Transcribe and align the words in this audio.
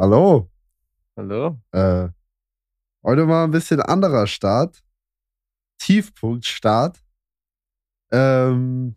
Hallo. 0.00 0.50
Hallo? 1.14 1.60
Äh, 1.72 2.08
heute 3.04 3.26
mal 3.26 3.44
ein 3.44 3.50
bisschen 3.50 3.82
anderer 3.82 4.26
Start. 4.26 4.82
Tiefpunktstart. 5.76 6.98
Ähm, 8.10 8.96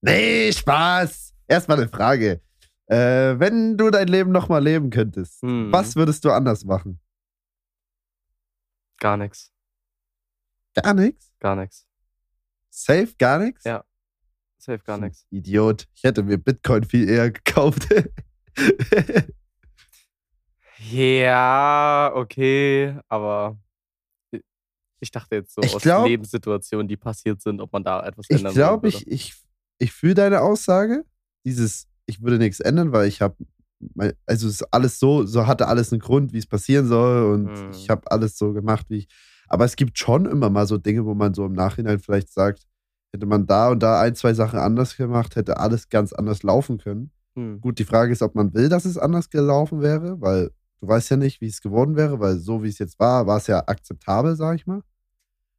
nee, 0.00 0.50
Spaß. 0.50 1.34
Erstmal 1.46 1.76
eine 1.78 1.90
Frage. 1.90 2.40
Äh, 2.86 3.38
wenn 3.38 3.76
du 3.76 3.90
dein 3.90 4.08
Leben 4.08 4.32
nochmal 4.32 4.64
leben 4.64 4.88
könntest, 4.88 5.42
Hm, 5.42 5.70
was 5.70 5.94
würdest 5.94 6.24
du 6.24 6.30
anders 6.30 6.64
machen? 6.64 7.02
Gar 8.98 9.18
nichts. 9.18 9.52
Gar 10.72 10.94
nichts? 10.94 11.34
Gar 11.38 11.56
nichts. 11.56 11.86
Safe, 12.70 13.14
gar 13.18 13.40
nichts? 13.40 13.64
Ja. 13.64 13.84
Safe 14.56 14.78
gar 14.78 14.96
nichts. 14.96 15.26
Idiot. 15.28 15.86
Ich 15.92 16.02
hätte 16.02 16.22
mir 16.22 16.38
Bitcoin 16.38 16.84
viel 16.84 17.10
eher 17.10 17.30
gekauft. 17.30 17.86
Ja, 20.90 22.12
okay, 22.14 22.96
aber 23.08 23.56
ich 25.02 25.10
dachte 25.10 25.36
jetzt 25.36 25.54
so 25.54 25.62
Ich 25.62 25.74
aus 25.74 25.82
glaub- 25.82 26.06
Lebenssituationen, 26.06 26.86
die 26.88 26.96
passiert 26.96 27.40
sind, 27.40 27.60
ob 27.60 27.72
man 27.72 27.82
da 27.82 28.04
etwas 28.06 28.26
ich 28.28 28.36
ändern 28.36 28.52
glaube, 28.54 28.92
würde. 28.92 28.96
ich, 28.96 29.06
ich, 29.10 29.34
ich 29.78 29.92
fühle 29.92 30.14
deine 30.14 30.42
Aussage. 30.42 31.04
Dieses, 31.44 31.86
ich 32.06 32.22
würde 32.22 32.38
nichts 32.38 32.60
ändern, 32.60 32.92
weil 32.92 33.08
ich 33.08 33.22
habe, 33.22 33.34
also 34.26 34.46
es 34.48 34.54
ist 34.60 34.74
alles 34.74 34.98
so, 34.98 35.24
so 35.24 35.46
hatte 35.46 35.68
alles 35.68 35.90
einen 35.92 36.00
Grund, 36.00 36.32
wie 36.34 36.38
es 36.38 36.46
passieren 36.46 36.86
soll 36.86 37.32
und 37.32 37.48
Hm. 37.48 37.70
ich 37.70 37.88
habe 37.88 38.10
alles 38.10 38.36
so 38.36 38.52
gemacht, 38.52 38.86
wie 38.90 38.98
ich. 38.98 39.08
Aber 39.48 39.64
es 39.64 39.74
gibt 39.76 39.98
schon 39.98 40.26
immer 40.26 40.50
mal 40.50 40.66
so 40.66 40.76
Dinge, 40.76 41.04
wo 41.06 41.14
man 41.14 41.32
so 41.34 41.46
im 41.46 41.54
Nachhinein 41.54 41.98
vielleicht 41.98 42.30
sagt, 42.30 42.66
hätte 43.12 43.24
man 43.26 43.46
da 43.46 43.70
und 43.70 43.82
da 43.82 44.00
ein, 44.02 44.14
zwei 44.14 44.34
Sachen 44.34 44.58
anders 44.58 44.96
gemacht, 44.96 45.34
hätte 45.34 45.56
alles 45.58 45.88
ganz 45.88 46.12
anders 46.12 46.42
laufen 46.42 46.76
können. 46.78 47.10
Hm. 47.36 47.60
Gut, 47.62 47.78
die 47.78 47.84
Frage 47.84 48.12
ist, 48.12 48.20
ob 48.22 48.34
man 48.34 48.52
will, 48.52 48.68
dass 48.68 48.84
es 48.84 48.98
anders 48.98 49.30
gelaufen 49.30 49.80
wäre, 49.80 50.20
weil 50.20 50.50
du 50.80 50.88
weißt 50.88 51.10
ja 51.10 51.16
nicht, 51.16 51.40
wie 51.40 51.46
es 51.46 51.60
geworden 51.60 51.96
wäre, 51.96 52.20
weil 52.20 52.38
so 52.38 52.62
wie 52.62 52.68
es 52.68 52.78
jetzt 52.78 52.98
war, 52.98 53.26
war 53.26 53.36
es 53.36 53.46
ja 53.46 53.64
akzeptabel, 53.66 54.36
sag 54.36 54.56
ich 54.56 54.66
mal. 54.66 54.82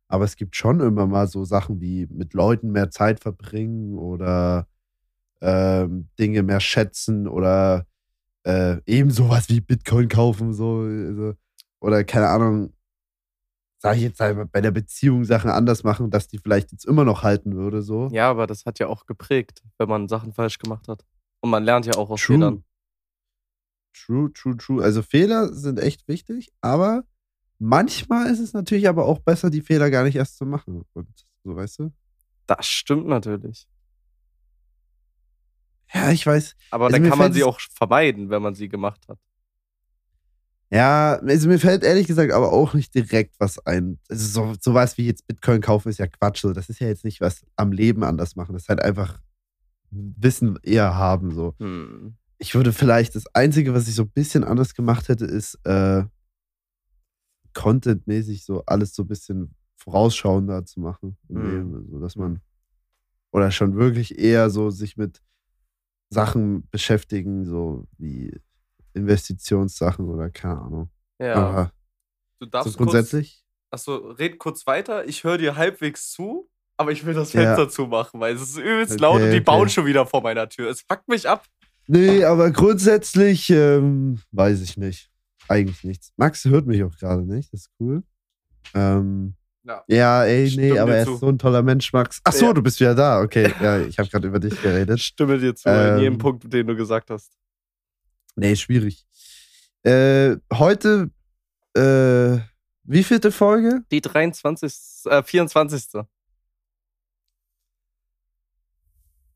Aber 0.07 0.25
es 0.25 0.35
gibt 0.35 0.55
schon 0.55 0.81
immer 0.81 1.07
mal 1.07 1.27
so 1.27 1.45
Sachen 1.45 1.79
wie 1.79 2.07
mit 2.07 2.33
Leuten 2.33 2.71
mehr 2.71 2.91
Zeit 2.91 3.21
verbringen 3.21 3.97
oder 3.97 4.67
ähm, 5.41 6.09
Dinge 6.19 6.43
mehr 6.43 6.59
schätzen 6.59 7.27
oder 7.27 7.85
äh, 8.43 8.77
eben 8.85 9.11
sowas 9.11 9.49
wie 9.49 9.61
Bitcoin 9.61 10.07
kaufen, 10.07 10.53
so, 10.53 10.79
also, 10.81 11.33
oder 11.79 12.03
keine 12.03 12.27
Ahnung, 12.27 12.73
sag 13.77 13.95
ich 13.95 14.03
jetzt 14.03 14.21
einmal, 14.21 14.45
bei 14.45 14.61
der 14.61 14.71
Beziehung 14.71 15.23
Sachen 15.23 15.49
anders 15.49 15.83
machen, 15.83 16.09
dass 16.11 16.27
die 16.27 16.37
vielleicht 16.37 16.71
jetzt 16.71 16.85
immer 16.85 17.03
noch 17.03 17.23
halten 17.23 17.55
würde, 17.55 17.81
so. 17.81 18.09
Ja, 18.11 18.29
aber 18.29 18.47
das 18.47 18.65
hat 18.65 18.79
ja 18.79 18.87
auch 18.87 19.05
geprägt, 19.05 19.63
wenn 19.77 19.89
man 19.89 20.07
Sachen 20.07 20.33
falsch 20.33 20.59
gemacht 20.59 20.87
hat. 20.87 21.03
Und 21.41 21.49
man 21.49 21.63
lernt 21.63 21.85
ja 21.85 21.93
auch 21.93 22.09
aus 22.09 22.21
True. 22.21 22.35
Fehlern. 22.35 22.63
True, 23.93 24.31
true, 24.33 24.57
true. 24.57 24.83
Also 24.83 25.01
Fehler 25.01 25.53
sind 25.53 25.79
echt 25.79 26.07
wichtig, 26.07 26.49
aber 26.61 27.03
manchmal 27.59 28.29
ist 28.31 28.39
es 28.39 28.53
natürlich 28.53 28.87
aber 28.87 29.05
auch 29.05 29.19
besser, 29.19 29.49
die 29.49 29.61
Fehler 29.61 29.89
gar 29.89 30.03
nicht 30.03 30.15
erst 30.15 30.37
zu 30.37 30.45
machen. 30.45 30.83
Und 30.93 31.07
so, 31.43 31.55
weißt 31.55 31.79
du? 31.79 31.91
Das 32.47 32.65
stimmt 32.67 33.07
natürlich. 33.07 33.67
Ja, 35.93 36.11
ich 36.11 36.25
weiß. 36.25 36.55
Aber 36.71 36.85
Also 36.85 36.97
dann 36.97 37.09
kann 37.09 37.17
man 37.17 37.33
sie 37.33 37.43
auch 37.43 37.59
vermeiden, 37.59 38.29
wenn 38.29 38.41
man 38.41 38.55
sie 38.55 38.69
gemacht 38.69 39.07
hat. 39.07 39.19
Ja, 40.73 41.15
also 41.15 41.49
mir 41.49 41.59
fällt 41.59 41.83
ehrlich 41.83 42.07
gesagt 42.07 42.31
aber 42.31 42.53
auch 42.53 42.73
nicht 42.73 42.95
direkt 42.95 43.35
was 43.39 43.59
ein. 43.65 43.99
Also 44.09 44.53
so, 44.53 44.55
sowas 44.59 44.97
wie 44.97 45.05
jetzt 45.05 45.27
Bitcoin 45.27 45.59
kaufen 45.59 45.89
ist 45.89 45.99
ja 45.99 46.07
Quatsch. 46.07 46.39
So. 46.41 46.53
Das 46.53 46.69
ist 46.69 46.79
ja 46.79 46.87
jetzt 46.87 47.03
nicht 47.03 47.19
was 47.19 47.45
am 47.57 47.73
Leben 47.73 48.05
anders 48.05 48.37
machen. 48.37 48.53
Das 48.53 48.63
ist 48.63 48.69
halt 48.69 48.81
einfach 48.81 49.19
Wissen 49.89 50.57
eher 50.63 50.95
haben. 50.95 51.31
So. 51.31 51.55
Hm. 51.59 52.15
Ich 52.41 52.55
würde 52.55 52.73
vielleicht, 52.73 53.13
das 53.13 53.27
Einzige, 53.35 53.75
was 53.75 53.87
ich 53.87 53.93
so 53.93 54.01
ein 54.01 54.09
bisschen 54.09 54.43
anders 54.43 54.73
gemacht 54.73 55.09
hätte, 55.09 55.25
ist 55.25 55.59
äh, 55.63 56.03
contentmäßig 57.53 58.43
so 58.43 58.63
alles 58.65 58.95
so 58.95 59.03
ein 59.03 59.07
bisschen 59.07 59.53
vorausschauender 59.77 60.65
zu 60.65 60.79
machen 60.79 61.17
Mhm. 61.27 61.75
Also, 61.75 61.99
dass 61.99 62.15
man 62.15 62.41
oder 63.31 63.51
schon 63.51 63.75
wirklich 63.75 64.17
eher 64.17 64.49
so 64.49 64.71
sich 64.71 64.97
mit 64.97 65.21
Sachen 66.09 66.67
beschäftigen, 66.71 67.45
so 67.45 67.87
wie 67.99 68.35
Investitionssachen 68.93 70.09
oder 70.09 70.29
keine 70.31 70.59
Ahnung. 70.59 70.89
Ja. 71.19 71.35
Aber 71.35 71.71
du 72.39 72.45
so 72.45 72.49
darfst 72.49 72.77
grundsätzlich. 72.77 73.45
kurz, 73.69 73.87
achso, 73.87 73.95
red 74.13 74.39
kurz 74.39 74.65
weiter. 74.65 75.07
Ich 75.07 75.23
höre 75.23 75.37
dir 75.37 75.55
halbwegs 75.57 76.11
zu, 76.11 76.49
aber 76.75 76.91
ich 76.91 77.05
will 77.05 77.13
das 77.13 77.33
Ja. 77.33 77.41
Fenster 77.41 77.69
zumachen, 77.69 78.19
weil 78.19 78.33
es 78.35 78.41
ist 78.41 78.57
übelst 78.57 78.93
Okay, 78.93 79.01
laut 79.01 79.21
und 79.21 79.29
die 79.29 79.37
okay. 79.37 79.39
bauen 79.41 79.69
schon 79.69 79.85
wieder 79.85 80.07
vor 80.07 80.21
meiner 80.21 80.49
Tür. 80.49 80.69
Es 80.71 80.81
fuckt 80.81 81.07
mich 81.07 81.29
ab. 81.29 81.45
Nee, 81.87 82.23
aber 82.23 82.51
grundsätzlich 82.51 83.49
ähm, 83.49 84.21
weiß 84.31 84.61
ich 84.61 84.77
nicht. 84.77 85.09
Eigentlich 85.47 85.83
nichts. 85.83 86.13
Max 86.15 86.45
hört 86.45 86.65
mich 86.67 86.83
auch 86.83 86.95
gerade 86.97 87.23
nicht. 87.23 87.51
Das 87.53 87.61
ist 87.61 87.69
cool. 87.79 88.03
Ähm, 88.73 89.35
Ja. 89.63 89.83
ja, 89.87 90.23
ey, 90.25 90.43
nee, 90.43 90.49
stimme 90.49 90.81
aber 90.81 90.95
er 90.95 91.05
zu. 91.05 91.13
ist 91.15 91.19
so 91.19 91.27
ein 91.29 91.37
toller 91.37 91.61
Mensch, 91.63 91.91
Max. 91.93 92.21
Ach 92.23 92.31
so, 92.33 92.45
Ja. 92.47 92.53
du 92.53 92.61
bist 92.61 92.79
wieder 92.79 92.95
da. 92.95 93.21
Okay, 93.21 93.53
ja, 93.61 93.79
ich 93.81 93.97
habe 93.99 94.07
gerade 94.09 94.27
über 94.27 94.39
dich 94.39 94.53
Ich 94.53 94.61
geredet. 94.61 94.99
stimme 95.01 95.37
dir 95.39 95.53
zu 95.55 95.67
Ähm, 95.69 95.95
in 95.97 96.01
jedem 96.03 96.17
Punkt, 96.17 96.51
den 96.51 96.67
du 96.67 96.75
gesagt 96.75 97.09
hast. 97.09 97.33
Nee, 98.35 98.55
schwierig. 98.55 99.05
Äh, 99.83 100.37
heute, 100.53 101.09
äh, 101.75 102.37
wie 102.83 103.03
vielte 103.03 103.31
Folge? 103.31 103.81
Die 103.91 104.01
23. 104.01 104.73
Äh, 105.05 105.23
24. 105.23 106.03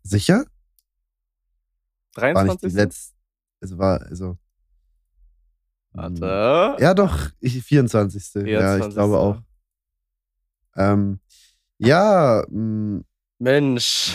Sicher? 0.03 0.45
War 2.15 2.43
nicht 2.43 2.61
die 2.63 2.67
23. 2.67 2.73
letzte. 2.73 3.13
Es 3.59 3.77
war, 3.77 4.01
also. 4.01 4.37
Warte. 5.91 6.75
Ja, 6.79 6.93
doch, 6.93 7.29
ich, 7.39 7.63
24. 7.63 8.33
Ja, 8.35 8.41
ich 8.77 8.83
24.. 8.83 8.93
glaube 8.93 9.17
auch. 9.17 9.41
Ähm, 10.75 11.19
ja, 11.77 12.43
mh, 12.49 13.01
Mensch. 13.39 14.13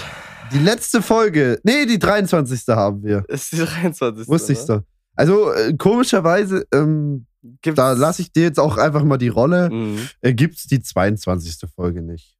die 0.52 0.58
letzte 0.58 1.00
Folge. 1.02 1.58
Nee, 1.62 1.86
die 1.86 1.98
23. 1.98 2.68
haben 2.68 3.02
wir. 3.02 3.24
Ist 3.28 3.52
die 3.52 3.58
23. 3.58 4.28
Wusste 4.28 4.52
ich 4.52 4.58
ne? 4.60 4.64
so. 4.64 4.82
Also, 5.14 5.52
äh, 5.52 5.74
komischerweise, 5.76 6.66
ähm, 6.72 7.26
Gibt's, 7.62 7.76
da 7.76 7.92
lasse 7.92 8.20
ich 8.20 8.32
dir 8.32 8.42
jetzt 8.42 8.60
auch 8.60 8.76
einfach 8.76 9.02
mal 9.02 9.16
die 9.16 9.28
Rolle. 9.28 9.70
Mhm. 9.70 10.08
Äh, 10.20 10.34
gibt's 10.34 10.66
die 10.66 10.82
22. 10.82 11.70
Folge 11.74 12.02
nicht? 12.02 12.36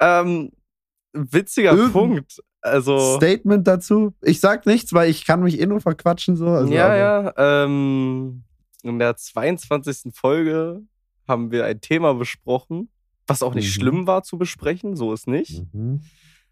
Ähm, 0.00 0.50
witziger 1.12 1.72
Irgend- 1.72 1.92
Punkt. 1.92 2.40
Also. 2.62 3.16
Statement 3.16 3.66
dazu? 3.66 4.14
Ich 4.22 4.40
sag 4.40 4.66
nichts, 4.66 4.92
weil 4.92 5.08
ich 5.10 5.24
kann 5.26 5.42
mich 5.42 5.60
eh 5.60 5.66
nur 5.66 5.80
verquatschen 5.80 6.36
so. 6.36 6.46
Also, 6.48 6.72
ja, 6.72 6.86
aber- 6.86 6.96
ja. 6.96 7.64
Ähm, 7.64 8.42
in 8.82 8.98
der 8.98 9.16
22. 9.16 10.12
Folge 10.14 10.82
haben 11.28 11.50
wir 11.50 11.64
ein 11.64 11.80
Thema 11.80 12.14
besprochen, 12.14 12.88
was 13.26 13.42
auch 13.42 13.54
nicht 13.54 13.66
Mhm. 13.68 13.80
schlimm 13.80 14.06
war 14.06 14.22
zu 14.22 14.36
besprechen, 14.38 14.96
so 14.96 15.12
ist 15.12 15.26
nicht. 15.26 15.62
Mhm. 15.72 16.02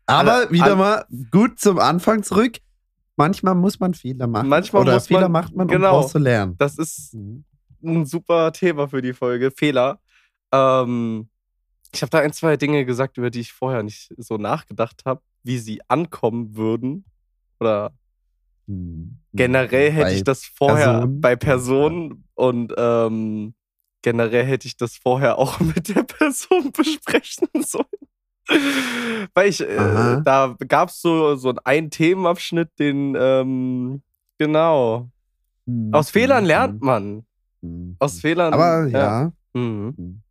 Aber 0.06 0.32
Alle- 0.34 0.50
wieder 0.50 0.76
mal 0.76 1.04
gut 1.30 1.58
zum 1.60 1.78
Anfang 1.78 2.22
zurück. 2.22 2.58
Manchmal 3.16 3.54
muss 3.56 3.80
man 3.80 3.92
Fehler 3.94 4.26
machen. 4.28 4.48
Manchmal 4.48 4.82
Oder 4.82 4.94
muss 4.94 5.10
man- 5.10 5.18
Fehler 5.18 5.28
macht 5.28 5.54
man, 5.54 5.66
genau. 5.68 5.96
um 5.96 6.00
draus 6.02 6.12
zu 6.12 6.18
lernen. 6.18 6.54
Das 6.58 6.78
ist 6.78 7.14
Mhm. 7.14 7.44
ein 7.82 8.06
super 8.06 8.52
Thema 8.52 8.88
für 8.88 9.02
die 9.02 9.12
Folge. 9.12 9.50
Fehler. 9.50 9.98
Ähm, 10.52 11.28
ich 11.92 12.00
habe 12.02 12.10
da 12.10 12.18
ein, 12.20 12.32
zwei 12.32 12.56
Dinge 12.56 12.84
gesagt, 12.86 13.18
über 13.18 13.30
die 13.30 13.40
ich 13.40 13.52
vorher 13.52 13.82
nicht 13.82 14.14
so 14.16 14.36
nachgedacht 14.36 15.02
habe, 15.04 15.20
wie 15.42 15.58
sie 15.58 15.80
ankommen 15.88 16.56
würden. 16.56 17.04
Oder 17.60 17.92
Mhm. 18.66 19.16
generell 19.32 19.90
hätte 19.90 20.04
Bei 20.10 20.14
ich 20.16 20.24
das 20.24 20.44
vorher 20.44 20.92
Personen? 20.92 21.20
bei 21.22 21.36
Personen 21.36 22.24
und 22.34 22.74
ähm, 22.76 23.54
generell 24.02 24.44
hätte 24.44 24.66
ich 24.68 24.76
das 24.76 24.96
vorher 24.96 25.38
auch 25.38 25.58
mit 25.60 25.88
der 25.88 26.02
Person 26.02 26.70
besprechen 26.72 27.48
sollen. 27.62 27.86
Weil 29.34 29.48
ich, 29.48 29.60
äh, 29.60 30.20
da 30.22 30.54
gab 30.68 30.90
es 30.90 31.00
so, 31.00 31.34
so 31.36 31.54
einen 31.64 31.90
Themenabschnitt, 31.90 32.70
den, 32.78 33.14
ähm, 33.18 34.02
genau. 34.38 35.10
Mhm. 35.66 35.92
Aus 35.94 36.10
Fehlern 36.10 36.44
lernt 36.44 36.82
man. 36.82 37.24
Mhm. 37.62 37.96
Aus 37.98 38.20
Fehlern. 38.20 38.52
Aber 38.54 38.86
ja. 38.86 39.32
Mhm. 39.54 40.22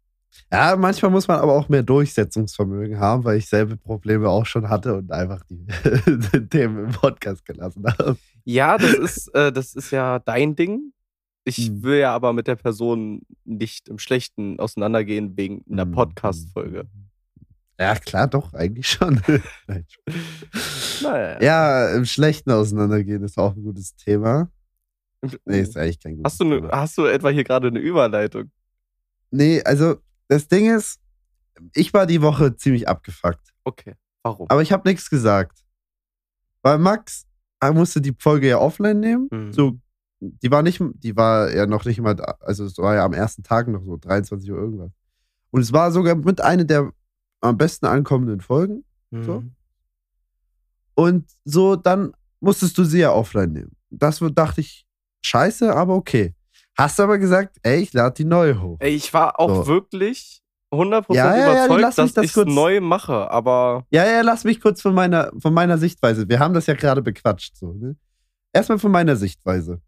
Ja, 0.51 0.75
manchmal 0.77 1.11
muss 1.11 1.27
man 1.27 1.39
aber 1.39 1.53
auch 1.53 1.67
mehr 1.69 1.83
Durchsetzungsvermögen 1.83 2.99
haben, 2.99 3.23
weil 3.25 3.37
ich 3.37 3.47
selbe 3.47 3.75
Probleme 3.77 4.29
auch 4.29 4.45
schon 4.45 4.69
hatte 4.69 4.95
und 4.95 5.11
einfach 5.11 5.43
die, 5.49 5.65
die 6.05 6.47
Themen 6.49 6.85
im 6.85 6.91
Podcast 6.91 7.45
gelassen 7.45 7.85
habe. 7.85 8.17
Ja, 8.45 8.77
das 8.77 8.93
ist, 8.93 9.27
äh, 9.35 9.51
das 9.51 9.73
ist 9.75 9.91
ja 9.91 10.19
dein 10.19 10.55
Ding. 10.55 10.93
Ich 11.43 11.69
Mhm. 11.69 11.83
will 11.83 11.97
ja 11.99 12.13
aber 12.13 12.33
mit 12.33 12.47
der 12.47 12.55
Person 12.55 13.21
nicht 13.45 13.87
im 13.89 13.99
Schlechten 13.99 14.59
auseinandergehen 14.59 15.35
wegen 15.37 15.63
einer 15.71 15.85
Mhm. 15.85 15.91
Podcast-Folge. 15.93 16.85
Ja, 17.79 17.95
klar, 17.95 18.27
doch, 18.27 18.53
eigentlich 18.53 18.87
schon. 18.87 19.21
Nein, 19.67 19.85
Naja. 21.03 21.41
ja, 21.41 21.95
im 21.95 22.05
Schlechten 22.05 22.51
auseinandergehen 22.51 23.23
ist 23.23 23.37
auch 23.37 23.55
ein 23.55 23.63
gutes 23.63 23.95
Thema. 23.95 24.49
Nee, 25.45 25.61
ist 25.61 25.77
eigentlich 25.77 25.99
kein 25.99 26.15
gutes 26.17 26.31
Hast 26.33 26.39
du, 26.41 26.45
ne, 26.45 26.55
Thema. 26.61 26.71
hast 26.71 26.97
du 26.97 27.05
etwa 27.05 27.29
hier 27.29 27.43
gerade 27.43 27.67
eine 27.67 27.79
Überleitung? 27.79 28.51
Nee, 29.31 29.61
also 29.63 29.97
das 30.27 30.47
Ding 30.47 30.73
ist, 30.75 30.99
ich 31.73 31.93
war 31.93 32.05
die 32.05 32.21
Woche 32.21 32.55
ziemlich 32.55 32.87
abgefuckt. 32.87 33.53
Okay. 33.63 33.95
Warum? 34.23 34.49
Aber 34.49 34.61
ich 34.61 34.71
habe 34.71 34.87
nichts 34.87 35.09
gesagt. 35.09 35.63
Weil 36.61 36.77
Max 36.79 37.25
er 37.59 37.73
musste 37.73 38.01
die 38.01 38.15
Folge 38.19 38.49
ja 38.49 38.59
offline 38.59 38.99
nehmen. 38.99 39.27
Mhm. 39.31 39.51
So 39.53 39.79
die 40.19 40.49
war 40.51 40.63
nicht, 40.63 40.81
die 40.95 41.15
war 41.15 41.51
ja 41.53 41.65
noch 41.67 41.85
nicht 41.85 41.99
mal, 42.01 42.15
da- 42.15 42.37
also 42.41 42.65
es 42.65 42.77
war 42.79 42.95
ja 42.95 43.05
am 43.05 43.13
ersten 43.13 43.43
Tag 43.43 43.67
noch 43.67 43.83
so 43.83 43.97
23 43.97 44.51
Uhr 44.51 44.57
irgendwas. 44.57 44.91
Und 45.51 45.61
es 45.61 45.71
war 45.73 45.91
sogar 45.91 46.15
mit 46.15 46.41
einer 46.41 46.65
der 46.65 46.91
am 47.41 47.57
besten 47.57 47.85
ankommenden 47.85 48.41
Folgen. 48.41 48.83
So? 49.11 49.41
Mhm. 49.41 49.55
Und 50.95 51.29
so, 51.45 51.75
dann 51.75 52.13
musstest 52.39 52.77
du 52.77 52.83
sie 52.83 52.99
ja 52.99 53.11
offline 53.11 53.51
nehmen. 53.53 53.71
Das 53.89 54.19
dachte 54.33 54.61
ich, 54.61 54.85
scheiße, 55.23 55.73
aber 55.73 55.95
okay. 55.95 56.35
Hast 56.79 56.99
aber 56.99 57.17
gesagt, 57.17 57.57
ey, 57.63 57.79
ich 57.81 57.93
lade 57.93 58.13
die 58.15 58.25
neu 58.25 58.55
hoch. 58.55 58.77
Ey, 58.79 58.93
ich 58.93 59.13
war 59.13 59.39
auch 59.39 59.65
So. 59.65 59.67
wirklich 59.67 60.41
100% 60.71 61.13
Ja, 61.15 61.35
ja, 61.35 61.37
ja, 61.37 61.65
überzeugt, 61.65 61.81
lass 61.81 61.97
mich 61.97 62.05
dass 62.05 62.13
das 62.13 62.25
ich 62.25 62.37
es 62.37 62.45
neu 62.45 62.81
mache, 62.81 63.31
aber 63.31 63.85
Ja, 63.89 64.05
ja, 64.05 64.21
lass 64.21 64.43
mich 64.43 64.61
kurz 64.61 64.81
von 64.81 64.93
meiner, 64.93 65.31
von 65.39 65.53
meiner 65.53 65.77
Sichtweise. 65.77 66.27
Wir 66.29 66.39
haben 66.39 66.53
das 66.53 66.67
ja 66.67 66.73
gerade 66.75 67.01
bequatscht. 67.01 67.55
So, 67.57 67.73
ne? 67.73 67.95
Erstmal 68.53 68.77
von 68.79 68.91
meiner 68.91 69.15
Sichtweise. 69.15 69.81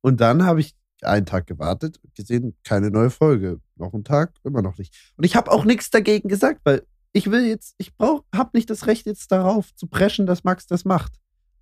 Und 0.00 0.20
dann 0.20 0.44
habe 0.44 0.60
ich 0.60 0.74
einen 1.02 1.26
Tag 1.26 1.46
gewartet, 1.46 2.00
gesehen, 2.14 2.56
keine 2.64 2.90
neue 2.90 3.10
Folge. 3.10 3.60
Noch 3.76 3.92
ein 3.92 4.04
Tag, 4.04 4.32
immer 4.44 4.62
noch 4.62 4.78
nicht. 4.78 5.12
Und 5.16 5.24
ich 5.24 5.36
habe 5.36 5.50
auch 5.50 5.64
nichts 5.64 5.90
dagegen 5.90 6.28
gesagt, 6.28 6.60
weil 6.64 6.86
ich 7.12 7.30
will 7.30 7.44
jetzt, 7.46 7.74
ich 7.78 7.94
brauch, 7.94 8.24
habe 8.34 8.50
nicht 8.54 8.70
das 8.70 8.86
Recht 8.86 9.06
jetzt 9.06 9.30
darauf 9.30 9.74
zu 9.74 9.86
preschen, 9.86 10.26
dass 10.26 10.44
Max 10.44 10.66
das 10.66 10.84
macht. 10.84 11.12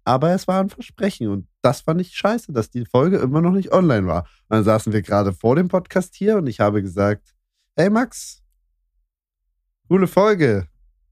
Aber 0.04 0.32
es 0.34 0.46
war 0.46 0.60
ein 0.60 0.70
Versprechen 0.70 1.28
und 1.28 1.48
das 1.62 1.80
fand 1.82 2.00
ich 2.00 2.14
scheiße, 2.14 2.52
dass 2.52 2.70
die 2.70 2.84
Folge 2.84 3.18
immer 3.18 3.40
noch 3.40 3.52
nicht 3.52 3.72
online 3.72 4.06
war. 4.06 4.22
Und 4.22 4.56
dann 4.56 4.64
saßen 4.64 4.92
wir 4.92 5.02
gerade 5.02 5.32
vor 5.32 5.56
dem 5.56 5.68
Podcast 5.68 6.14
hier 6.14 6.36
und 6.36 6.46
ich 6.46 6.60
habe 6.60 6.82
gesagt, 6.82 7.34
hey 7.76 7.90
Max, 7.90 8.42
coole 9.88 10.06
Folge, 10.06 10.68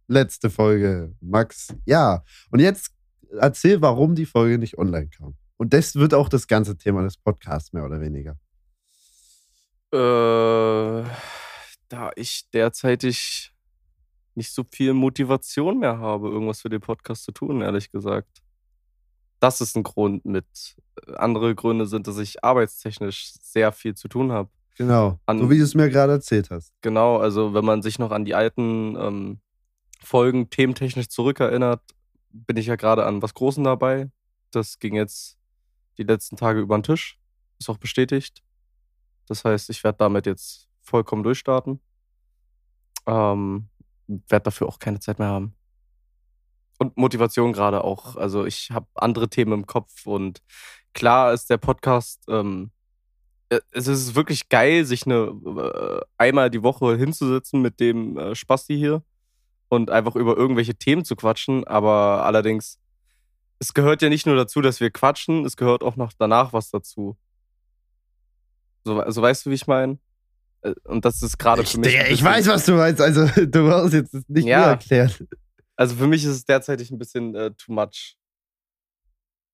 letzte 0.09 0.51
Folge, 0.51 1.15
Max, 1.21 1.75
ja. 1.87 2.23
Und 2.51 2.61
jetzt 2.61 2.93
erzähl, 3.39 3.81
warum 3.81 4.15
die 4.15 4.27
Folge 4.27 4.59
nicht 4.59 4.79
online 4.79 5.09
kam. 5.09 5.37
Und 5.57 5.73
das 5.73 5.95
wird 5.97 6.15
auch 6.15 6.29
das 6.29 6.47
ganze 6.49 6.77
Thema 6.77 7.03
des 7.03 7.17
Podcasts 7.17 7.73
mehr 7.73 7.85
oder 7.85 8.01
weniger. 8.01 8.37
äh, 9.93 11.05
da 11.89 12.11
ich 12.17 12.49
derzeitig 12.51 13.53
nicht 14.35 14.53
so 14.53 14.65
viel 14.71 14.95
Motivation 14.95 15.79
mehr 15.81 15.99
habe, 15.99 16.29
irgendwas 16.29 16.63
für 16.63 16.71
den 16.71 16.81
Podcast 16.81 17.25
zu 17.25 17.33
tun, 17.33 17.61
ehrlich 17.61 17.91
gesagt. 17.91 18.42
Das 19.43 19.61
ist 19.61 19.77
ein 19.77 19.83
Grund 19.83 20.25
mit. 20.25 20.47
Andere 21.17 21.55
Gründe 21.57 21.87
sind, 21.87 22.07
dass 22.07 22.19
ich 22.19 22.45
arbeitstechnisch 22.45 23.33
sehr 23.43 23.73
viel 23.73 23.95
zu 23.97 24.07
tun 24.07 24.31
habe. 24.31 24.49
Genau. 24.77 25.19
An- 25.27 25.41
so 25.41 25.51
wie 25.51 25.59
du 25.59 25.65
es 25.65 25.75
mir 25.75 25.91
gerade 25.91 26.13
erzählt 26.13 26.51
hast. 26.51 26.73
Genau, 26.81 27.17
also 27.17 27.53
wenn 27.53 27.65
man 27.65 27.83
sich 27.83 27.99
noch 27.99 28.13
an 28.13 28.25
die 28.25 28.37
alten 28.37 28.95
ähm, 28.97 29.41
Folgen 30.01 30.49
thementechnisch 30.49 31.09
zurückerinnert, 31.09 31.83
bin 32.31 32.57
ich 32.57 32.67
ja 32.67 32.77
gerade 32.77 33.05
an 33.05 33.21
was 33.21 33.35
Großem 33.35 33.65
dabei. 33.65 34.11
Das 34.53 34.79
ging 34.79 34.95
jetzt 34.95 35.39
die 35.99 36.05
letzten 36.05 36.37
Tage 36.37 36.61
über 36.61 36.79
den 36.79 36.85
Tisch. 36.85 37.19
Ist 37.59 37.69
auch 37.69 37.79
bestätigt. 37.79 38.45
Das 39.27 39.45
heißt, 39.45 39.71
ich 39.71 39.83
werde 39.83 39.99
damit 39.99 40.27
jetzt 40.27 40.69
vollkommen 40.83 41.25
durchstarten. 41.25 41.81
Ähm, 43.07 43.69
werde 44.07 44.45
dafür 44.45 44.69
auch 44.69 44.79
keine 44.79 45.01
Zeit 45.01 45.19
mehr 45.19 45.29
haben. 45.29 45.55
Und 46.83 46.97
Motivation 46.97 47.53
gerade 47.53 47.85
auch. 47.85 48.17
Also 48.17 48.45
ich 48.45 48.71
habe 48.73 48.87
andere 48.95 49.29
Themen 49.29 49.53
im 49.53 49.67
Kopf 49.67 50.07
und 50.07 50.43
klar 50.95 51.33
ist 51.33 51.49
der 51.49 51.59
Podcast 51.59 52.25
ähm, 52.29 52.71
äh, 53.51 53.61
es 53.71 53.87
ist 53.87 54.15
wirklich 54.15 54.49
geil, 54.49 54.85
sich 54.85 55.07
eine 55.07 55.27
äh, 55.47 56.01
einmal 56.19 56.51
die 56.51 56.63
Woche 56.63 56.97
hinzusetzen 56.97 57.63
mit 57.63 57.79
dem 57.81 58.19
äh, 58.19 58.35
Spasti 58.35 58.77
hier 58.77 59.03
und 59.69 59.91
einfach 59.91 60.17
über 60.17 60.37
irgendwelche 60.37 60.75
Themen 60.75 61.05
zu 61.05 61.15
quatschen. 61.17 61.65
Aber 61.67 62.25
allerdings, 62.27 62.79
es 63.59 63.73
gehört 63.75 64.03
ja 64.03 64.09
nicht 64.09 64.27
nur 64.27 64.37
dazu, 64.37 64.61
dass 64.61 64.81
wir 64.81 64.91
quatschen, 64.91 65.45
es 65.45 65.57
gehört 65.57 65.83
auch 65.83 65.97
noch 65.97 66.13
danach 66.19 66.53
was 66.53 66.71
dazu. 66.71 67.17
So, 68.85 68.99
also 69.01 69.23
weißt 69.23 69.47
du, 69.47 69.51
wie 69.51 69.55
ich 69.55 69.67
meine? 69.67 69.99
Äh, 70.63 70.75
Und 70.85 71.05
das 71.05 71.23
ist 71.23 71.39
gerade 71.39 71.65
für 71.65 71.79
mich. 71.79 71.95
Ich 71.95 72.09
bisschen- 72.09 72.27
weiß, 72.27 72.49
was 72.49 72.67
du 72.67 72.73
meinst. 72.73 73.01
Also, 73.01 73.27
du 73.47 73.69
brauchst 73.69 73.95
jetzt 73.95 74.15
nicht 74.29 74.47
Ja. 74.47 74.59
mehr 74.59 74.67
erklären. 74.69 75.13
Also 75.83 75.97
für 75.97 76.07
mich 76.07 76.23
ist 76.23 76.31
es 76.31 76.45
derzeitig 76.45 76.93
ein 76.93 76.99
bisschen 76.99 77.35
äh, 77.35 77.51
too 77.55 77.73
much. 77.73 78.17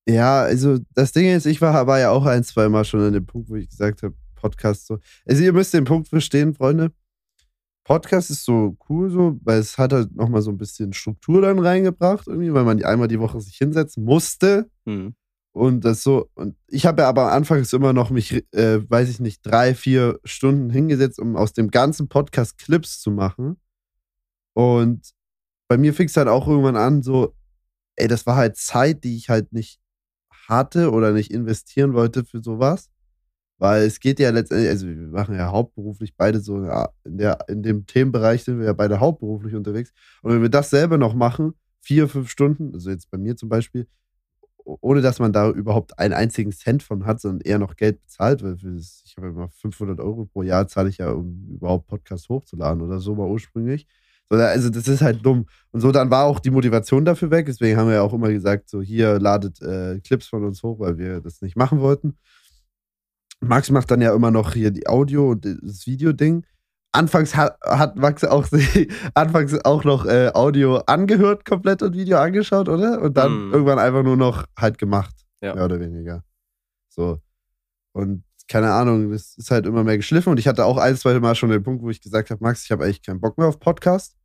Ja, 0.07 0.43
also 0.43 0.79
das 0.93 1.13
Ding 1.13 1.27
ist, 1.35 1.47
ich 1.47 1.63
war, 1.63 1.87
war 1.87 1.99
ja 1.99 2.11
auch 2.11 2.27
ein, 2.27 2.45
zwei 2.45 2.69
Mal 2.69 2.85
schon 2.85 3.01
an 3.01 3.15
dem 3.15 3.25
Punkt, 3.25 3.49
wo 3.49 3.57
ich 3.57 3.71
gesagt 3.71 4.03
habe, 4.03 4.15
Podcast 4.35 4.87
so. 4.87 4.99
Also 5.25 5.43
ihr 5.43 5.55
müsst 5.55 5.73
den 5.73 5.87
Punkt 5.87 6.07
verstehen, 6.07 6.53
Freunde. 6.53 6.93
Podcast 7.83 8.29
ist 8.29 8.45
so 8.45 8.77
cool 8.91 9.09
so, 9.09 9.41
weil 9.43 9.59
es 9.59 9.79
hat 9.79 9.95
halt 9.95 10.15
nochmal 10.15 10.43
so 10.43 10.51
ein 10.51 10.59
bisschen 10.59 10.93
Struktur 10.93 11.41
dann 11.41 11.61
reingebracht, 11.61 12.27
irgendwie, 12.27 12.53
weil 12.53 12.65
man 12.65 12.85
einmal 12.85 13.09
die 13.09 13.21
Woche 13.21 13.41
sich 13.41 13.57
hinsetzen 13.57 14.05
musste. 14.05 14.71
Hm. 14.85 15.15
Und 15.53 15.87
das 15.87 16.03
so, 16.03 16.29
und 16.35 16.59
ich 16.67 16.85
habe 16.85 17.01
ja 17.01 17.09
aber 17.09 17.33
anfangs 17.33 17.73
immer 17.73 17.95
noch 17.95 18.11
mich, 18.11 18.45
äh, 18.53 18.83
weiß 18.87 19.09
ich 19.09 19.19
nicht, 19.19 19.41
drei, 19.47 19.75
vier 19.75 20.21
Stunden 20.25 20.69
hingesetzt, 20.69 21.21
um 21.21 21.37
aus 21.37 21.55
dem 21.55 21.71
ganzen 21.71 22.07
Podcast 22.09 22.59
Clips 22.59 23.01
zu 23.01 23.13
machen. 23.13 23.57
Und 24.53 25.15
bei 25.69 25.77
mir 25.77 25.95
fing 25.95 26.09
es 26.09 26.17
halt 26.17 26.29
auch 26.29 26.49
irgendwann 26.49 26.77
an, 26.77 27.03
so, 27.03 27.35
ey, 27.97 28.09
das 28.09 28.27
war 28.27 28.37
halt 28.37 28.57
Zeit, 28.57 29.05
die 29.05 29.17
ich 29.17 29.29
halt 29.29 29.53
nicht 29.53 29.81
hatte 30.49 30.91
oder 30.91 31.13
nicht 31.13 31.31
investieren 31.31 31.95
wollte 31.95 32.25
für 32.25 32.43
sowas. 32.43 32.91
Weil 33.59 33.83
es 33.83 33.99
geht 34.01 34.21
ja 34.21 34.31
letztendlich, 34.31 34.71
also 34.71 34.87
wir 34.87 34.97
machen 34.97 35.35
ja 35.35 35.51
hauptberuflich 35.51 36.17
beide 36.17 36.41
so, 36.41 36.59
in, 37.05 37.19
der, 37.19 37.39
in 37.49 37.63
dem 37.63 37.87
Themenbereich 37.87 38.45
sind 38.45 38.59
wir 38.61 38.67
ja 38.67 38.73
beide 38.73 39.01
hauptberuflich 39.01 39.55
unterwegs. 39.55 39.93
Und 40.23 40.33
wenn 40.33 40.43
wir 40.43 40.49
das 40.49 40.71
selber 40.71 40.97
noch 40.97 41.15
machen, 41.15 41.55
vier, 41.81 42.09
fünf 42.09 42.31
Stunden, 42.31 42.73
also 42.75 42.91
jetzt 42.91 43.11
bei 43.11 43.19
mir 43.19 43.37
zum 43.37 43.49
Beispiel, 43.49 43.89
ohne 44.65 45.01
dass 45.01 45.19
man 45.19 45.33
da 45.33 45.51
überhaupt 45.51 45.99
einen 45.99 46.15
einzigen 46.15 46.53
Cent 46.53 46.83
von 46.83 47.05
hat, 47.05 47.21
sondern 47.21 47.41
eher 47.41 47.59
noch 47.59 47.75
Geld 47.75 48.01
bezahlt, 48.03 48.43
das, 48.43 49.03
ich 49.05 49.17
habe 49.17 49.29
immer 49.29 49.49
500 49.49 49.99
Euro 49.99 50.27
pro 50.27 50.43
Jahr 50.43 50.69
zahle 50.69 50.91
ich 50.91 50.99
ja, 50.99 51.11
um 51.11 51.49
überhaupt 51.51 51.89
Podcast 51.89 52.29
hochzuladen 52.29 52.83
oder 52.83 53.01
so 53.01 53.15
mal 53.15 53.27
ursprünglich. 53.29 53.87
Also 54.31 54.69
das 54.71 54.87
ist 54.89 55.01
halt 55.01 55.25
dumm. 55.25 55.47
Und 55.71 55.81
so 55.81 55.91
dann 55.91 56.11
war 56.11 56.25
auch 56.25 56.39
die 56.41 56.51
Motivation 56.51 57.05
dafür 57.05 57.31
weg. 57.31 57.47
Deswegen 57.47 57.79
haben 57.79 57.89
wir 57.89 57.95
ja 57.97 58.03
auch 58.03 58.13
immer 58.13 58.29
gesagt, 58.31 58.69
so 58.69 58.83
hier 58.83 59.19
ladet 59.19 59.61
äh, 59.63 60.01
Clips 60.01 60.27
von 60.29 60.45
uns 60.45 60.63
hoch, 60.63 60.79
weil 60.81 60.99
wir 60.99 61.21
das 61.21 61.41
nicht 61.41 61.57
machen 61.57 61.81
wollten. 61.81 62.17
Max 63.41 63.71
macht 63.71 63.91
dann 63.91 64.01
ja 64.01 64.15
immer 64.15 64.31
noch 64.31 64.53
hier 64.55 64.71
die 64.71 64.87
Audio- 64.89 65.31
und 65.31 65.45
das 65.45 65.87
Video-Ding. 65.87 66.45
Anfangs 66.93 67.37
hat, 67.37 67.59
hat 67.63 67.97
Max 67.97 68.25
auch 68.25 68.47
anfangs 69.15 69.55
auch 69.65 69.85
noch 69.85 70.07
äh, 70.07 70.31
Audio 70.35 70.77
angehört 70.87 71.45
komplett 71.45 71.83
und 71.83 71.95
Video 71.95 72.19
angeschaut, 72.19 72.69
oder? 72.69 73.01
Und 73.01 73.17
dann 73.17 73.47
Mhm. 73.49 73.53
irgendwann 73.53 73.79
einfach 73.79 74.03
nur 74.03 74.17
noch 74.17 74.45
halt 74.59 74.79
gemacht, 74.79 75.15
Ja. 75.41 75.55
mehr 75.55 75.65
oder 75.67 75.79
weniger. 75.81 76.25
So. 76.89 77.21
Und 77.93 78.25
keine 78.49 78.73
Ahnung, 78.73 79.13
das 79.13 79.37
ist 79.37 79.51
halt 79.51 79.67
immer 79.67 79.85
mehr 79.85 79.99
geschliffen. 79.99 80.31
Und 80.31 80.39
ich 80.39 80.49
hatte 80.49 80.65
auch 80.65 80.79
ein, 80.79 80.97
zwei 80.97 81.19
Mal 81.21 81.35
schon 81.35 81.51
den 81.51 81.63
Punkt, 81.63 81.83
wo 81.83 81.91
ich 81.91 82.01
gesagt 82.01 82.31
habe, 82.31 82.43
Max, 82.43 82.65
ich 82.65 82.71
habe 82.73 82.85
eigentlich 82.85 83.03
keinen 83.03 83.21
Bock 83.21 83.37
mehr 83.39 83.47
auf 83.47 83.61
Podcast. 83.61 84.17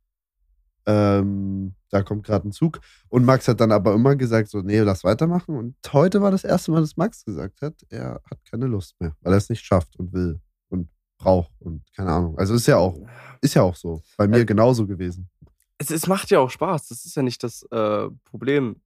Ähm, 0.86 1.74
da 1.90 2.02
kommt 2.02 2.26
gerade 2.26 2.48
ein 2.48 2.52
Zug. 2.52 2.80
Und 3.08 3.24
Max 3.24 3.48
hat 3.48 3.60
dann 3.60 3.72
aber 3.72 3.94
immer 3.94 4.16
gesagt, 4.16 4.48
so, 4.48 4.60
nee, 4.60 4.80
lass 4.80 5.04
weitermachen. 5.04 5.56
Und 5.56 5.76
heute 5.92 6.20
war 6.20 6.30
das 6.30 6.44
erste 6.44 6.70
Mal, 6.72 6.80
dass 6.80 6.96
Max 6.96 7.24
gesagt 7.24 7.62
hat, 7.62 7.74
er 7.88 8.20
hat 8.30 8.38
keine 8.50 8.66
Lust 8.66 8.94
mehr, 9.00 9.14
weil 9.20 9.32
er 9.32 9.38
es 9.38 9.48
nicht 9.48 9.64
schafft 9.64 9.96
und 9.96 10.12
will 10.12 10.40
und 10.68 10.88
braucht 11.18 11.52
und 11.60 11.82
keine 11.94 12.10
Ahnung. 12.10 12.38
Also 12.38 12.54
ist 12.54 12.66
ja 12.66 12.76
auch, 12.76 12.98
ist 13.40 13.54
ja 13.54 13.62
auch 13.62 13.76
so. 13.76 14.02
Bei 14.16 14.26
mir 14.26 14.38
Äh, 14.40 14.44
genauso 14.44 14.86
gewesen. 14.86 15.30
Es, 15.78 15.90
es 15.90 16.06
macht 16.06 16.30
ja 16.30 16.38
auch 16.38 16.50
Spaß, 16.50 16.88
das 16.88 17.04
ist 17.04 17.16
ja 17.16 17.22
nicht 17.22 17.42
das 17.42 17.62
äh, 17.70 18.08
Problem. 18.24 18.80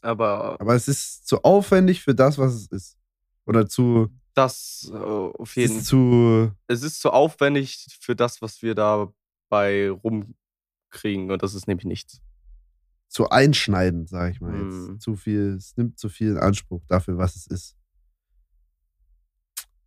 Aber 0.00 0.60
Aber 0.60 0.74
es 0.74 0.88
ist 0.88 1.26
zu 1.26 1.42
aufwendig 1.42 2.02
für 2.02 2.14
das, 2.14 2.38
was 2.38 2.54
es 2.54 2.66
ist. 2.68 2.96
Oder 3.46 3.68
zu, 3.68 4.08
das 4.34 4.90
äh, 4.92 4.96
auf 4.96 5.56
jeden 5.56 5.80
zu, 5.82 6.50
es 6.66 6.82
ist 6.82 7.00
zu 7.00 7.10
aufwendig 7.10 7.86
für 8.00 8.14
das, 8.16 8.42
was 8.42 8.60
wir 8.62 8.74
dabei 8.74 9.92
rumkriegen. 10.96 11.30
Und 11.30 11.42
das 11.42 11.54
ist 11.54 11.66
nämlich 11.68 11.84
nichts. 11.86 12.20
zu 13.08 13.30
einschneidend, 13.30 14.08
sage 14.08 14.32
ich 14.32 14.40
mal 14.40 14.52
jetzt. 14.64 14.88
Mhm. 14.88 15.00
Zu 15.00 15.14
viel, 15.16 15.54
es 15.56 15.76
nimmt 15.76 15.98
zu 15.98 16.08
viel 16.08 16.32
in 16.32 16.38
Anspruch 16.38 16.82
dafür, 16.88 17.16
was 17.18 17.36
es 17.36 17.46
ist. 17.46 17.76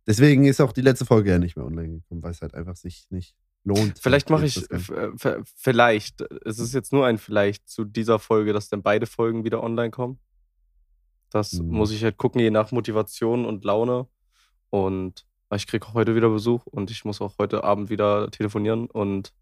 Deswegen 0.06 0.46
ist 0.46 0.60
auch 0.60 0.72
die 0.72 0.80
letzte 0.80 1.04
Folge 1.04 1.30
ja 1.30 1.38
nicht 1.38 1.54
mehr 1.56 1.66
online 1.66 2.00
gekommen, 2.00 2.22
weil 2.22 2.32
es 2.32 2.40
halt 2.42 2.54
einfach 2.54 2.76
sich 2.76 3.06
nicht 3.10 3.36
lohnt. 3.62 3.98
Vielleicht 3.98 4.30
mache 4.30 4.46
Jetzt 4.46 4.56
ich, 4.56 4.70
f- 4.70 5.42
vielleicht, 5.54 6.22
es 6.44 6.58
ist 6.58 6.72
jetzt 6.74 6.92
nur 6.92 7.06
ein 7.06 7.18
Vielleicht 7.18 7.68
zu 7.68 7.84
dieser 7.84 8.18
Folge, 8.18 8.52
dass 8.52 8.68
dann 8.70 8.82
beide 8.82 9.06
Folgen 9.06 9.44
wieder 9.44 9.62
online 9.62 9.90
kommen. 9.90 10.18
Das 11.30 11.52
Mhm. 11.52 11.68
muss 11.68 11.92
ich 11.92 12.02
halt 12.02 12.16
gucken, 12.16 12.40
je 12.40 12.50
nach 12.50 12.72
Motivation 12.72 13.44
und 13.44 13.64
Laune. 13.64 14.08
Und 14.70 15.26
ich 15.54 15.66
kriege 15.66 15.92
heute 15.92 16.16
wieder 16.16 16.30
Besuch 16.30 16.64
und 16.66 16.90
ich 16.90 17.04
muss 17.04 17.20
auch 17.20 17.36
heute 17.38 17.62
Abend 17.64 17.90
wieder 17.90 18.30
telefonieren 18.30 18.86
und 18.86 19.32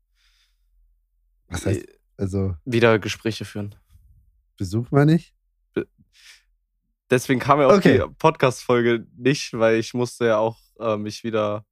Was 1.49 1.67
heißt, 1.67 1.87
also 2.17 2.55
wieder 2.65 2.99
Gespräche 2.99 3.45
führen. 3.45 3.75
Besuch 4.57 4.91
meine 4.91 5.15
ich? 5.15 5.35
Deswegen 7.11 7.41
kam 7.41 7.59
ja 7.61 7.69
auch 7.69 7.73
Okay. 7.79 8.03
die 8.07 8.15
Podcast-Folge 8.19 9.07
nicht, 9.17 9.55
weil 9.55 9.77
ich 9.79 9.95
musste 9.95 10.27
ja 10.27 10.37
auch 10.39 10.59
äh, 10.79 10.97
mich 10.99 11.25
wieder. 11.25 11.65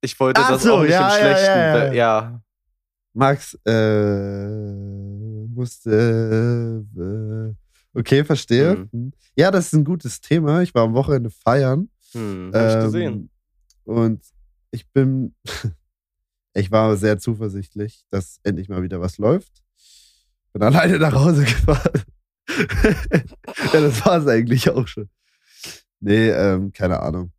Ich 0.00 0.18
wollte 0.20 0.40
Ach 0.40 0.50
das 0.50 0.62
so, 0.62 0.74
auch 0.76 0.82
nicht 0.82 0.90
ja, 0.90 1.08
im 1.08 1.14
Schlechten. 1.20 1.46
ja, 1.46 1.86
ja. 1.86 1.92
ja. 1.94 2.42
Max 3.12 3.54
äh, 3.66 4.46
musste 5.48 6.84
äh, 6.96 7.98
Okay, 7.98 8.24
verstehe. 8.24 8.88
Mhm. 8.92 9.12
Ja, 9.36 9.50
das 9.50 9.66
ist 9.68 9.72
ein 9.72 9.84
gutes 9.84 10.20
Thema. 10.20 10.60
Ich 10.60 10.74
war 10.74 10.82
am 10.84 10.94
Wochenende 10.94 11.30
feiern. 11.30 11.88
Hm, 12.12 12.52
hab 12.54 12.68
ich 12.78 12.84
gesehen. 12.84 13.30
Ähm, 13.86 13.94
Und 13.94 14.22
ich 14.70 14.86
bin, 14.92 15.34
ich 16.56 16.70
war 16.70 16.96
sehr 16.96 17.18
zuversichtlich, 17.18 18.04
dass 18.10 18.40
endlich 18.44 18.68
mal 18.68 18.82
wieder 18.82 19.00
was 19.00 19.18
läuft. 19.18 19.62
Bin 20.52 20.62
alleine 20.62 20.98
nach 20.98 21.14
Hause 21.14 21.44
gefahren. 21.44 22.02
ja, 23.72 23.80
das 23.80 24.04
war 24.06 24.18
es 24.18 24.26
eigentlich 24.26 24.70
auch 24.70 24.86
schon. 24.86 25.08
Nee, 26.00 26.28
ähm, 26.30 26.72
keine 26.72 27.00
Ahnung. 27.00 27.32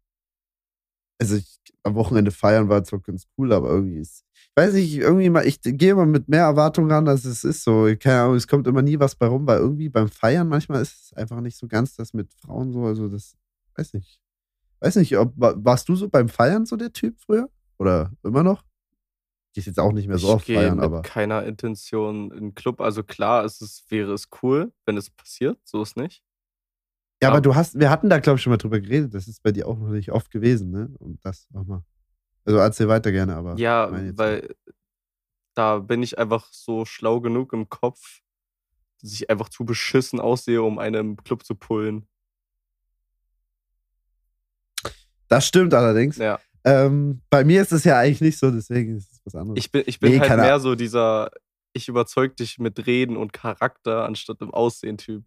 Also 1.19 1.36
ich, 1.36 1.57
am 1.83 1.95
Wochenende 1.95 2.31
feiern 2.31 2.69
war 2.69 2.83
zwar 2.83 3.00
ganz 3.00 3.25
cool, 3.38 3.53
aber 3.53 3.69
irgendwie 3.69 3.97
ist, 4.00 4.24
ich 4.33 4.51
weiß 4.55 4.74
nicht, 4.74 4.95
irgendwie 4.97 5.29
mal, 5.29 5.47
ich 5.47 5.62
gehe 5.62 5.91
immer 5.91 6.05
mit 6.05 6.27
mehr 6.27 6.41
Erwartungen 6.43 6.91
ran, 6.91 7.07
als 7.07 7.25
es 7.25 7.43
ist 7.43 7.63
so. 7.63 7.88
Keine 8.00 8.21
Ahnung, 8.21 8.36
es 8.36 8.47
kommt 8.47 8.67
immer 8.67 8.81
nie 8.81 9.00
was 9.00 9.15
bei 9.15 9.27
rum, 9.27 9.47
weil 9.47 9.59
irgendwie 9.59 9.89
beim 9.89 10.09
Feiern 10.09 10.47
manchmal 10.47 10.81
ist 10.81 11.05
es 11.05 11.13
einfach 11.13 11.39
nicht 11.41 11.57
so 11.57 11.67
ganz 11.67 11.95
das 11.95 12.13
mit 12.13 12.31
Frauen 12.33 12.71
so, 12.71 12.86
also 12.86 13.07
das, 13.07 13.36
weiß 13.75 13.93
nicht. 13.93 14.19
Weiß 14.79 14.95
nicht, 14.97 15.17
ob, 15.17 15.33
wa- 15.38 15.55
warst 15.57 15.89
du 15.89 15.95
so 15.95 16.09
beim 16.09 16.29
Feiern 16.29 16.65
so 16.65 16.75
der 16.75 16.93
Typ 16.93 17.19
früher? 17.19 17.50
Oder 17.79 18.12
immer 18.24 18.43
noch? 18.43 18.63
Gehst 19.57 19.65
jetzt 19.65 19.79
auch 19.79 19.91
nicht 19.91 20.07
mehr 20.07 20.19
so 20.19 20.27
ich 20.27 20.33
oft 20.35 20.45
gehe 20.45 20.55
feiern, 20.55 20.75
mit 20.75 20.85
aber. 20.85 21.01
keiner 21.01 21.43
Intention 21.43 22.29
in 22.29 22.39
den 22.41 22.53
Club. 22.53 22.79
Also 22.79 23.01
klar, 23.01 23.43
es 23.43 23.59
ist, 23.59 23.89
wäre 23.89 24.13
es 24.13 24.27
cool, 24.43 24.71
wenn 24.85 24.97
es 24.97 25.09
passiert. 25.09 25.57
So 25.63 25.81
ist 25.81 25.97
nicht. 25.97 26.23
Ja, 27.23 27.29
aber 27.29 27.37
aber- 27.37 27.41
du 27.41 27.55
hast, 27.55 27.79
wir 27.79 27.89
hatten 27.89 28.07
da, 28.07 28.19
glaube 28.19 28.37
ich, 28.37 28.43
schon 28.43 28.51
mal 28.51 28.57
drüber 28.57 28.79
geredet. 28.79 29.15
Das 29.15 29.27
ist 29.27 29.41
bei 29.41 29.51
dir 29.51 29.67
auch 29.67 29.79
noch 29.79 29.89
nicht 29.89 30.11
oft 30.11 30.29
gewesen, 30.29 30.69
ne? 30.69 30.93
Und 30.99 31.25
das 31.25 31.47
nochmal. 31.49 31.81
Also 32.45 32.59
erzähl 32.59 32.87
weiter 32.87 33.11
gerne, 33.11 33.35
aber. 33.35 33.55
Ja, 33.57 33.89
weil 34.15 34.55
da 35.55 35.79
bin 35.79 36.03
ich 36.03 36.19
einfach 36.19 36.47
so 36.53 36.85
schlau 36.85 37.19
genug 37.19 37.51
im 37.51 37.67
Kopf, 37.67 38.19
dass 39.01 39.11
ich 39.11 39.27
einfach 39.31 39.49
zu 39.49 39.65
beschissen 39.65 40.19
aussehe, 40.19 40.61
um 40.61 40.77
einen 40.77 41.13
im 41.13 41.17
Club 41.17 41.43
zu 41.43 41.55
pullen. 41.55 42.07
Das 45.29 45.47
stimmt 45.47 45.73
allerdings. 45.73 46.17
Ja. 46.17 46.39
Ähm, 46.67 47.21
bei 47.29 47.45
mir 47.45 47.62
ist 47.62 47.71
es 47.71 47.86
ja 47.86 47.97
eigentlich 47.97 48.19
nicht 48.19 48.39
so, 48.39 48.51
deswegen 48.51 48.97
ist 48.97 49.09
es 49.09 49.21
was 49.24 49.36
anderes. 49.36 49.57
Ich 49.57 49.71
bin, 49.71 49.83
ich 49.86 50.00
bin 50.01 50.12
Nee, 50.12 50.19
halt 50.19 50.38
mehr 50.38 50.59
so 50.59 50.75
dieser, 50.75 51.31
ich 51.71 51.88
überzeug 51.88 52.36
dich 52.36 52.59
mit 52.59 52.86
Reden 52.86 53.15
und 53.15 53.31
Charakter 53.31 54.03
anstatt 54.03 54.41
im 54.41 54.53
Aussehen-Typ. 54.53 55.24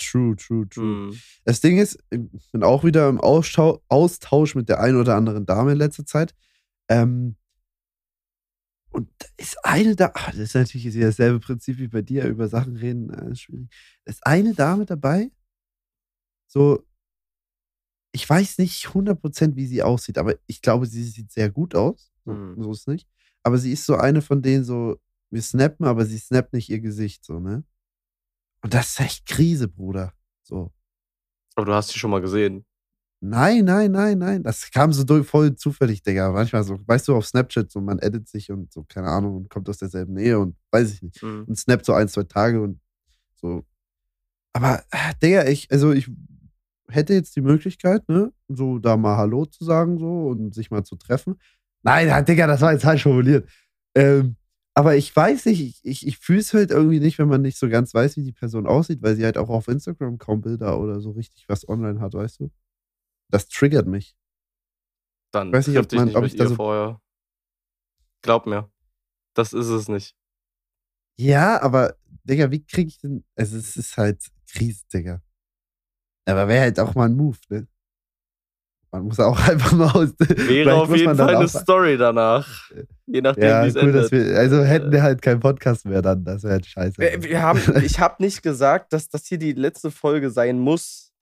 true, 0.00 0.36
true, 0.36 0.68
true. 0.68 1.10
Hm. 1.10 1.20
Das 1.44 1.60
Ding 1.60 1.78
ist, 1.78 1.98
ich 2.10 2.52
bin 2.52 2.62
auch 2.62 2.84
wieder 2.84 3.08
im 3.08 3.20
Austausch, 3.20 4.54
mit 4.54 4.68
der 4.68 4.78
einen 4.80 5.00
oder 5.00 5.16
anderen 5.16 5.44
Dame 5.44 5.72
in 5.72 5.78
letzter 5.78 6.06
Zeit. 6.06 6.36
Ähm, 6.88 7.34
und 8.90 9.08
da 9.18 9.26
ist 9.38 9.64
eine 9.64 9.96
da, 9.96 10.12
ach, 10.14 10.30
das 10.30 10.38
ist 10.38 10.54
natürlich 10.54 10.94
dasselbe 10.94 11.40
Prinzip 11.40 11.78
wie 11.78 11.88
bei 11.88 12.02
dir, 12.02 12.26
über 12.26 12.46
Sachen 12.46 12.76
reden, 12.76 13.10
äh, 13.10 13.34
schwierig. 13.34 13.68
Da 14.04 14.10
ist 14.10 14.24
eine 14.24 14.54
Dame 14.54 14.84
dabei, 14.86 15.30
so, 16.46 16.84
ich 18.12 18.28
weiß 18.28 18.58
nicht 18.58 18.88
100% 18.88 19.56
wie 19.56 19.66
sie 19.66 19.82
aussieht, 19.82 20.18
aber 20.18 20.34
ich 20.46 20.62
glaube, 20.62 20.86
sie 20.86 21.04
sieht 21.04 21.30
sehr 21.30 21.50
gut 21.50 21.74
aus. 21.74 22.10
So, 22.24 22.32
Hm. 22.32 22.62
so 22.62 22.72
ist 22.72 22.88
nicht. 22.88 23.08
Aber 23.42 23.56
sie 23.58 23.72
ist 23.72 23.86
so 23.86 23.96
eine 23.96 24.20
von 24.22 24.42
denen, 24.42 24.64
so, 24.64 24.98
wir 25.30 25.42
snappen, 25.42 25.86
aber 25.86 26.04
sie 26.04 26.18
snappt 26.18 26.52
nicht 26.52 26.68
ihr 26.68 26.80
Gesicht, 26.80 27.24
so, 27.24 27.38
ne? 27.40 27.64
Und 28.62 28.74
das 28.74 28.90
ist 28.90 29.00
echt 29.00 29.26
Krise, 29.26 29.68
Bruder. 29.68 30.12
So. 30.42 30.72
Aber 31.54 31.66
du 31.66 31.72
hast 31.72 31.88
sie 31.90 31.98
schon 31.98 32.10
mal 32.10 32.20
gesehen. 32.20 32.64
Nein, 33.22 33.64
nein, 33.64 33.92
nein, 33.92 34.18
nein. 34.18 34.42
Das 34.42 34.70
kam 34.70 34.92
so 34.92 35.04
durch- 35.04 35.26
voll 35.26 35.54
zufällig, 35.54 36.02
Digga. 36.02 36.32
Manchmal 36.32 36.64
so, 36.64 36.78
weißt 36.86 37.08
du, 37.08 37.16
auf 37.16 37.26
Snapchat, 37.26 37.70
so 37.70 37.80
man 37.80 37.98
edit 38.00 38.28
sich 38.28 38.50
und 38.50 38.72
so, 38.72 38.82
keine 38.84 39.08
Ahnung, 39.08 39.36
und 39.36 39.50
kommt 39.50 39.68
aus 39.68 39.78
derselben 39.78 40.14
Nähe 40.14 40.38
und 40.38 40.56
weiß 40.72 40.92
ich 40.94 41.02
nicht. 41.02 41.20
Hm. 41.22 41.44
Und 41.46 41.56
snappt 41.58 41.84
so 41.86 41.92
ein, 41.92 42.08
zwei 42.08 42.24
Tage 42.24 42.60
und 42.60 42.80
so. 43.36 43.64
Aber, 44.52 44.82
ah, 44.90 45.12
Digga, 45.22 45.46
ich, 45.46 45.70
also 45.70 45.92
ich 45.92 46.10
hätte 46.90 47.14
jetzt 47.14 47.34
die 47.36 47.40
Möglichkeit, 47.40 48.08
ne, 48.08 48.32
so 48.48 48.78
da 48.78 48.96
mal 48.96 49.16
Hallo 49.16 49.46
zu 49.46 49.64
sagen, 49.64 49.98
so 49.98 50.28
und 50.28 50.54
sich 50.54 50.70
mal 50.70 50.84
zu 50.84 50.96
treffen. 50.96 51.38
Nein, 51.82 52.24
Digga, 52.24 52.46
das 52.46 52.60
war 52.60 52.72
jetzt 52.72 52.82
falsch 52.82 53.04
formuliert. 53.04 53.48
Ähm, 53.96 54.36
aber 54.74 54.96
ich 54.96 55.14
weiß 55.14 55.46
nicht, 55.46 55.60
ich, 55.60 55.80
ich, 55.84 56.06
ich 56.06 56.18
fühle 56.18 56.40
es 56.40 56.54
halt 56.54 56.70
irgendwie 56.70 57.00
nicht, 57.00 57.18
wenn 57.18 57.28
man 57.28 57.42
nicht 57.42 57.58
so 57.58 57.68
ganz 57.68 57.92
weiß, 57.94 58.16
wie 58.16 58.22
die 58.24 58.32
Person 58.32 58.66
aussieht, 58.66 59.02
weil 59.02 59.16
sie 59.16 59.24
halt 59.24 59.36
auch 59.38 59.48
auf 59.48 59.66
Instagram 59.68 60.18
kaum 60.18 60.40
Bilder 60.42 60.78
oder 60.78 61.00
so 61.00 61.10
richtig 61.10 61.48
was 61.48 61.68
online 61.68 62.00
hat, 62.00 62.14
weißt 62.14 62.40
du? 62.40 62.50
Das 63.30 63.48
triggert 63.48 63.86
mich. 63.86 64.14
Dann 65.32 65.52
weiß 65.52 65.68
nicht, 65.68 65.78
ob 65.78 65.88
dich 65.88 65.98
man- 65.98 66.08
nicht 66.08 66.16
ob 66.16 66.24
ich 66.24 66.36
da 66.36 66.46
so- 66.48 66.54
vorher. 66.56 67.00
Glaub 68.22 68.46
mir. 68.46 68.70
Das 69.34 69.52
ist 69.52 69.68
es 69.68 69.88
nicht. 69.88 70.14
Ja, 71.18 71.60
aber, 71.62 71.96
Digga, 72.24 72.50
wie 72.50 72.64
krieg 72.64 72.88
ich 72.88 72.98
denn. 72.98 73.24
Also, 73.36 73.56
es 73.56 73.76
ist 73.76 73.96
halt 73.96 74.22
Krise, 74.50 74.84
Digga. 74.92 75.22
Aber 76.30 76.48
wäre 76.48 76.62
halt 76.62 76.80
auch 76.80 76.94
mal 76.94 77.06
ein 77.06 77.16
Move, 77.16 77.36
ne? 77.48 77.66
Man 78.92 79.04
muss 79.04 79.20
auch 79.20 79.38
einfach 79.48 79.72
mal 79.72 79.90
aus. 79.90 80.10
Wäre 80.18 80.74
auf 80.74 80.94
jeden 80.94 81.16
Fall 81.16 81.36
eine 81.36 81.48
Story 81.48 81.96
danach. 81.96 82.46
Je 83.06 83.20
nachdem, 83.20 83.44
Ja, 83.44 83.64
wie 83.64 83.68
es 83.68 83.76
cool, 83.76 83.82
endet. 83.82 84.04
dass 84.04 84.10
wir. 84.12 84.38
Also 84.38 84.62
hätten 84.62 84.90
wir 84.90 85.02
halt 85.02 85.22
keinen 85.22 85.40
Podcast 85.40 85.84
mehr 85.86 86.02
dann. 86.02 86.24
Das 86.24 86.42
wäre 86.42 86.54
halt 86.54 86.66
scheiße. 86.66 86.98
Wir, 86.98 87.22
wir 87.22 87.42
haben, 87.42 87.60
ich 87.84 88.00
habe 88.00 88.16
nicht 88.22 88.42
gesagt, 88.42 88.92
dass 88.92 89.08
das 89.08 89.26
hier 89.26 89.38
die 89.38 89.52
letzte 89.52 89.90
Folge 89.90 90.30
sein 90.30 90.58
muss. 90.58 91.12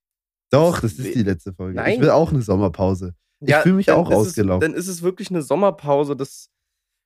Doch, 0.51 0.81
das 0.81 0.95
ist 0.95 1.15
die 1.15 1.23
letzte 1.23 1.53
Folge. 1.53 1.79
Ich 1.81 1.85
Nein. 1.85 2.01
will 2.01 2.11
auch 2.11 2.33
eine 2.33 2.41
Sommerpause. 2.41 3.15
Ich 3.41 3.55
fühl 3.57 3.75
mich 3.75 3.87
dann 3.87 3.97
auch 3.97 4.11
ist 4.11 4.39
es-. 4.39 4.47
Dann 4.47 4.75
ist 4.75 4.89
es 4.89 5.03
wirklich 5.03 5.31
eine 5.31 5.43
Sommerpause. 5.43 6.17
Das, 6.17 6.49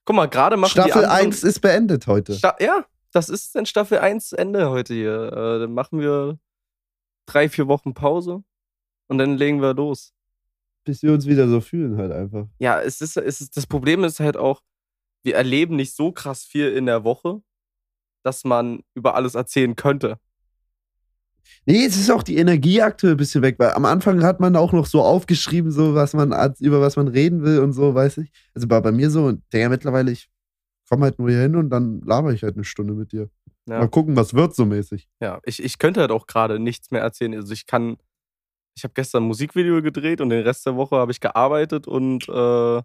guck 0.05 0.17
mal, 0.17 0.27
gerade 0.27 0.57
machen 0.57 0.71
Staffel 0.71 0.93
die 1.03 1.07
anderen, 1.07 1.27
1 1.27 1.43
ist 1.43 1.61
beendet 1.61 2.07
heute. 2.07 2.35
Sta 2.35 2.57
ja, 2.61 2.85
das 3.13 3.29
ist 3.29 3.55
dann 3.57 3.67
Staffel 3.67 3.99
1 3.99 4.33
Ende 4.33 4.71
heute 4.71 4.95
hier. 4.95 5.33
Äh, 5.33 5.59
dann 5.61 5.75
machen 5.75 5.99
wir 6.01 6.39
drei, 7.27 7.49
vier 7.49 7.69
Wochen 7.69 7.95
Pause 7.95 8.43
und 9.09 9.19
dann 9.19 9.37
legen 9.37 9.61
wir 9.61 9.75
los. 9.75 10.15
Bis 10.85 11.03
wir 11.03 11.13
uns 11.13 11.27
wieder 11.27 11.49
so 11.49 11.61
fühlen, 11.61 11.97
halt 11.97 12.13
einfach. 12.13 12.49
Ja, 12.59 12.81
es 12.81 13.01
ist, 13.01 13.17
es 13.17 13.41
ist, 13.41 13.57
das 13.57 13.67
Problem 13.67 14.05
ist 14.05 14.21
halt 14.21 14.37
auch, 14.37 14.63
wir 15.23 15.37
erleben 15.37 15.77
nicht 15.77 15.95
so 15.95 16.13
krass 16.13 16.43
viel 16.43 16.69
in 16.73 16.87
der 16.87 17.05
Woche, 17.05 17.43
dass 18.25 18.45
man 18.45 18.83
über 18.95 19.15
alles 19.15 19.35
erzählen 19.35 19.77
könnte. 19.77 20.19
Nee, 21.67 21.85
es 21.85 21.97
ist 21.97 22.11
auch 22.11 22.23
die 22.23 22.37
Energie 22.37 22.83
aktuell 22.83 23.15
ein 23.15 23.19
bisschen 23.19 23.43
weg, 23.43 23.57
weil 23.59 23.73
am 23.73 23.85
Anfang 23.85 24.23
hat 24.23 24.41
man 24.41 24.57
auch 24.57 24.73
noch 24.73 24.87
so 24.87 25.03
aufgeschrieben, 25.03 25.71
so 25.71 25.95
was 25.95 26.15
man 26.15 26.33
über 26.59 26.81
was 26.81 26.97
man 26.97 27.09
reden 27.09 27.43
will 27.43 27.61
und 27.61 27.73
so, 27.73 27.95
weiß 27.95 28.19
ich. 28.19 28.33
Also 28.55 28.69
war 28.71 28.83
bei 28.83 28.93
mir 28.93 29.11
so, 29.11 29.27
und 29.27 29.43
der 29.53 29.69
mittlerweile, 29.69 30.11
ich 30.11 30.29
komme 30.89 31.05
halt 31.05 31.19
nur 31.19 31.31
hier 31.31 31.41
hin 31.41 31.57
und 31.57 31.71
dann 31.71 32.01
laber 32.03 32.33
ich 32.33 32.43
halt 32.43 32.57
eine 32.57 32.65
Stunde 32.65 32.95
mit 32.95 33.13
dir. 33.13 33.31
Ja. 33.69 33.79
Mal 33.79 33.89
gucken, 33.89 34.17
was 34.17 34.35
wird 34.35 34.55
so 34.55 34.65
mäßig. 34.65 35.09
Ja, 35.21 35.41
ich, 35.45 35.63
ich 35.63 35.79
könnte 35.79 36.01
halt 36.01 36.11
auch 36.11 36.27
gerade 36.27 36.59
nichts 36.59 36.91
mehr 36.91 37.03
erzählen. 37.03 37.35
Also 37.35 37.53
ich 37.53 37.67
kann, 37.67 37.97
ich 38.77 38.85
habe 38.85 38.95
gestern 38.95 39.25
ein 39.25 39.29
Musikvideo 39.29 39.83
gedreht 39.83 40.21
und 40.21 40.31
den 40.31 40.43
Rest 40.43 40.67
der 40.67 40.77
Woche 40.77 40.97
habe 40.97 41.13
ich 41.13 41.21
gearbeitet 41.21 41.87
und 41.87 42.29
äh, 42.29 42.83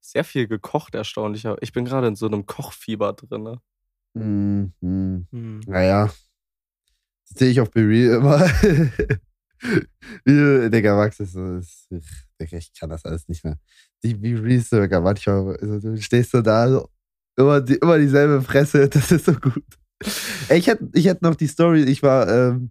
sehr 0.00 0.24
viel 0.24 0.46
gekocht, 0.46 0.94
erstaunlicher. 0.94 1.56
Ich 1.60 1.72
bin 1.72 1.84
gerade 1.84 2.06
in 2.06 2.16
so 2.16 2.26
einem 2.26 2.46
Kochfieber 2.46 3.12
drin. 3.12 3.42
Ne? 3.42 3.60
Mhm. 4.14 4.72
Hm. 5.30 5.60
Naja. 5.66 6.06
Das 7.28 7.38
sehe 7.38 7.50
ich 7.50 7.60
auf 7.60 7.70
Bereal 7.70 8.16
immer. 8.16 8.40
Wie, 10.24 10.70
Digga, 10.70 10.96
Max 10.96 11.20
ist 11.20 11.34
ist, 11.34 11.88
Digga, 12.40 12.56
ich 12.56 12.72
kann 12.72 12.90
das 12.90 13.04
alles 13.04 13.28
nicht 13.28 13.44
mehr. 13.44 13.58
Die 14.02 14.14
Bereals, 14.14 14.70
Digga, 14.70 15.00
manchmal, 15.00 15.56
also, 15.56 15.80
du 15.80 16.00
stehst 16.00 16.30
so 16.30 16.40
da, 16.40 16.68
so, 16.68 16.88
immer, 17.36 17.60
die, 17.60 17.74
immer 17.74 17.98
dieselbe 17.98 18.40
Fresse, 18.40 18.88
das 18.88 19.10
ist 19.12 19.26
so 19.26 19.34
gut. 19.34 19.77
Ey, 20.48 20.58
ich 20.58 20.66
hätte 20.66 20.88
ich 20.94 21.06
hätt 21.06 21.22
noch 21.22 21.34
die 21.34 21.46
Story, 21.46 21.82
ich 21.82 22.02
war, 22.02 22.28
ähm, 22.28 22.70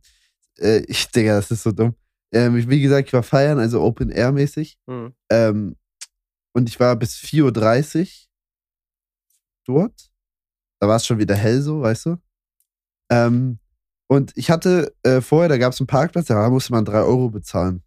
äh, 0.60 0.80
ich, 0.88 1.10
Digga, 1.10 1.36
das 1.36 1.52
ist 1.52 1.64
so 1.64 1.72
dumm. 1.72 1.96
Ähm, 2.32 2.58
ich, 2.58 2.70
wie 2.70 2.82
gesagt, 2.82 3.08
ich 3.08 3.14
war 3.14 3.24
feiern, 3.24 3.60
also 3.60 3.82
Open 3.82 4.10
Air 4.10 4.32
mäßig. 4.32 4.78
Hm. 4.88 5.14
Ähm, 5.30 5.76
und 6.54 6.70
ich 6.70 6.80
war 6.80 6.96
bis 6.96 7.16
4.30 7.16 8.28
Uhr 9.68 9.86
dort. 9.88 10.12
Da 10.80 10.88
war 10.88 10.98
es 10.98 11.06
schon 11.06 11.20
wieder 11.20 11.36
hell 11.36 11.62
so, 11.62 11.82
weißt 11.82 12.08
du? 12.08 12.18
Ähm, 13.10 13.60
und 14.08 14.32
ich 14.36 14.50
hatte 14.50 14.96
äh, 15.04 15.22
vorher, 15.22 15.50
da 15.50 15.58
gab 15.58 15.74
es 15.74 15.80
einen 15.80 15.88
Parkplatz, 15.88 16.28
da 16.28 16.50
musste 16.50 16.72
man 16.72 16.86
3 16.86 17.00
Euro 17.00 17.30
bezahlen. 17.30 17.84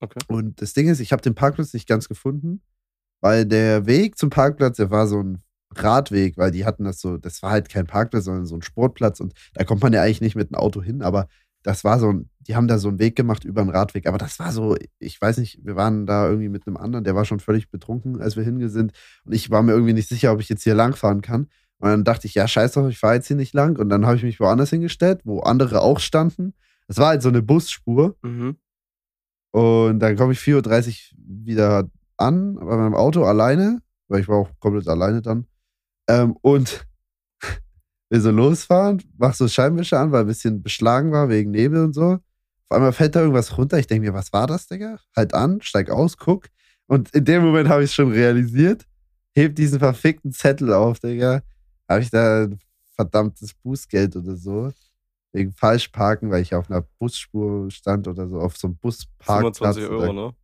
Okay. 0.00 0.20
Und 0.28 0.60
das 0.60 0.74
Ding 0.74 0.88
ist, 0.88 1.00
ich 1.00 1.12
habe 1.12 1.22
den 1.22 1.34
Parkplatz 1.34 1.72
nicht 1.72 1.88
ganz 1.88 2.08
gefunden, 2.08 2.62
weil 3.20 3.46
der 3.46 3.86
Weg 3.86 4.18
zum 4.18 4.30
Parkplatz, 4.30 4.76
der 4.76 4.90
war 4.90 5.06
so 5.06 5.22
ein 5.22 5.42
Radweg, 5.76 6.36
weil 6.36 6.50
die 6.50 6.64
hatten 6.64 6.84
das 6.84 7.00
so, 7.00 7.16
das 7.16 7.42
war 7.42 7.50
halt 7.50 7.68
kein 7.68 7.86
Parkplatz, 7.86 8.24
sondern 8.24 8.46
so 8.46 8.54
ein 8.56 8.62
Sportplatz 8.62 9.20
und 9.20 9.32
da 9.54 9.64
kommt 9.64 9.82
man 9.82 9.92
ja 9.92 10.02
eigentlich 10.02 10.20
nicht 10.20 10.36
mit 10.36 10.52
einem 10.52 10.60
Auto 10.60 10.82
hin, 10.82 11.02
aber 11.02 11.28
das 11.62 11.84
war 11.84 11.98
so 11.98 12.12
ein, 12.12 12.28
die 12.40 12.56
haben 12.56 12.66
da 12.66 12.78
so 12.78 12.88
einen 12.88 12.98
Weg 12.98 13.14
gemacht 13.14 13.44
über 13.44 13.60
einen 13.60 13.70
Radweg, 13.70 14.06
aber 14.06 14.18
das 14.18 14.38
war 14.38 14.52
so, 14.52 14.76
ich 14.98 15.20
weiß 15.20 15.38
nicht, 15.38 15.64
wir 15.64 15.76
waren 15.76 16.06
da 16.06 16.28
irgendwie 16.28 16.48
mit 16.48 16.66
einem 16.66 16.76
anderen, 16.76 17.04
der 17.04 17.14
war 17.14 17.24
schon 17.24 17.40
völlig 17.40 17.70
betrunken, 17.70 18.20
als 18.20 18.36
wir 18.36 18.42
hinge 18.42 18.68
sind 18.68 18.92
und 19.24 19.32
ich 19.32 19.50
war 19.50 19.62
mir 19.62 19.72
irgendwie 19.72 19.92
nicht 19.92 20.08
sicher, 20.08 20.32
ob 20.32 20.40
ich 20.40 20.48
jetzt 20.48 20.64
hier 20.64 20.74
langfahren 20.74 21.20
kann. 21.20 21.48
Und 21.82 21.88
dann 21.88 22.04
dachte 22.04 22.28
ich, 22.28 22.34
ja, 22.34 22.46
scheiß 22.46 22.72
drauf, 22.72 22.88
ich 22.88 22.98
fahre 22.98 23.14
jetzt 23.14 23.26
hier 23.26 23.34
nicht 23.34 23.54
lang. 23.54 23.76
Und 23.76 23.88
dann 23.88 24.06
habe 24.06 24.14
ich 24.14 24.22
mich 24.22 24.38
woanders 24.38 24.70
hingestellt, 24.70 25.22
wo 25.24 25.40
andere 25.40 25.80
auch 25.80 25.98
standen. 25.98 26.54
Das 26.86 26.98
war 26.98 27.08
halt 27.08 27.22
so 27.22 27.28
eine 27.28 27.42
Busspur. 27.42 28.14
Mhm. 28.22 28.56
Und 29.50 29.98
dann 29.98 30.14
komme 30.14 30.32
ich 30.32 30.38
4.30 30.38 31.12
Uhr 31.12 31.18
wieder 31.44 31.90
an, 32.16 32.54
bei 32.54 32.76
meinem 32.76 32.94
Auto 32.94 33.24
alleine, 33.24 33.80
weil 34.06 34.20
ich 34.20 34.28
war 34.28 34.36
auch 34.36 34.50
komplett 34.60 34.86
alleine 34.86 35.22
dann. 35.22 35.46
Ähm, 36.08 36.36
und 36.42 36.86
will 38.10 38.20
so 38.20 38.30
losfahren, 38.30 39.02
mach 39.18 39.34
so 39.34 39.48
Scheinwischer 39.48 40.00
an, 40.00 40.12
weil 40.12 40.22
ein 40.22 40.26
bisschen 40.26 40.62
beschlagen 40.62 41.12
war 41.12 41.28
wegen 41.28 41.50
Nebel 41.50 41.84
und 41.84 41.92
so. 41.94 42.12
Auf 42.68 42.76
einmal 42.76 42.92
fällt 42.92 43.14
da 43.16 43.20
irgendwas 43.20 43.56
runter. 43.58 43.78
Ich 43.78 43.86
denke 43.86 44.08
mir, 44.08 44.14
was 44.14 44.32
war 44.32 44.46
das, 44.46 44.66
Digga? 44.66 44.98
Halt 45.16 45.34
an, 45.34 45.60
steig 45.62 45.90
aus, 45.90 46.16
guck. 46.16 46.46
Und 46.86 47.10
in 47.14 47.24
dem 47.24 47.42
Moment 47.42 47.68
habe 47.68 47.82
ich 47.84 47.90
es 47.90 47.94
schon 47.94 48.12
realisiert. 48.12 48.86
Heb 49.34 49.56
diesen 49.56 49.78
verfickten 49.78 50.32
Zettel 50.32 50.72
auf, 50.72 50.98
Digga. 51.00 51.42
Habe 51.88 52.02
ich 52.02 52.10
da 52.10 52.44
ein 52.44 52.58
verdammtes 52.96 53.54
Bußgeld 53.54 54.16
oder 54.16 54.36
so. 54.36 54.72
Wegen 55.32 55.52
Falschparken, 55.52 56.30
weil 56.30 56.42
ich 56.42 56.54
auf 56.54 56.70
einer 56.70 56.82
Busspur 56.98 57.70
stand 57.70 58.06
oder 58.08 58.28
so, 58.28 58.40
auf 58.40 58.56
so 58.58 58.68
einem 58.68 58.76
Busparkplatz. 58.76 59.58
25 59.78 59.84
Euro, 59.84 60.02
oder- 60.02 60.12
ne? 60.12 60.34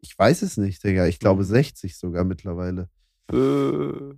Ich 0.00 0.16
weiß 0.16 0.42
es 0.42 0.56
nicht, 0.56 0.84
Digga. 0.84 1.06
Ich 1.06 1.18
glaube 1.18 1.42
Mhm. 1.42 1.46
60 1.46 1.96
sogar 1.96 2.22
mittlerweile. 2.24 2.88
Äh, 3.32 4.14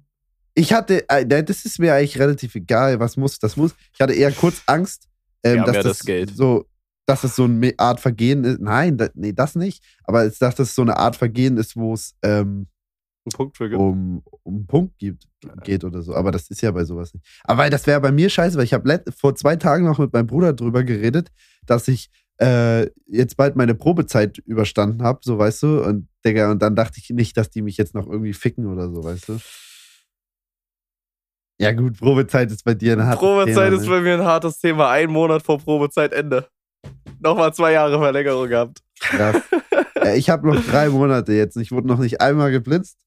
Ich 0.59 0.73
hatte, 0.73 1.09
äh, 1.09 1.25
das 1.25 1.65
ist 1.65 1.79
mir 1.79 1.95
eigentlich 1.95 2.19
relativ 2.19 2.57
egal, 2.57 2.99
was 2.99 3.17
muss, 3.17 3.38
das 3.38 3.57
muss. 3.57 3.77
Ich 3.95 4.00
hatte 4.00 4.12
eher 4.12 4.33
kurz 4.33 4.62
Angst, 4.67 5.09
ähm, 5.45 5.61
haben 5.61 5.67
dass 5.67 5.77
ja 5.77 5.83
das, 5.85 5.99
das 6.00 6.37
so, 6.37 6.67
dass 7.07 7.23
es 7.23 7.37
so 7.37 7.45
eine 7.45 7.73
Art 7.79 8.00
Vergehen 8.00 8.43
ist. 8.43 8.61
Nein, 8.61 8.99
da, 8.99 9.09
nee, 9.15 9.33
das 9.33 9.55
nicht. 9.55 9.85
Aber 10.03 10.27
ich 10.27 10.37
dachte, 10.37 10.57
dass 10.57 10.71
es 10.71 10.75
so 10.75 10.83
eine 10.83 10.97
Art 10.97 11.15
Vergehen 11.15 11.59
ist, 11.59 11.77
wo 11.77 11.95
es 11.95 12.17
ähm, 12.23 12.67
um, 13.79 14.23
um 14.43 14.55
einen 14.57 14.67
Punkt 14.67 14.99
gibt, 14.99 15.29
geht 15.62 15.85
oder 15.85 16.03
so. 16.03 16.17
Aber 16.17 16.33
das 16.33 16.50
ist 16.50 16.61
ja 16.61 16.73
bei 16.73 16.85
sowas 16.85 17.15
nicht. 17.15 17.25
Aber 17.45 17.71
das 17.71 17.87
wäre 17.87 18.00
bei 18.00 18.11
mir 18.11 18.29
scheiße, 18.29 18.57
weil 18.57 18.65
ich 18.65 18.75
habe 18.75 19.05
vor 19.17 19.37
zwei 19.37 19.55
Tagen 19.55 19.85
noch 19.85 20.00
mit 20.00 20.12
meinem 20.12 20.27
Bruder 20.27 20.55
drüber 20.55 20.83
geredet, 20.83 21.29
dass 21.67 21.87
ich 21.87 22.11
äh, 22.41 22.91
jetzt 23.07 23.37
bald 23.37 23.55
meine 23.55 23.77
Probezeit 23.77 24.38
überstanden 24.38 25.05
habe, 25.05 25.21
so 25.23 25.38
weißt 25.38 25.62
du. 25.62 25.85
Und 25.85 26.09
Digga, 26.25 26.50
und 26.50 26.62
dann 26.62 26.75
dachte 26.75 26.99
ich 26.99 27.11
nicht, 27.11 27.37
dass 27.37 27.49
die 27.49 27.62
mich 27.62 27.77
jetzt 27.77 27.95
noch 27.95 28.09
irgendwie 28.09 28.33
ficken 28.33 28.67
oder 28.67 28.91
so, 28.93 29.05
weißt 29.05 29.29
du. 29.29 29.38
Ja, 31.61 31.73
gut, 31.73 31.99
Probezeit 31.99 32.50
ist 32.53 32.65
bei 32.65 32.75
dir 32.75 32.93
ein 32.93 33.03
hartes 33.05 33.19
Probezeit 33.21 33.71
Thema, 33.71 33.77
ist 33.81 33.83
ne? 33.88 33.91
bei 33.91 34.00
mir 34.00 34.15
ein 34.15 34.25
hartes 34.25 34.59
Thema. 34.59 34.91
Ein 34.91 35.11
Monat 35.11 35.43
vor 35.43 35.59
Probezeitende. 35.59 36.49
Nochmal 37.21 37.53
zwei 37.53 37.73
Jahre 37.73 37.99
Verlängerung 37.99 38.49
gehabt. 38.49 38.81
Krass. 39.00 39.43
ja, 39.97 40.15
ich 40.15 40.31
habe 40.31 40.47
noch 40.55 40.65
drei 40.65 40.88
Monate 40.88 41.33
jetzt. 41.33 41.57
Ich 41.57 41.73
wurde 41.73 41.88
noch 41.88 41.99
nicht 41.99 42.21
einmal 42.21 42.53
geblitzt. 42.53 42.99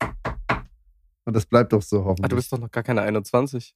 Und 1.23 1.35
das 1.35 1.45
bleibt 1.45 1.71
doch 1.71 1.81
so 1.81 2.01
Ah, 2.01 2.05
hoffentlich. 2.05 2.29
du 2.29 2.35
bist 2.35 2.51
doch 2.51 2.57
noch 2.59 2.71
gar 2.71 2.83
keine 2.83 3.01
21. 3.03 3.73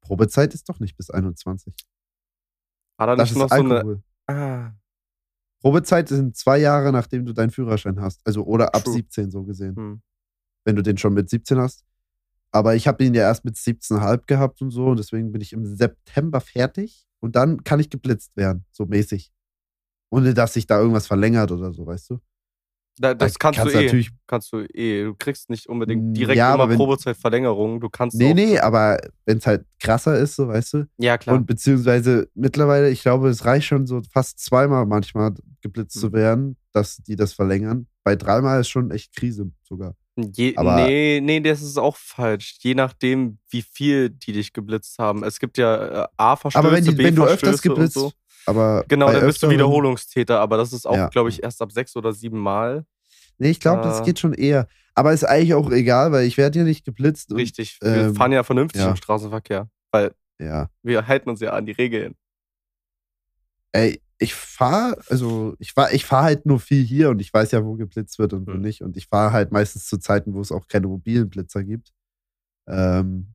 Probezeit 0.00 0.54
ist 0.54 0.68
doch 0.68 0.80
nicht 0.80 0.96
bis 0.96 1.10
21. 1.10 1.72
War 2.98 3.06
da 3.06 3.14
Das 3.16 3.28
nicht 3.30 3.32
ist 3.32 3.38
noch 3.38 3.48
so 3.48 3.54
eine. 3.62 3.74
Alkohol. 3.76 4.02
Ah, 4.26 4.72
Probezeit 5.60 6.08
sind 6.08 6.36
zwei 6.36 6.58
Jahre, 6.58 6.90
nachdem 6.90 7.24
du 7.26 7.32
deinen 7.34 7.50
Führerschein 7.50 8.00
hast. 8.00 8.20
Also 8.26 8.44
oder 8.44 8.74
ab 8.74 8.82
True. 8.84 8.94
17 8.94 9.30
so 9.30 9.44
gesehen. 9.44 9.76
hm. 9.76 10.02
Wenn 10.64 10.74
du 10.76 10.82
den 10.82 10.98
schon 10.98 11.14
mit 11.14 11.30
17 11.30 11.58
hast. 11.58 11.84
Aber 12.52 12.74
ich 12.74 12.88
habe 12.88 13.04
ihn 13.04 13.14
ja 13.14 13.22
erst 13.22 13.44
mit 13.44 13.56
17,5 13.56 14.26
gehabt 14.26 14.60
und 14.62 14.70
so. 14.70 14.86
Und 14.86 14.98
deswegen 14.98 15.30
bin 15.32 15.40
ich 15.40 15.52
im 15.52 15.64
September 15.64 16.40
fertig. 16.40 17.06
Und 17.20 17.36
dann 17.36 17.62
kann 17.64 17.80
ich 17.80 17.90
geblitzt 17.90 18.36
werden, 18.36 18.64
so 18.72 18.86
mäßig. 18.86 19.30
Ohne 20.10 20.34
dass 20.34 20.54
sich 20.54 20.66
da 20.66 20.78
irgendwas 20.80 21.06
verlängert 21.06 21.52
oder 21.52 21.72
so, 21.72 21.86
weißt 21.86 22.10
du? 22.10 22.18
Da, 22.98 23.14
das 23.14 23.34
Da 23.34 23.38
kannst, 23.38 23.58
kannst 23.60 23.74
du 23.74 23.78
eh. 23.78 23.84
natürlich- 23.84 24.10
Kannst 24.26 24.52
du 24.52 24.58
eh. 24.74 25.04
Du 25.04 25.14
kriegst 25.14 25.48
nicht 25.48 25.68
unbedingt 25.68 26.16
direkt 26.16 26.36
ja, 26.36 26.54
immer 26.54 26.68
wenn- 26.68 26.76
Probezeitverlängerung. 26.76 27.80
Du 27.80 27.88
kannst 27.88 28.16
Nee, 28.16 28.34
nee, 28.34 28.58
aber 28.58 28.98
wenn 29.26 29.38
es 29.38 29.46
halt 29.46 29.64
krasser 29.78 30.18
ist, 30.18 30.36
so 30.36 30.48
weißt 30.48 30.72
du. 30.74 30.86
Ja, 30.98 31.16
klar. 31.16 31.36
Und 31.36 31.46
beziehungsweise 31.46 32.28
mittlerweile, 32.34 32.90
ich 32.90 33.02
glaube, 33.02 33.28
es 33.28 33.44
reicht 33.44 33.66
schon 33.68 33.86
so 33.86 34.02
fast 34.12 34.40
zweimal 34.40 34.84
manchmal 34.86 35.32
geblitzt 35.62 35.98
zu 36.00 36.08
Mhm. 36.08 36.12
werden, 36.12 36.56
dass 36.72 36.96
die 36.96 37.16
das 37.16 37.32
verlängern. 37.32 37.86
Bei 38.02 38.16
dreimal 38.16 38.60
ist 38.60 38.68
schon 38.68 38.90
echt 38.90 39.14
Krise 39.14 39.50
sogar. 39.62 39.94
Je, 40.16 40.56
aber- 40.56 40.76
nee, 40.86 41.20
nee, 41.22 41.40
das 41.40 41.62
ist 41.62 41.78
auch 41.78 41.96
falsch. 41.96 42.56
Je 42.60 42.74
nachdem, 42.74 43.38
wie 43.48 43.62
viel 43.62 44.10
die 44.10 44.32
dich 44.32 44.52
geblitzt 44.52 44.98
haben. 44.98 45.24
Es 45.24 45.38
gibt 45.38 45.56
ja 45.56 46.04
äh, 46.04 46.08
A-Verstöße, 46.16 46.58
Aber 46.66 46.74
wenn, 46.76 46.84
die, 46.84 46.98
wenn 46.98 47.14
du 47.14 47.24
öfters 47.24 47.56
und 47.56 47.62
geblitzt, 47.62 47.94
so. 47.94 48.12
aber 48.46 48.84
Genau, 48.88 49.10
dann 49.10 49.24
bist 49.24 49.42
du 49.42 49.48
Wiederholungstäter, 49.48 50.40
aber 50.40 50.56
das 50.56 50.72
ist 50.72 50.86
auch, 50.86 50.96
Ja. 50.96 51.08
glaube 51.08 51.28
ich, 51.30 51.42
erst 51.42 51.62
ab 51.62 51.72
sechs 51.72 51.96
oder 51.96 52.12
sieben 52.12 52.38
Mal. 52.38 52.84
Nee, 53.38 53.50
ich 53.50 53.60
glaube, 53.60 53.82
das 53.82 54.00
Äh, 54.00 54.04
geht 54.04 54.18
schon 54.18 54.34
eher. 54.34 54.66
Aber 54.94 55.12
ist 55.12 55.24
eigentlich 55.24 55.54
auch 55.54 55.70
egal, 55.70 56.12
weil 56.12 56.26
ich 56.26 56.36
werde 56.36 56.58
ja 56.58 56.64
nicht 56.64 56.84
geblitzt. 56.84 57.30
Und, 57.30 57.38
Richtig. 57.38 57.78
Wir 57.80 58.08
ähm, 58.08 58.14
fahren 58.14 58.32
ja 58.32 58.42
vernünftig 58.42 58.82
ja. 58.82 58.90
im 58.90 58.96
Straßenverkehr, 58.96 59.70
weil 59.92 60.12
Ja. 60.38 60.68
wir 60.82 61.06
halten 61.06 61.30
uns 61.30 61.40
ja 61.40 61.52
an 61.52 61.64
die 61.64 61.72
Regeln. 61.72 62.16
Ey, 63.72 64.00
ich 64.22 64.34
fahre, 64.34 64.96
also 65.08 65.54
ich 65.58 65.72
fahr, 65.72 65.92
ich 65.92 66.04
fahr 66.04 66.22
halt 66.24 66.44
nur 66.46 66.60
viel 66.60 66.84
hier 66.84 67.10
und 67.10 67.20
ich 67.20 67.32
weiß 67.32 67.50
ja, 67.52 67.64
wo 67.64 67.74
geblitzt 67.74 68.18
wird 68.18 68.32
und 68.34 68.46
wo 68.46 68.52
Hm. 68.52 68.60
nicht. 68.60 68.82
Und 68.82 68.96
ich 68.96 69.06
fahre 69.08 69.32
halt 69.32 69.50
meistens 69.50 69.86
zu 69.86 69.98
Zeiten, 69.98 70.34
wo 70.34 70.40
es 70.42 70.52
auch 70.52 70.68
keine 70.68 70.86
mobilen 70.88 71.28
Blitzer 71.30 71.64
gibt. 71.64 71.90
Ähm, 72.68 73.34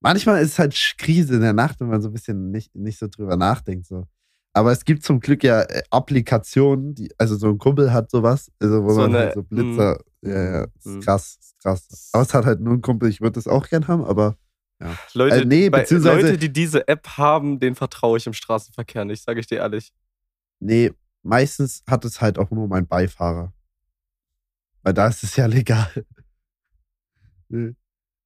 manchmal 0.00 0.42
ist 0.42 0.52
es 0.52 0.58
halt 0.58 0.74
Krise 0.98 1.36
in 1.36 1.40
der 1.42 1.52
Nacht, 1.52 1.80
wenn 1.80 1.88
man 1.88 2.02
so 2.02 2.08
ein 2.08 2.12
bisschen 2.12 2.50
nicht, 2.50 2.74
nicht 2.74 2.98
so 2.98 3.06
drüber 3.08 3.36
nachdenkt. 3.36 3.86
So. 3.86 4.06
Aber 4.54 4.72
es 4.72 4.84
gibt 4.84 5.04
zum 5.04 5.20
Glück 5.20 5.44
ja 5.44 5.62
äh, 5.62 5.82
Applikationen, 5.90 6.94
die, 6.94 7.10
also 7.18 7.36
so 7.36 7.48
ein 7.48 7.58
Kumpel 7.58 7.92
hat 7.92 8.10
sowas, 8.10 8.50
also 8.60 8.82
wo 8.84 8.90
So 8.90 9.00
man 9.02 9.10
eine- 9.14 9.18
halt 9.26 9.34
so 9.34 9.42
Blitzer, 9.44 10.00
ja, 10.22 10.42
ja, 10.44 10.64
ist 10.78 10.86
Mhm. 10.86 11.00
krass, 11.00 11.38
ist 11.40 11.58
krass. 11.62 12.10
Aber 12.12 12.22
es 12.24 12.34
hat 12.34 12.44
halt 12.44 12.60
nur 12.60 12.74
ein 12.74 12.82
Kumpel, 12.82 13.08
ich 13.08 13.20
würde 13.20 13.34
das 13.34 13.46
auch 13.48 13.68
gern 13.68 13.86
haben, 13.88 14.04
aber 14.04 14.36
Leute, 15.14 15.42
Äh, 15.42 15.44
nee, 15.44 15.70
bei, 15.70 15.84
Leute, 15.88 16.36
die 16.38 16.52
diese 16.52 16.86
App 16.88 17.06
haben, 17.16 17.60
denen 17.60 17.76
vertraue 17.76 18.18
ich 18.18 18.26
im 18.26 18.32
Straßenverkehr 18.32 19.04
nicht, 19.04 19.22
sage 19.22 19.40
ich 19.40 19.46
dir 19.46 19.58
ehrlich. 19.58 19.92
Nee, 20.60 20.92
meistens 21.22 21.82
hat 21.88 22.04
es 22.04 22.20
halt 22.20 22.38
auch 22.38 22.50
nur 22.50 22.68
mein 22.68 22.86
Beifahrer. 22.86 23.52
Weil 24.82 24.94
da 24.94 25.06
ist 25.08 25.22
es 25.22 25.36
ja 25.36 25.46
legal. 25.58 26.04
nee. 27.48 27.74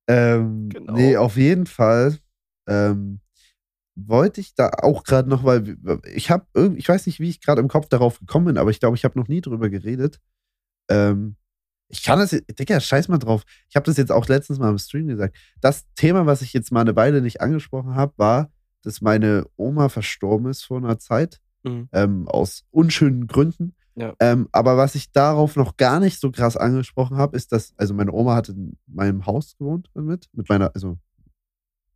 Ähm, 0.08 0.68
Genau. 0.68 0.92
nee, 0.94 1.16
auf 1.16 1.36
jeden 1.36 1.66
Fall 1.66 2.18
ähm, 2.68 3.20
wollte 3.96 4.40
ich 4.40 4.54
da 4.54 4.68
auch 4.82 5.02
gerade 5.04 5.28
noch, 5.28 5.42
weil 5.44 5.76
ich 6.14 6.30
habe 6.30 6.46
irgendwie, 6.54 6.78
ich 6.80 6.88
weiß 6.88 7.06
nicht, 7.06 7.18
wie 7.18 7.30
ich 7.30 7.40
gerade 7.40 7.60
im 7.60 7.68
Kopf 7.68 7.88
darauf 7.88 8.20
gekommen 8.20 8.46
bin, 8.46 8.58
aber 8.58 8.70
ich 8.70 8.78
glaube, 8.78 8.96
ich 8.96 9.04
habe 9.04 9.18
noch 9.18 9.28
nie 9.28 9.40
drüber 9.40 9.68
geredet. 9.70 10.20
Ähm, 10.88 11.36
ich 11.88 12.02
kann 12.02 12.18
das, 12.18 12.30
Digga, 12.30 12.80
scheiß 12.80 13.08
mal 13.08 13.18
drauf. 13.18 13.44
Ich 13.68 13.76
habe 13.76 13.86
das 13.86 13.96
jetzt 13.96 14.12
auch 14.12 14.26
letztens 14.26 14.58
mal 14.58 14.70
im 14.70 14.78
Stream 14.78 15.06
gesagt. 15.06 15.36
Das 15.60 15.84
Thema, 15.94 16.26
was 16.26 16.42
ich 16.42 16.52
jetzt 16.52 16.72
mal 16.72 16.80
eine 16.80 16.96
Weile 16.96 17.22
nicht 17.22 17.40
angesprochen 17.40 17.94
habe, 17.94 18.12
war, 18.16 18.50
dass 18.82 19.00
meine 19.00 19.46
Oma 19.56 19.88
verstorben 19.88 20.50
ist 20.50 20.62
vor 20.62 20.78
einer 20.78 20.98
Zeit 20.98 21.40
Mhm. 21.66 21.88
ähm, 21.92 22.28
aus 22.28 22.64
unschönen 22.70 23.26
Gründen. 23.26 23.74
Ja. 23.96 24.14
Ähm, 24.20 24.48
aber 24.52 24.76
was 24.76 24.94
ich 24.94 25.10
darauf 25.10 25.56
noch 25.56 25.76
gar 25.76 26.00
nicht 26.00 26.20
so 26.20 26.30
krass 26.30 26.56
angesprochen 26.56 27.16
habe, 27.16 27.36
ist, 27.36 27.50
dass, 27.50 27.74
also 27.76 27.92
meine 27.94 28.12
Oma 28.12 28.36
hat 28.36 28.50
in 28.50 28.76
meinem 28.86 29.26
Haus 29.26 29.56
gewohnt 29.58 29.90
mit, 29.94 30.28
mit 30.32 30.48
meiner, 30.48 30.70
also 30.74 30.98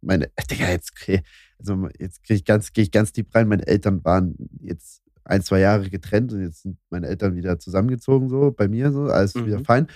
meine, 0.00 0.30
Digga, 0.50 0.68
jetzt, 0.70 0.92
okay, 0.96 1.22
also 1.58 1.88
jetzt 1.98 2.24
gehe 2.24 2.36
ich 2.36 2.44
ganz, 2.44 2.72
gehe 2.72 2.82
ich 2.84 2.90
ganz 2.90 3.12
deep 3.12 3.32
rein. 3.34 3.48
Meine 3.48 3.66
Eltern 3.66 4.02
waren 4.04 4.34
jetzt 4.60 5.02
ein, 5.30 5.42
zwei 5.42 5.60
Jahre 5.60 5.88
getrennt 5.90 6.32
und 6.32 6.42
jetzt 6.42 6.62
sind 6.62 6.78
meine 6.90 7.06
Eltern 7.06 7.34
wieder 7.36 7.58
zusammengezogen, 7.58 8.28
so 8.28 8.50
bei 8.50 8.68
mir, 8.68 8.92
so, 8.92 9.04
alles 9.04 9.34
Mhm. 9.34 9.46
wieder 9.46 9.60
fein. 9.60 9.86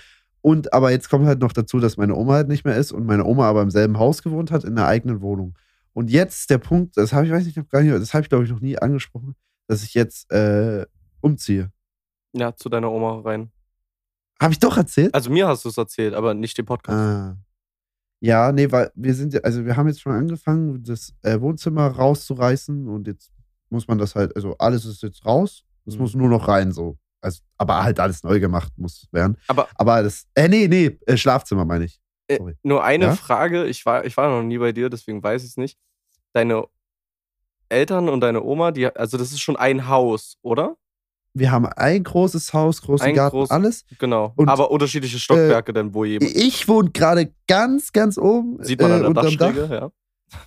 Und 0.41 0.73
aber 0.73 0.91
jetzt 0.91 1.09
kommt 1.09 1.25
halt 1.25 1.39
noch 1.39 1.53
dazu, 1.53 1.79
dass 1.79 1.97
meine 1.97 2.15
Oma 2.15 2.33
halt 2.33 2.47
nicht 2.47 2.65
mehr 2.65 2.75
ist 2.77 2.91
und 2.91 3.05
meine 3.05 3.25
Oma 3.25 3.49
aber 3.49 3.61
im 3.63 3.71
selben 3.71 3.97
Haus 3.97 4.21
gewohnt 4.23 4.51
hat, 4.51 4.63
in 4.63 4.75
der 4.75 4.87
eigenen 4.87 5.21
Wohnung. 5.21 5.57
Und 5.93 6.11
jetzt 6.11 6.49
der 6.49 6.57
Punkt, 6.59 6.97
das 6.97 7.13
habe 7.13 7.25
ich, 7.25 7.31
weiß 7.31 7.47
ich 7.47 7.55
noch 7.55 7.67
gar 7.69 7.81
nicht, 7.81 7.93
das 7.93 8.13
habe 8.13 8.23
ich 8.23 8.29
glaube 8.29 8.43
ich 8.43 8.51
noch 8.51 8.61
nie 8.61 8.77
angesprochen, 8.77 9.35
dass 9.67 9.83
ich 9.83 9.93
jetzt 9.93 10.31
äh, 10.31 10.85
umziehe. 11.21 11.71
Ja, 12.33 12.55
zu 12.55 12.69
deiner 12.69 12.91
Oma 12.91 13.21
rein. 13.21 13.49
Habe 14.41 14.51
ich 14.51 14.59
doch 14.59 14.75
erzählt? 14.77 15.15
Also 15.15 15.29
mir 15.31 15.47
hast 15.47 15.63
du 15.65 15.69
es 15.69 15.77
erzählt, 15.77 16.13
aber 16.13 16.33
nicht 16.33 16.57
den 16.57 16.65
Podcast. 16.65 16.97
Ah. 16.99 17.37
Ja, 18.19 18.51
nee, 18.51 18.71
weil 18.71 18.91
wir 18.95 19.13
sind 19.13 19.33
ja, 19.33 19.39
also 19.41 19.65
wir 19.65 19.77
haben 19.77 19.87
jetzt 19.87 20.01
schon 20.01 20.11
angefangen, 20.13 20.83
das 20.83 21.13
äh, 21.21 21.39
Wohnzimmer 21.39 21.87
rauszureißen 21.87 22.87
und 22.87 23.07
jetzt 23.07 23.31
muss 23.75 23.87
man 23.87 23.97
das 23.99 24.15
halt, 24.15 24.35
also 24.35 24.55
alles 24.57 24.85
ist 24.85 25.03
jetzt 25.03 25.23
raus, 25.25 25.63
es 25.85 25.95
Mhm. 25.95 26.01
muss 26.01 26.15
nur 26.15 26.29
noch 26.29 26.47
rein, 26.47 26.71
so. 26.71 26.97
Also, 27.21 27.41
aber 27.57 27.83
halt 27.83 27.99
alles 27.99 28.23
neu 28.23 28.39
gemacht 28.39 28.73
muss 28.77 29.07
werden. 29.11 29.37
Aber- 29.47 29.67
aber 29.75 30.01
das, 30.03 30.25
äh, 30.35 30.47
nee, 30.47 30.67
nee, 30.67 30.97
äh, 31.05 31.17
Schlafzimmer 31.17 31.65
meine 31.65 31.85
ich. 31.85 31.99
Äh, 32.27 32.39
nur 32.63 32.83
eine 32.83 33.05
Ja? 33.05 33.15
Frage, 33.15 33.65
ich 33.65 33.85
war, 33.85 34.03
ich 34.05 34.15
war 34.17 34.29
noch 34.29 34.43
nie 34.43 34.57
bei 34.57 34.71
dir, 34.71 34.89
deswegen 34.89 35.21
weiß 35.23 35.43
ich 35.43 35.49
es 35.51 35.57
nicht. 35.57 35.77
Deine 36.33 36.65
Eltern 37.69 38.09
und 38.09 38.21
deine 38.21 38.43
Oma, 38.43 38.71
die, 38.71 38.87
also 38.95 39.17
das 39.17 39.31
ist 39.31 39.41
schon 39.41 39.55
ein 39.55 39.87
Haus, 39.87 40.37
oder? 40.41 40.75
Wir 41.33 41.51
haben 41.51 41.65
ein 41.65 42.03
großes 42.03 42.53
Haus, 42.53 42.81
großen 42.81 43.07
Ein 43.07 43.15
Garten, 43.15 43.35
groß- 43.37 43.49
alles. 43.51 43.85
Genau. 43.99 44.31
Und, 44.35 44.47
äh, 44.47 44.51
aber 44.51 44.71
unterschiedliche 44.71 45.19
Stockwerke, 45.19 45.73
denn 45.73 45.93
wo 45.93 46.05
jemand. 46.05 46.31
Ich 46.35 46.67
wohne 46.67 46.91
gerade 46.91 47.33
ganz, 47.47 47.91
ganz 47.91 48.17
oben 48.17 48.63
Sieht 48.63 48.81
man 48.81 48.91
an 48.91 48.97
äh, 48.97 49.01
der 49.01 49.09
unterm 49.09 49.37
Dach, 49.37 49.69
ja. 49.69 49.91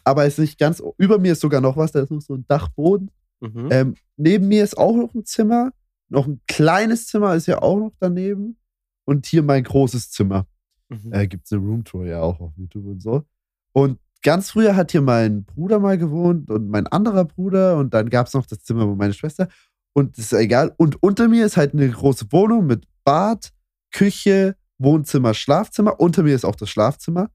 Aber 0.05 0.27
ist 0.27 0.39
nicht 0.39 0.59
ganz, 0.59 0.83
über 0.97 1.19
mir 1.19 1.33
ist 1.33 1.41
sogar 1.41 1.61
noch 1.61 1.77
was, 1.77 1.93
da 1.93 2.01
ist 2.01 2.11
noch 2.11 2.21
so 2.21 2.35
ein 2.35 2.45
Dachboden. 2.49 3.11
Mhm. 3.41 3.69
Ähm, 3.71 3.95
neben 4.17 4.49
mir 4.49 4.65
ist 4.65 4.77
auch 4.77 4.97
noch 4.97 5.15
ein 5.15 5.25
Zimmer. 5.25 5.73
Noch 6.09 6.27
ein 6.27 6.41
kleines 6.47 7.07
Zimmer 7.07 7.35
ist 7.35 7.47
ja 7.47 7.63
auch 7.63 7.79
noch 7.79 7.93
daneben. 8.01 8.57
Und 9.05 9.27
hier 9.27 9.43
mein 9.43 9.65
großes 9.65 10.11
Zimmer. 10.11 10.47
Mhm. 10.89 11.13
Äh, 11.13 11.27
Gibt 11.29 11.47
es 11.47 11.53
eine 11.53 11.63
Roomtour 11.63 12.07
ja 12.07 12.21
auch 12.21 12.41
auf 12.41 12.53
YouTube 12.57 12.87
und 12.87 13.03
so. 13.03 13.25
Und 13.73 13.99
ganz 14.23 14.51
früher 14.51 14.77
hat 14.77 14.93
hier 14.93 15.03
mein 15.03 15.45
Bruder 15.45 15.79
mal 15.79 15.99
gewohnt 15.99 16.51
und 16.51 16.69
mein 16.69 16.87
anderer 16.87 17.25
Bruder. 17.25 17.77
Und 17.77 17.95
dann 17.95 18.11
gab 18.11 18.27
es 18.27 18.35
noch 18.35 18.47
das 18.47 18.63
Zimmer, 18.63 18.89
wo 18.89 18.95
meine 18.95 19.15
Schwester. 19.15 19.49
Und 19.95 20.17
das 20.17 20.27
ist 20.27 20.33
ja 20.33 20.39
egal. 20.39 20.75
Und 20.77 21.03
unter 21.03 21.29
mir 21.29 21.47
ist 21.47 21.57
halt 21.57 21.75
eine 21.75 21.89
große 21.89 22.27
Wohnung 22.31 22.67
mit 22.67 22.87
Bad, 23.05 23.53
Küche, 23.91 24.57
Wohnzimmer, 24.79 25.35
Schlafzimmer. 25.35 26.01
Unter 26.01 26.23
mir 26.23 26.35
ist 26.35 26.45
auch 26.45 26.57
das 26.57 26.71
Schlafzimmer. 26.71 27.31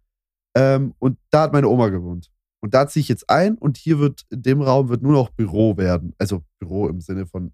Ähm, 0.55 0.93
und 0.99 1.17
da 1.29 1.43
hat 1.43 1.53
meine 1.53 1.67
Oma 1.67 1.89
gewohnt. 1.89 2.29
Und 2.63 2.73
da 2.73 2.87
ziehe 2.87 3.01
ich 3.01 3.09
jetzt 3.09 3.29
ein 3.29 3.55
und 3.55 3.75
hier 3.75 3.99
wird, 3.99 4.21
in 4.29 4.41
dem 4.41 4.61
Raum 4.61 4.87
wird 4.87 5.01
nur 5.01 5.11
noch 5.11 5.31
Büro 5.31 5.75
werden. 5.75 6.13
Also 6.17 6.45
Büro 6.59 6.87
im 6.87 7.01
Sinne 7.01 7.27
von, 7.27 7.51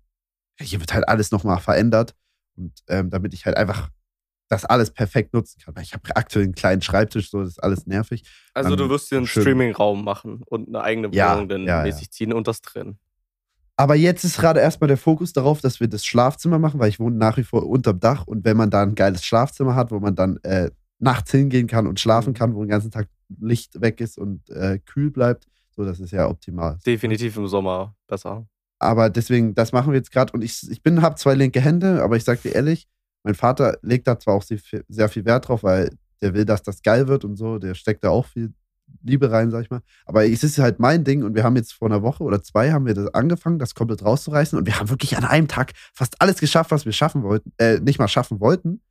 hier 0.62 0.80
wird 0.80 0.94
halt 0.94 1.10
alles 1.10 1.32
nochmal 1.32 1.60
verändert. 1.60 2.14
Und 2.56 2.74
ähm, 2.88 3.10
damit 3.10 3.34
ich 3.34 3.48
halt 3.48 3.58
einfach 3.58 3.90
das 4.50 4.66
alles 4.66 4.92
perfekt 4.92 5.34
nutzen 5.34 5.60
kann. 5.66 5.76
Weil 5.76 5.82
ich 5.82 5.94
habe 5.94 6.16
aktuell 6.16 6.46
einen 6.46 6.54
kleinen 6.54 6.84
Schreibtisch, 6.84 7.32
so 7.32 7.40
das 7.40 7.50
ist 7.50 7.64
alles 7.64 7.88
nervig. 7.88 8.24
Also 8.54 8.70
Dann 8.70 8.78
du 8.78 8.90
wirst 8.90 9.10
dir 9.10 9.18
einen 9.18 9.26
Streaming-Raum 9.26 10.04
machen 10.04 10.44
und 10.46 10.68
eine 10.68 10.84
eigene 10.84 11.10
Ja, 11.12 11.34
Wohnung 11.34 11.50
dann 11.50 11.62
ja, 11.64 11.80
ja. 11.80 11.84
mäßig 11.86 12.12
ziehen 12.12 12.32
und 12.32 12.48
das 12.48 12.62
drin. 12.62 13.00
Aber 13.78 13.96
jetzt 13.96 14.24
ist 14.24 14.38
gerade 14.38 14.60
erstmal 14.60 14.90
der 14.90 14.98
Fokus 14.98 15.34
darauf, 15.34 15.60
dass 15.60 15.80
wir 15.80 15.88
das 15.88 16.06
Schlafzimmer 16.06 16.60
machen, 16.60 16.80
weil 16.80 16.90
ich 16.90 17.00
wohne 17.00 17.16
nach 17.16 17.38
wie 17.38 17.44
vor 17.44 17.66
unterm 17.66 18.00
Dach 18.00 18.28
und 18.28 18.46
wenn 18.46 18.58
man 18.58 18.70
da 18.70 18.84
ein 18.84 18.94
geiles 18.94 19.26
Schlafzimmer 19.26 19.74
hat, 19.74 19.90
wo 19.90 20.00
man 20.00 20.14
dann 20.14 20.38
äh, 20.44 20.70
nachts 21.00 21.32
hingehen 21.32 21.66
kann 21.66 21.88
und 21.88 22.00
schlafen 22.00 22.36
kann, 22.36 22.54
wo 22.54 22.62
den 22.62 22.70
ganzen 22.70 22.92
Tag 22.92 23.08
Licht 23.40 23.82
weg 23.82 24.02
ist 24.02 24.18
und 24.18 24.50
äh, 24.50 24.80
kühl 24.80 25.12
bleibt, 25.12 25.48
so 25.76 25.86
das 25.86 26.00
ist 26.00 26.12
ja 26.12 26.28
optimal. 26.28 26.78
Definitiv 26.86 27.38
im 27.38 27.48
Sommer 27.48 27.96
besser. 28.08 28.48
Aber 28.80 29.10
deswegen, 29.10 29.56
das 29.56 29.72
machen 29.72 29.92
wir 29.92 29.98
jetzt 29.98 30.12
gerade 30.12 30.34
und 30.34 30.42
ich, 30.42 30.70
ich 30.70 30.82
bin, 30.82 31.02
habe 31.02 31.16
zwei 31.16 31.34
linke 31.34 31.62
Hände, 31.62 32.02
aber 32.02 32.16
ich 32.16 32.24
sag 32.24 32.42
dir 32.42 32.56
ehrlich, 32.56 32.88
mein 33.24 33.36
Vater 33.36 33.78
legt 33.82 34.08
da 34.08 34.18
zwar 34.18 34.36
auch 34.36 34.44
sehr 34.44 34.58
viel, 34.58 34.86
sehr 34.88 35.10
viel 35.10 35.26
Wert 35.26 35.48
drauf, 35.48 35.64
weil 35.64 35.92
der 36.22 36.34
will, 36.34 36.46
dass 36.46 36.64
das 36.64 36.82
geil 36.82 37.08
wird 37.08 37.26
und 37.26 37.36
so, 37.36 37.60
der 37.60 37.76
steckt 37.76 38.04
da 38.04 38.10
auch 38.10 38.26
viel 38.26 38.54
Liebe 39.04 39.32
rein, 39.32 39.52
sag 39.52 39.64
ich 39.64 39.70
mal. 39.70 39.82
Aber 40.06 40.26
es 40.26 40.44
ist 40.44 40.58
halt 40.58 40.80
mein 40.80 41.04
Ding 41.04 41.24
und 41.24 41.36
wir 41.36 41.44
haben 41.44 41.56
jetzt 41.56 41.74
vor 41.74 41.88
einer 41.88 42.02
Woche 42.02 42.24
oder 42.24 42.42
zwei 42.42 42.72
haben 42.72 42.86
wir 42.86 42.94
das 42.94 43.14
angefangen, 43.14 43.60
das 43.60 43.76
komplett 43.76 44.04
rauszureißen 44.04 44.58
und 44.58 44.66
wir 44.66 44.80
haben 44.80 44.90
wirklich 44.90 45.16
an 45.18 45.26
einem 45.26 45.48
Tag 45.48 45.74
fast 45.94 46.22
alles 46.22 46.40
geschafft, 46.40 46.72
was 46.72 46.86
wir 46.86 46.92
schaffen 46.92 47.24
wollten, 47.24 47.52
äh, 47.58 47.80
nicht 47.80 48.00
mal 48.00 48.08
schaffen 48.08 48.40
wollten. 48.40 48.82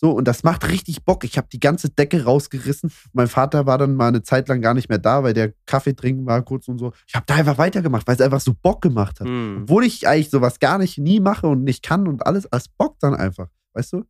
So, 0.00 0.12
und 0.12 0.28
das 0.28 0.44
macht 0.44 0.68
richtig 0.68 1.04
Bock. 1.04 1.24
Ich 1.24 1.36
habe 1.36 1.48
die 1.52 1.58
ganze 1.58 1.90
Decke 1.90 2.22
rausgerissen. 2.24 2.92
Mein 3.12 3.26
Vater 3.26 3.66
war 3.66 3.78
dann 3.78 3.96
mal 3.96 4.06
eine 4.08 4.22
Zeit 4.22 4.48
lang 4.48 4.60
gar 4.60 4.72
nicht 4.72 4.88
mehr 4.88 4.98
da, 4.98 5.24
weil 5.24 5.34
der 5.34 5.52
Kaffee 5.66 5.92
trinken 5.94 6.24
war 6.24 6.40
kurz 6.42 6.68
und 6.68 6.78
so. 6.78 6.92
Ich 7.08 7.16
habe 7.16 7.24
da 7.26 7.34
einfach 7.34 7.58
weitergemacht, 7.58 8.06
weil 8.06 8.14
es 8.14 8.20
einfach 8.20 8.40
so 8.40 8.54
Bock 8.54 8.80
gemacht 8.80 9.18
hat. 9.18 9.26
Hm. 9.26 9.62
Obwohl 9.62 9.84
ich 9.84 10.06
eigentlich 10.06 10.30
sowas 10.30 10.60
gar 10.60 10.78
nicht 10.78 10.98
nie 10.98 11.18
mache 11.18 11.48
und 11.48 11.64
nicht 11.64 11.82
kann 11.84 12.06
und 12.06 12.24
alles 12.24 12.46
als 12.52 12.68
Bock 12.68 12.96
dann 13.00 13.14
einfach, 13.16 13.48
weißt 13.72 13.94
du? 13.94 14.04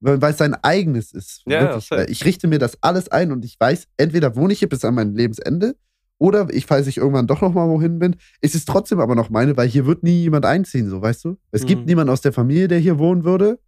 Weil 0.00 0.32
es 0.32 0.38
sein 0.38 0.54
eigenes 0.62 1.12
ist. 1.12 1.42
Ja, 1.46 1.78
ja, 1.78 2.02
ich 2.04 2.24
richte 2.24 2.48
mir 2.48 2.58
das 2.58 2.82
alles 2.82 3.08
ein 3.08 3.30
und 3.30 3.44
ich 3.44 3.58
weiß, 3.60 3.86
entweder 3.98 4.36
wohne 4.36 4.52
ich 4.54 4.58
hier 4.58 4.68
bis 4.68 4.84
an 4.84 4.94
mein 4.94 5.14
Lebensende 5.14 5.76
oder 6.18 6.46
ich, 6.50 6.66
falls 6.66 6.86
ich 6.86 6.96
irgendwann 6.98 7.26
doch 7.26 7.40
noch 7.42 7.52
mal 7.54 7.68
wohin 7.68 7.98
bin, 7.98 8.16
ist 8.40 8.54
es 8.54 8.64
trotzdem 8.64 9.00
aber 9.00 9.14
noch 9.14 9.30
meine, 9.30 9.56
weil 9.56 9.68
hier 9.68 9.84
wird 9.86 10.02
nie 10.02 10.22
jemand 10.22 10.44
einziehen, 10.46 10.88
so, 10.88 11.00
weißt 11.02 11.24
du? 11.24 11.38
Es 11.52 11.64
gibt 11.66 11.82
Mhm. 11.82 11.86
niemanden 11.86 12.12
aus 12.12 12.20
der 12.20 12.32
Familie, 12.32 12.68
der 12.68 12.78
hier 12.78 12.98
wohnen 12.98 13.24
würde. 13.24 13.58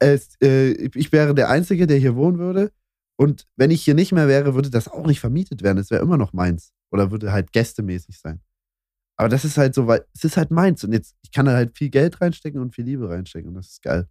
Es, 0.00 0.36
äh, 0.42 0.72
ich 0.72 1.12
wäre 1.12 1.34
der 1.34 1.48
Einzige, 1.48 1.86
der 1.86 1.98
hier 1.98 2.16
wohnen 2.16 2.38
würde. 2.38 2.72
Und 3.16 3.46
wenn 3.56 3.70
ich 3.70 3.82
hier 3.82 3.94
nicht 3.94 4.12
mehr 4.12 4.28
wäre, 4.28 4.54
würde 4.54 4.70
das 4.70 4.88
auch 4.88 5.06
nicht 5.06 5.20
vermietet 5.20 5.62
werden. 5.62 5.78
Es 5.78 5.90
wäre 5.90 6.02
immer 6.02 6.16
noch 6.16 6.32
meins. 6.32 6.72
Oder 6.90 7.10
würde 7.10 7.32
halt 7.32 7.52
gästemäßig 7.52 8.18
sein. 8.18 8.40
Aber 9.16 9.28
das 9.28 9.44
ist 9.44 9.58
halt 9.58 9.74
so, 9.74 9.86
weil 9.86 10.06
es 10.14 10.24
ist 10.24 10.36
halt 10.36 10.50
meins. 10.50 10.84
Und 10.84 10.92
jetzt, 10.92 11.16
ich 11.22 11.32
kann 11.32 11.46
da 11.46 11.52
halt 11.52 11.76
viel 11.76 11.90
Geld 11.90 12.20
reinstecken 12.20 12.60
und 12.60 12.74
viel 12.74 12.84
Liebe 12.84 13.08
reinstecken. 13.08 13.48
Und 13.48 13.54
das 13.54 13.70
ist 13.70 13.82
geil. 13.82 14.08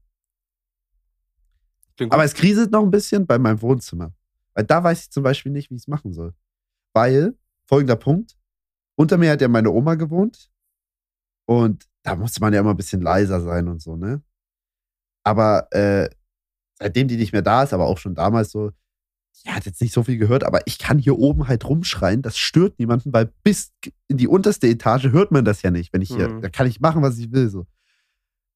Aber 2.10 2.24
es 2.24 2.34
kriselt 2.34 2.72
noch 2.72 2.84
ein 2.84 2.92
bisschen 2.92 3.26
bei 3.26 3.38
meinem 3.40 3.62
Wohnzimmer. 3.62 4.14
Weil 4.54 4.66
da 4.66 4.84
weiß 4.84 5.04
ich 5.04 5.12
zum 5.12 5.24
Beispiel 5.24 5.52
nicht, 5.52 5.70
wie 5.70 5.76
ich 5.76 5.82
es 5.82 5.88
machen 5.88 6.14
soll. 6.14 6.34
Weil, 6.94 7.38
folgender 7.66 7.96
Punkt, 7.96 8.36
unter 8.96 9.18
mir 9.18 9.32
hat 9.32 9.42
ja 9.42 9.48
meine 9.48 9.72
Oma 9.72 9.96
gewohnt. 9.96 10.52
Und 11.46 11.88
da 12.04 12.16
musste 12.16 12.42
man 12.42 12.54
ja 12.54 12.60
immer 12.60 12.72
ein 12.72 12.78
bisschen 12.78 13.02
leiser 13.02 13.40
sein 13.42 13.68
und 13.68 13.82
so, 13.82 13.96
ne? 13.96 14.22
Aber 15.28 15.68
äh, 15.74 16.10
seitdem 16.80 17.10
die 17.10 17.18
nicht 17.18 17.34
mehr 17.34 17.42
da 17.42 17.64
ist, 17.64 17.74
aber 17.74 17.86
auch 17.88 17.98
schon 17.98 18.16
damals 18.16 18.50
so, 18.52 18.72
die 19.44 19.50
hat 19.50 19.66
jetzt 19.66 19.82
nicht 19.82 19.94
so 19.94 20.04
viel 20.04 20.18
gehört, 20.18 20.46
aber 20.46 20.62
ich 20.66 20.80
kann 20.80 21.00
hier 21.00 21.18
oben 21.20 21.48
halt 21.50 21.68
rumschreien. 21.68 22.22
Das 22.22 22.38
stört 22.38 22.80
niemanden, 22.80 23.12
weil 23.12 23.30
bis 23.44 23.74
in 24.08 24.16
die 24.18 24.28
unterste 24.28 24.68
Etage 24.68 25.06
hört 25.12 25.32
man 25.32 25.44
das 25.44 25.62
ja 25.64 25.70
nicht, 25.70 25.92
wenn 25.92 26.02
ich 26.02 26.10
hier, 26.10 26.30
Mhm. 26.30 26.42
da 26.42 26.50
kann 26.50 26.66
ich 26.66 26.80
machen, 26.80 27.02
was 27.02 27.18
ich 27.18 27.32
will. 27.34 27.50
So. 27.50 27.68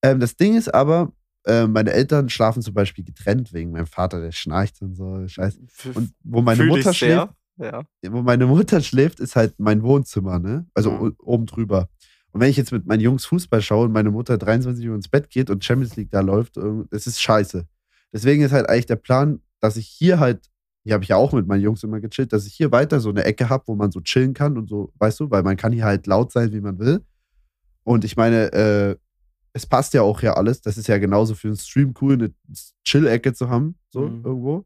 Ähm, 0.02 0.20
das 0.22 0.38
Ding 0.38 0.56
ist 0.56 0.74
aber, 0.74 1.12
äh, 1.46 1.68
meine 1.68 1.92
Eltern 1.92 2.30
schlafen 2.30 2.62
zum 2.62 2.74
Beispiel 2.74 3.04
getrennt 3.04 3.52
wegen 3.52 3.72
meinem 3.72 3.86
Vater, 3.86 4.22
der 4.22 4.32
schnarcht 4.32 4.82
und 4.82 4.96
so, 4.96 5.28
Scheiße. 5.28 5.60
Und 5.94 6.14
wo 6.24 6.42
meine 6.42 6.58
fühl 6.64 6.68
Mutter 6.68 6.94
schläft, 6.94 7.30
Ja. 7.58 7.84
wo 8.10 8.22
meine 8.22 8.46
Mutter 8.48 8.80
schläft, 8.82 9.20
ist 9.20 9.36
halt 9.36 9.56
mein 9.60 9.84
Wohnzimmer, 9.84 10.40
ne? 10.40 10.66
Also 10.74 10.92
Mhm. 10.92 11.16
oben 11.20 11.46
drüber. 11.48 11.90
Und 12.32 12.40
wenn 12.42 12.50
ich 12.50 12.58
jetzt 12.58 12.72
mit 12.72 12.86
meinen 12.86 13.02
Jungs 13.02 13.26
Fußball 13.26 13.62
schaue 13.62 13.86
und 13.86 13.92
meine 13.92 14.12
Mutter 14.12 14.38
23 14.38 14.88
Uhr 14.88 14.96
ins 14.96 15.10
Bett 15.10 15.30
geht 15.30 15.50
und 15.50 15.64
Champions 15.64 15.96
League 15.96 16.12
da 16.12 16.22
läuft, 16.22 16.58
das 16.90 17.08
ist 17.08 17.22
scheiße. 17.22 17.66
Deswegen 18.14 18.42
ist 18.44 18.52
halt 18.52 18.70
eigentlich 18.70 18.86
der 18.86 18.96
Plan, 18.98 19.42
dass 19.60 19.78
ich 19.78 19.88
hier 19.88 20.20
halt, 20.20 20.50
hier 20.84 20.94
habe 20.94 21.04
ich 21.04 21.10
ja 21.10 21.18
auch 21.18 21.34
mit 21.34 21.46
meinen 21.48 21.62
Jungs 21.62 21.84
immer 21.84 22.00
gechillt, 22.00 22.34
dass 22.34 22.46
ich 22.46 22.54
hier 22.54 22.72
weiter 22.72 23.00
so 23.00 23.10
eine 23.10 23.24
Ecke 23.26 23.50
habe, 23.50 23.64
wo 23.68 23.76
man 23.76 23.92
so 23.92 24.00
chillen 24.02 24.34
kann 24.34 24.58
und 24.58 24.68
so, 24.70 24.92
weißt 25.00 25.20
du, 25.20 25.30
weil 25.30 25.44
man 25.44 25.58
kann 25.58 25.72
hier 25.74 25.86
halt 25.86 26.08
laut 26.08 26.32
sein, 26.32 26.52
wie 26.54 26.62
man 26.62 26.80
will. 26.80 27.02
Und 27.84 28.04
ich 28.06 28.16
meine, 28.16 28.52
äh, 28.54 28.96
es 29.54 29.66
passt 29.66 29.94
ja 29.94 30.02
auch 30.02 30.22
hier 30.22 30.38
alles. 30.38 30.62
Das 30.62 30.78
ist 30.78 30.88
ja 30.88 30.98
genauso 30.98 31.36
für 31.36 31.48
einen 31.50 31.58
Stream 31.58 31.94
cool, 32.02 32.14
eine 32.14 32.34
Chill-Ecke 32.86 33.34
zu 33.34 33.50
haben, 33.50 33.76
so 33.90 34.02
Mhm. 34.08 34.24
irgendwo. 34.26 34.66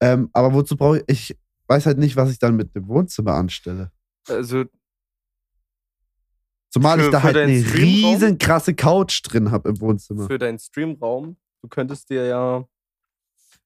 Ähm, 0.00 0.28
aber 0.32 0.52
wozu 0.52 0.76
brauche 0.76 0.98
ich, 1.06 1.30
ich 1.30 1.38
weiß 1.68 1.86
halt 1.86 1.98
nicht, 1.98 2.16
was 2.16 2.30
ich 2.30 2.38
dann 2.38 2.56
mit 2.56 2.74
dem 2.74 2.86
Wohnzimmer 2.88 3.34
anstelle. 3.34 3.90
Also, 4.28 4.64
Zumal 6.76 6.98
Für- 6.98 7.04
ich 7.06 7.10
da 7.10 7.22
halt 7.22 7.36
eine 7.38 7.52
riesen 7.54 8.36
krasse 8.36 8.74
Couch 8.74 9.22
drin 9.24 9.50
habe 9.50 9.70
im 9.70 9.80
Wohnzimmer. 9.80 10.26
für 10.26 10.36
deinen 10.38 10.58
Streamraum, 10.58 11.36
du 11.62 11.68
könntest 11.68 12.10
dir 12.10 12.26
ja. 12.26 12.68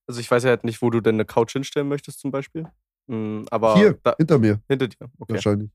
Also, 0.06 0.20
ich 0.20 0.30
weiß 0.30 0.44
ja 0.44 0.50
halt 0.50 0.62
nicht, 0.64 0.80
wo 0.80 0.90
du 0.90 1.00
denn 1.00 1.16
eine 1.16 1.24
Couch 1.24 1.52
hinstellen 1.52 1.88
möchtest, 1.88 2.20
zum 2.20 2.30
Beispiel. 2.30 2.66
Hm, 3.08 3.46
aber 3.50 3.74
Hier, 3.76 3.98
da, 4.04 4.14
hinter 4.16 4.38
mir, 4.38 4.60
hinter 4.68 4.86
dir. 4.86 5.10
Okay. 5.18 5.34
wahrscheinlich. 5.34 5.70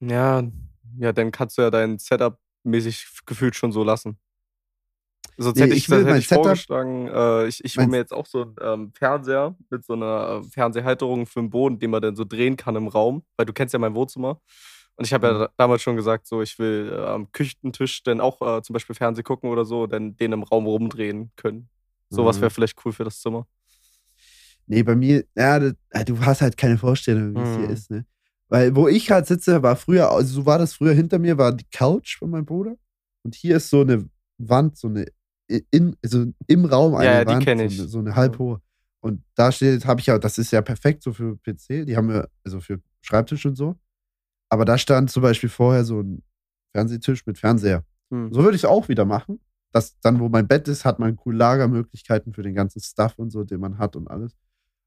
Ja, 0.00 0.42
ja, 0.98 1.12
dann 1.12 1.30
kannst 1.30 1.58
du 1.58 1.62
ja 1.62 1.70
dein 1.70 1.98
Setup 1.98 2.38
mäßig 2.64 3.06
gefühlt 3.26 3.54
schon 3.54 3.72
so 3.72 3.84
lassen. 3.84 4.18
Sonst 5.36 5.56
Nee, 5.56 5.62
hätte 5.64 5.74
ich 5.74 5.84
ich, 5.84 5.90
will 5.90 5.98
das 6.04 6.08
hätte 6.08 6.18
ich 6.18 6.28
Setup- 6.28 6.44
vorgeschlagen, 6.44 7.08
äh, 7.08 7.46
ich, 7.46 7.62
ich 7.64 7.76
hole 7.76 7.86
mir 7.88 7.96
jetzt 7.98 8.12
auch 8.12 8.26
so 8.26 8.42
einen 8.42 8.56
ähm, 8.60 8.92
Fernseher 8.94 9.54
mit 9.70 9.84
so 9.84 9.92
einer 9.94 10.40
äh, 10.42 10.48
Fernsehhalterung 10.50 11.26
für 11.26 11.40
den 11.40 11.50
Boden, 11.50 11.78
den 11.78 11.90
man 11.90 12.02
dann 12.02 12.16
so 12.16 12.24
drehen 12.24 12.56
kann 12.56 12.76
im 12.76 12.88
Raum, 12.88 13.22
weil 13.36 13.46
du 13.46 13.52
kennst 13.52 13.72
ja 13.74 13.78
mein 13.78 13.94
Wohnzimmer. 13.94 14.40
Und 14.96 15.06
ich 15.06 15.12
habe 15.12 15.26
ja 15.28 15.32
Mhm. 15.34 15.38
da- 15.38 15.50
damals 15.56 15.82
schon 15.82 15.96
gesagt, 15.96 16.26
so 16.26 16.42
ich 16.42 16.58
will 16.58 16.90
äh, 16.92 17.04
am 17.06 17.30
Küchentisch 17.32 18.02
dann 18.02 18.20
auch 18.20 18.40
äh, 18.42 18.62
zum 18.62 18.74
Beispiel 18.74 18.94
Fernseh 18.94 19.22
gucken 19.22 19.48
oder 19.50 19.64
so, 19.64 19.86
dann 19.86 20.16
den 20.16 20.32
im 20.32 20.42
Raum 20.42 20.66
rumdrehen 20.66 21.30
können. 21.36 21.68
Sowas 22.10 22.36
Mhm. 22.36 22.42
wäre 22.42 22.50
vielleicht 22.50 22.84
cool 22.84 22.92
für 22.92 23.04
das 23.04 23.20
Zimmer. 23.20 23.46
Nee, 24.66 24.82
bei 24.82 24.94
mir, 24.94 25.24
ja, 25.34 25.58
du 25.58 26.20
hast 26.20 26.42
halt 26.42 26.56
keine 26.56 26.78
Vorstellung, 26.78 27.34
wie 27.34 27.42
es 27.42 27.54
hier 27.54 27.66
Mhm. 27.66 27.72
ist, 27.74 27.90
ne? 27.90 28.06
Weil 28.48 28.74
wo 28.74 28.88
ich 28.88 29.10
halt 29.10 29.26
sitze, 29.26 29.62
war 29.62 29.76
früher, 29.76 30.10
also 30.10 30.34
so 30.34 30.46
war 30.46 30.58
das 30.58 30.74
früher 30.74 30.92
hinter 30.92 31.18
mir, 31.18 31.38
war 31.38 31.52
die 31.52 31.66
Couch 31.72 32.18
von 32.18 32.30
meinem 32.30 32.44
Bruder. 32.46 32.76
Und 33.22 33.34
hier 33.34 33.56
ist 33.56 33.70
so 33.70 33.80
eine 33.82 34.08
Wand, 34.38 34.76
so 34.76 34.88
eine, 34.88 35.06
in, 35.70 35.96
also 36.02 36.26
im 36.46 36.64
Raum 36.64 36.94
eine 36.94 37.20
Ja, 37.20 37.26
Wand, 37.26 37.44
so 37.44 37.50
eine, 37.52 37.70
so 37.70 37.98
eine 38.00 38.14
halbhohe. 38.16 38.60
Und 39.00 39.22
da 39.34 39.50
steht, 39.52 39.84
habe 39.86 40.00
ich 40.00 40.06
ja, 40.06 40.18
das 40.18 40.36
ist 40.38 40.50
ja 40.50 40.62
perfekt 40.62 41.02
so 41.02 41.12
für 41.12 41.36
PC, 41.38 41.84
die 41.86 41.96
haben 41.96 42.08
wir, 42.08 42.28
also 42.44 42.60
für 42.60 42.80
Schreibtisch 43.02 43.46
und 43.46 43.56
so. 43.56 43.76
Aber 44.50 44.64
da 44.64 44.76
stand 44.76 45.10
zum 45.10 45.22
Beispiel 45.22 45.48
vorher 45.48 45.84
so 45.84 46.00
ein 46.00 46.22
Fernsehtisch 46.72 47.24
mit 47.26 47.38
Fernseher. 47.38 47.84
Hm. 48.10 48.32
So 48.32 48.42
würde 48.42 48.56
ich 48.56 48.62
es 48.64 48.68
auch 48.68 48.88
wieder 48.88 49.04
machen. 49.04 49.40
Das, 49.72 49.98
dann, 50.00 50.18
wo 50.20 50.28
mein 50.28 50.48
Bett 50.48 50.66
ist, 50.68 50.84
hat 50.84 50.98
man 50.98 51.16
cool 51.24 51.36
Lagermöglichkeiten 51.36 52.32
für 52.34 52.42
den 52.42 52.54
ganzen 52.54 52.80
Stuff 52.80 53.14
und 53.16 53.30
so, 53.30 53.44
den 53.44 53.60
man 53.60 53.78
hat 53.78 53.96
und 53.96 54.08
alles. 54.10 54.36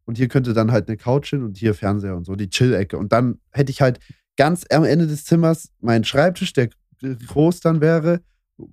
Und 0.06 0.17
hier 0.17 0.28
könnte 0.28 0.54
dann 0.54 0.71
halt 0.71 0.89
eine 0.89 0.97
Couch 0.97 1.30
hin 1.30 1.43
und 1.43 1.58
hier 1.58 1.73
Fernseher 1.73 2.17
und 2.17 2.26
so, 2.26 2.36
die 2.36 2.49
Chill-Ecke. 2.49 2.97
Und 2.97 3.13
dann 3.13 3.39
hätte 3.52 3.71
ich 3.71 3.82
halt 3.82 3.99
ganz 4.36 4.65
am 4.69 4.84
Ende 4.84 5.08
des 5.08 5.23
Zimmers 5.23 5.71
meinen 5.80 6.04
Schreibtisch, 6.04 6.52
der 6.52 6.69
groß 7.02 7.62
dann 7.62 7.80
wäre, 7.80 8.21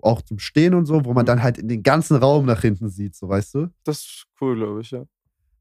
auch 0.03 0.22
zum 0.22 0.38
Stehen 0.40 0.74
und 0.74 0.87
so, 0.87 1.05
wo 1.05 1.12
man 1.12 1.24
Mhm. 1.24 1.26
dann 1.26 1.42
halt 1.44 1.59
in 1.59 1.68
den 1.68 1.83
ganzen 1.85 2.16
Raum 2.16 2.46
nach 2.46 2.61
hinten 2.62 2.88
sieht, 2.88 3.14
so 3.14 3.29
weißt 3.29 3.55
du. 3.55 3.68
Das 3.85 3.98
ist 3.98 4.26
cool, 4.40 4.57
glaube 4.57 4.81
ich, 4.81 4.90
ja. 4.90 5.05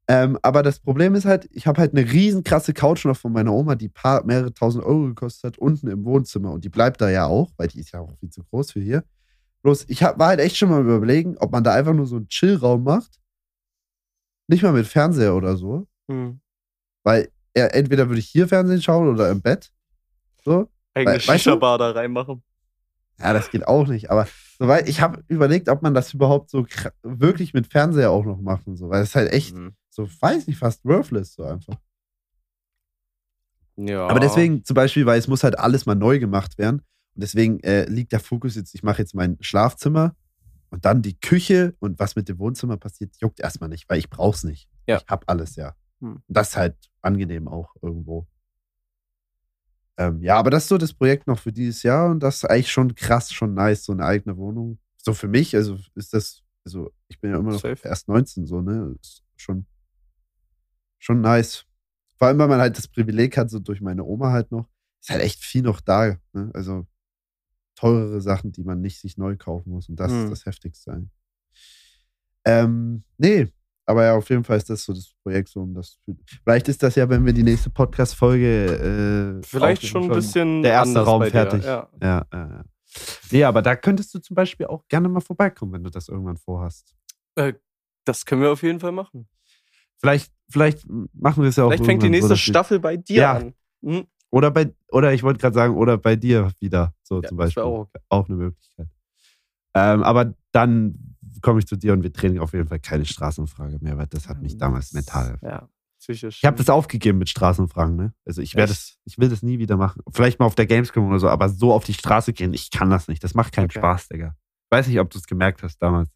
Ähm, 0.09 0.39
aber 0.41 0.63
das 0.63 0.79
Problem 0.79 1.13
ist 1.13 1.25
halt, 1.25 1.47
ich 1.51 1.67
habe 1.67 1.79
halt 1.79 1.95
eine 1.95 2.11
riesen 2.11 2.43
krasse 2.43 2.73
Couch 2.73 3.05
noch 3.05 3.15
von 3.15 3.31
meiner 3.31 3.53
Oma, 3.53 3.75
die 3.75 3.89
paar, 3.89 4.25
mehrere 4.25 4.51
tausend 4.51 4.83
Euro 4.83 5.03
gekostet 5.03 5.43
hat, 5.43 5.57
unten 5.59 5.87
im 5.87 6.03
Wohnzimmer. 6.03 6.51
Und 6.51 6.63
die 6.63 6.69
bleibt 6.69 6.99
da 6.99 7.11
ja 7.11 7.27
auch, 7.27 7.51
weil 7.57 7.67
die 7.67 7.79
ist 7.79 7.91
ja 7.91 7.99
auch 7.99 8.11
viel 8.19 8.31
zu 8.31 8.43
groß 8.43 8.71
für 8.71 8.79
hier. 8.79 9.03
Bloß, 9.61 9.85
ich 9.87 10.01
hab, 10.01 10.17
war 10.17 10.29
halt 10.29 10.39
echt 10.39 10.57
schon 10.57 10.71
mal 10.71 10.81
überlegen, 10.81 11.37
ob 11.37 11.51
man 11.51 11.63
da 11.63 11.75
einfach 11.75 11.93
nur 11.93 12.07
so 12.07 12.15
einen 12.15 12.27
Chillraum 12.27 12.83
macht. 12.83 13.19
Nicht 14.47 14.63
mal 14.63 14.73
mit 14.73 14.87
Fernseher 14.87 15.35
oder 15.35 15.55
so. 15.55 15.87
Hm. 16.09 16.39
Weil 17.03 17.29
ja, 17.55 17.67
entweder 17.67 18.09
würde 18.09 18.19
ich 18.19 18.29
hier 18.29 18.47
Fernsehen 18.47 18.81
schauen 18.81 19.09
oder 19.09 19.29
im 19.29 19.43
Bett. 19.43 19.71
So. 20.43 20.69
Eigene? 20.95 21.19
Shisha-Bar 21.19 21.77
da 21.77 21.91
reinmachen. 21.91 22.41
Ja, 23.19 23.33
das 23.33 23.51
geht 23.51 23.67
auch 23.67 23.85
nicht. 23.85 24.09
Aber 24.09 24.27
so, 24.57 24.67
weil 24.67 24.89
ich 24.89 25.01
habe 25.01 25.23
überlegt, 25.27 25.69
ob 25.69 25.83
man 25.83 25.93
das 25.93 26.15
überhaupt 26.15 26.49
so 26.49 26.65
wirklich 27.03 27.53
mit 27.53 27.67
Fernseher 27.67 28.09
auch 28.09 28.25
noch 28.25 28.41
macht 28.41 28.65
und 28.65 28.75
so. 28.75 28.89
Weil 28.89 29.03
es 29.03 29.13
halt 29.13 29.31
echt 29.31 29.55
Mhm. 29.55 29.75
So, 29.89 30.07
weiß 30.07 30.47
nicht, 30.47 30.57
fast 30.57 30.85
worthless 30.85 31.33
so 31.33 31.43
einfach. 31.43 31.75
Ja. 33.75 34.07
Aber 34.07 34.19
deswegen 34.19 34.65
zum 34.65 34.73
Beispiel, 34.73 35.05
weil 35.05 35.19
es 35.19 35.27
muss 35.27 35.43
halt 35.43 35.57
alles 35.57 35.85
mal 35.85 35.95
neu 35.95 36.19
gemacht 36.19 36.57
werden. 36.57 36.79
Und 37.15 37.23
deswegen 37.23 37.59
äh, 37.61 37.85
liegt 37.85 38.11
der 38.11 38.19
Fokus 38.19 38.55
jetzt, 38.55 38.75
ich 38.75 38.83
mache 38.83 39.01
jetzt 39.01 39.15
mein 39.15 39.37
Schlafzimmer 39.39 40.15
und 40.69 40.85
dann 40.85 41.01
die 41.01 41.19
Küche 41.19 41.75
und 41.79 41.99
was 41.99 42.15
mit 42.15 42.29
dem 42.29 42.39
Wohnzimmer 42.39 42.77
passiert, 42.77 43.15
juckt 43.19 43.39
erstmal 43.39 43.69
nicht, 43.69 43.89
weil 43.89 43.99
ich 43.99 44.09
brauch's 44.09 44.43
nicht. 44.43 44.69
Ja. 44.87 44.97
Ich 44.97 45.07
habe 45.07 45.27
alles, 45.27 45.55
ja. 45.55 45.75
Hm. 46.01 46.21
Das 46.27 46.49
ist 46.49 46.57
halt 46.57 46.75
angenehm 47.01 47.47
auch 47.47 47.73
irgendwo. 47.81 48.27
Ähm, 49.97 50.21
ja, 50.23 50.37
aber 50.37 50.49
das 50.49 50.63
ist 50.63 50.69
so 50.69 50.77
das 50.77 50.93
Projekt 50.93 51.27
noch 51.27 51.39
für 51.39 51.51
dieses 51.51 51.83
Jahr 51.83 52.09
und 52.09 52.21
das 52.21 52.37
ist 52.37 52.45
eigentlich 52.45 52.71
schon 52.71 52.95
krass, 52.95 53.31
schon 53.33 53.53
nice, 53.53 53.83
so 53.83 53.91
eine 53.91 54.05
eigene 54.05 54.37
Wohnung. 54.37 54.79
So 54.97 55.13
für 55.13 55.27
mich, 55.27 55.55
also 55.55 55.77
ist 55.95 56.13
das, 56.13 56.41
also 56.65 56.91
ich 57.07 57.19
bin 57.19 57.31
ja 57.31 57.37
immer 57.37 57.51
noch 57.51 57.59
Safe. 57.59 57.87
erst 57.87 58.07
19, 58.07 58.45
so, 58.45 58.61
ne? 58.61 58.95
Ist 59.01 59.23
schon, 59.35 59.65
schon 60.99 61.21
nice. 61.21 61.65
Vor 62.17 62.27
allem, 62.27 62.37
weil 62.37 62.47
man 62.49 62.59
halt 62.59 62.77
das 62.77 62.87
Privileg 62.87 63.37
hat, 63.37 63.49
so 63.49 63.59
durch 63.59 63.81
meine 63.81 64.03
Oma 64.03 64.31
halt 64.31 64.51
noch, 64.51 64.67
ist 65.01 65.09
halt 65.09 65.21
echt 65.21 65.43
viel 65.43 65.61
noch 65.63 65.81
da. 65.81 66.17
Ne? 66.33 66.51
Also 66.53 66.85
teurere 67.75 68.19
Sachen, 68.21 68.51
die 68.51 68.63
man 68.63 68.81
nicht 68.81 68.99
sich 68.99 69.17
neu 69.17 69.37
kaufen 69.37 69.71
muss. 69.71 69.87
Und 69.89 69.97
das 69.99 70.11
Mhm. 70.11 70.23
ist 70.25 70.31
das 70.31 70.45
Heftigste. 70.45 71.07
Ähm, 72.45 73.03
nee, 73.17 73.47
aber 73.85 74.05
ja, 74.05 74.15
auf 74.15 74.29
jeden 74.29 74.43
Fall 74.43 74.57
ist 74.57 74.69
das 74.69 74.83
so 74.83 74.93
das 74.93 75.13
Projekt 75.23 75.49
so 75.49 75.61
um 75.61 75.73
das. 75.73 75.97
Vielleicht 76.43 76.67
ist 76.67 76.83
das 76.83 76.95
ja, 76.95 77.09
wenn 77.09 77.25
wir 77.25 77.33
die 77.33 77.43
nächste 77.43 77.69
Podcast-Folge. 77.69 79.39
Äh, 79.39 79.45
Vielleicht 79.45 79.85
schon 79.85 80.03
ein 80.03 80.09
bisschen 80.09 80.61
der 80.61 80.73
erste 80.73 80.99
Raum 80.99 81.19
bei 81.19 81.25
dir, 81.27 81.31
fertig. 81.31 81.63
Ja. 81.63 81.89
Ja, 82.01 82.25
ja, 82.33 82.47
ja. 82.49 82.63
Nee, 83.31 83.43
aber 83.43 83.61
da 83.61 83.75
könntest 83.75 84.13
du 84.13 84.19
zum 84.19 84.35
Beispiel 84.35 84.65
auch 84.65 84.87
gerne 84.87 85.07
mal 85.09 85.19
vorbeikommen, 85.21 85.73
wenn 85.73 85.83
du 85.83 85.89
das 85.91 86.07
irgendwann 86.09 86.37
vorhast. 86.37 86.95
Das 88.05 88.25
können 88.25 88.41
wir 88.41 88.51
auf 88.51 88.63
jeden 88.63 88.79
Fall 88.79 88.91
machen. 88.91 89.27
Vielleicht, 89.99 90.31
vielleicht 90.49 90.85
machen 90.87 91.43
wir 91.43 91.49
es 91.49 91.55
ja 91.57 91.65
auch 91.65 91.69
Vielleicht 91.69 91.85
fängt 91.85 92.01
die 92.03 92.07
so, 92.07 92.11
nächste 92.11 92.37
Staffel 92.37 92.79
bei 92.79 92.97
dir 92.97 93.21
Ja. 93.21 93.33
an. 93.37 93.53
Hm? 93.83 94.05
Oder 94.31 94.51
bei, 94.51 94.73
oder 94.91 95.13
ich 95.13 95.23
wollte 95.23 95.39
gerade 95.39 95.55
sagen, 95.55 95.75
oder 95.75 95.97
bei 95.97 96.15
dir 96.15 96.51
wieder, 96.59 96.93
so 97.03 97.21
Ja, 97.21 97.27
zum 97.29 97.37
das 97.37 97.47
Beispiel. 97.47 97.63
auch 97.63 97.79
okay. 97.79 97.99
auch 98.09 98.27
eine 98.29 98.37
Möglichkeit. 98.37 98.87
Ähm, 99.73 100.03
aber 100.03 100.33
dann 100.51 101.15
komme 101.41 101.59
ich 101.59 101.67
zu 101.67 101.75
dir 101.75 101.93
und 101.93 102.03
wir 102.03 102.09
drehen 102.11 102.37
auf 102.39 102.53
jeden 102.53 102.67
Fall 102.67 102.79
keine 102.79 103.05
Straßenumfrage 103.05 103.79
mehr, 103.81 103.97
weil 103.97 104.07
das 104.07 104.27
hat 104.27 104.41
mich 104.41 104.57
damals 104.57 104.93
mental. 104.93 105.37
Ja, 105.41 105.69
psychisch. 105.99 106.37
Ich 106.39 106.45
habe 106.45 106.57
das 106.57 106.69
aufgegeben 106.69 107.17
mit 107.17 107.29
Straßenumfragen, 107.29 107.95
ne? 107.95 108.13
Also 108.25 108.41
ich 108.41 108.55
werde 108.55 108.71
es, 108.71 108.97
ich 109.05 109.17
will 109.17 109.29
das 109.29 109.41
nie 109.43 109.59
wieder 109.59 109.77
machen. 109.77 110.01
Vielleicht 110.11 110.39
mal 110.39 110.45
auf 110.45 110.55
der 110.55 110.65
Gamescom 110.65 111.07
oder 111.07 111.19
so, 111.19 111.29
aber 111.29 111.49
so 111.49 111.71
auf 111.73 111.83
die 111.85 111.93
Straße 111.93 112.33
gehen, 112.33 112.53
ich 112.53 112.71
kann 112.71 112.89
das 112.89 113.07
nicht. 113.07 113.23
Das 113.23 113.33
macht 113.35 113.53
keinen 113.53 113.65
Okay. 113.65 113.79
Spaß, 113.79 114.09
Digga. 114.09 114.35
Weiß 114.69 114.87
nicht, 114.87 114.99
ob 114.99 115.09
du 115.09 115.17
es 115.17 115.25
gemerkt 115.25 115.63
hast 115.63 115.77
damals. 115.81 116.09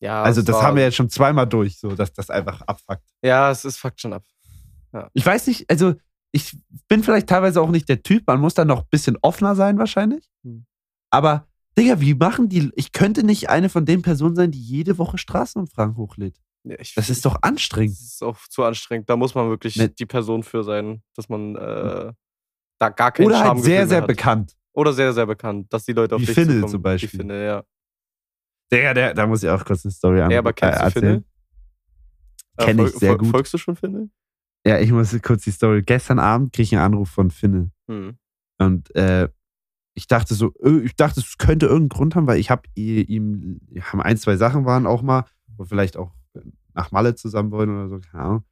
Ja, 0.00 0.22
also 0.22 0.42
das 0.42 0.56
war- 0.56 0.62
haben 0.64 0.76
wir 0.76 0.84
jetzt 0.84 0.96
schon 0.96 1.08
zweimal 1.10 1.46
durch, 1.46 1.78
so 1.78 1.94
dass 1.94 2.12
das 2.12 2.28
einfach 2.30 2.60
abfuckt. 2.62 3.04
Ja, 3.22 3.50
es 3.50 3.64
ist 3.64 3.78
fuckt 3.78 4.00
schon 4.00 4.12
ab. 4.12 4.24
Ich 5.14 5.24
weiß 5.26 5.46
nicht, 5.48 5.68
also 5.70 5.94
ich 6.32 6.56
bin 6.88 7.02
vielleicht 7.02 7.28
teilweise 7.28 7.60
auch 7.60 7.70
nicht 7.70 7.88
der 7.88 8.02
Typ, 8.02 8.26
man 8.26 8.40
muss 8.40 8.54
dann 8.54 8.68
noch 8.68 8.80
ein 8.82 8.88
bisschen 8.90 9.16
offener 9.22 9.54
sein 9.54 9.78
wahrscheinlich. 9.78 10.28
Hm. 10.44 10.66
Aber, 11.10 11.46
Digga, 11.78 12.00
wie 12.00 12.14
machen 12.14 12.48
die, 12.48 12.70
ich 12.74 12.92
könnte 12.92 13.22
nicht 13.24 13.50
eine 13.50 13.68
von 13.68 13.84
den 13.84 14.02
Personen 14.02 14.34
sein, 14.36 14.50
die 14.50 14.60
jede 14.60 14.96
Woche 14.98 15.18
Straßenumfragen 15.18 15.96
hochlädt. 15.96 16.36
Ja, 16.64 16.76
ich, 16.78 16.94
Das 16.94 17.10
ist 17.10 17.24
doch 17.24 17.36
anstrengend. 17.42 17.92
Das 17.96 18.00
ist 18.00 18.22
auch 18.22 18.38
zu 18.48 18.64
anstrengend. 18.64 19.08
Da 19.10 19.16
muss 19.16 19.34
man 19.34 19.48
wirklich 19.50 19.76
Mit- 19.76 19.98
die 19.98 20.06
Person 20.06 20.42
für 20.42 20.64
sein, 20.64 21.02
dass 21.14 21.28
man 21.28 21.54
äh, 21.56 22.12
da 22.78 22.88
gar 22.88 23.12
kein 23.12 23.26
Oder 23.26 23.40
halt 23.40 23.62
sehr, 23.62 23.86
sehr 23.86 24.00
hat. 24.00 24.06
bekannt. 24.08 24.54
Oder 24.72 24.92
sehr, 24.92 25.12
sehr 25.12 25.26
bekannt, 25.26 25.72
dass 25.72 25.84
die 25.84 25.92
Leute 25.92 26.16
auf 26.16 26.22
Wie 26.22 26.26
dich 26.26 26.34
Finne 26.34 26.66
zum 26.66 26.82
Beispiel. 26.82 27.12
Wie 27.12 27.16
Finne, 27.18 27.44
ja. 27.46 27.64
Digga, 28.72 28.94
der, 28.94 29.14
da 29.14 29.26
muss 29.26 29.42
ich 29.42 29.48
auch 29.48 29.64
kurz 29.64 29.84
eine 29.84 29.92
Story 29.92 30.20
an, 30.20 30.30
Ja, 30.30 30.38
aber 30.40 30.52
kennst 30.52 30.76
äh, 30.76 30.78
du 30.78 30.84
erzählen. 30.86 31.04
Finne? 31.04 31.24
Kenn 32.58 32.78
Äh, 32.78 32.84
ich 32.86 32.94
sehr 32.96 33.16
gut. 33.16 33.28
Folgst 33.28 33.54
du 33.54 33.58
schon 33.58 33.76
Finne? 33.76 34.10
Ja, 34.66 34.78
ich 34.80 34.90
muss 34.90 35.16
kurz 35.22 35.44
die 35.44 35.50
Story. 35.52 35.82
Gestern 35.82 36.18
Abend 36.18 36.52
kriege 36.52 36.64
ich 36.64 36.72
einen 36.74 36.84
Anruf 36.84 37.10
von 37.10 37.30
Finne. 37.30 37.70
Hm. 37.88 38.18
Und 38.58 38.94
äh, 38.96 39.28
ich 39.94 40.06
dachte 40.08 40.34
so, 40.34 40.52
ö- 40.62 40.82
ich 40.84 40.96
dachte, 40.96 41.20
es 41.20 41.38
könnte 41.38 41.66
irgendeinen 41.66 41.90
Grund 41.96 42.16
haben, 42.16 42.26
weil 42.26 42.38
ich 42.38 42.50
habe 42.50 42.62
ihm, 42.74 43.60
haben 43.80 44.00
ein, 44.02 44.16
zwei 44.16 44.36
Sachen 44.36 44.64
waren 44.64 44.86
auch 44.86 45.02
mal, 45.02 45.24
wo 45.56 45.64
vielleicht 45.64 45.96
auch 45.96 46.12
nach 46.74 46.90
Malle 46.90 47.14
zusammen 47.14 47.50
wollen 47.52 47.70
oder 47.70 47.88
so, 47.88 48.00
keine 48.00 48.22
Ahnung. 48.24 48.44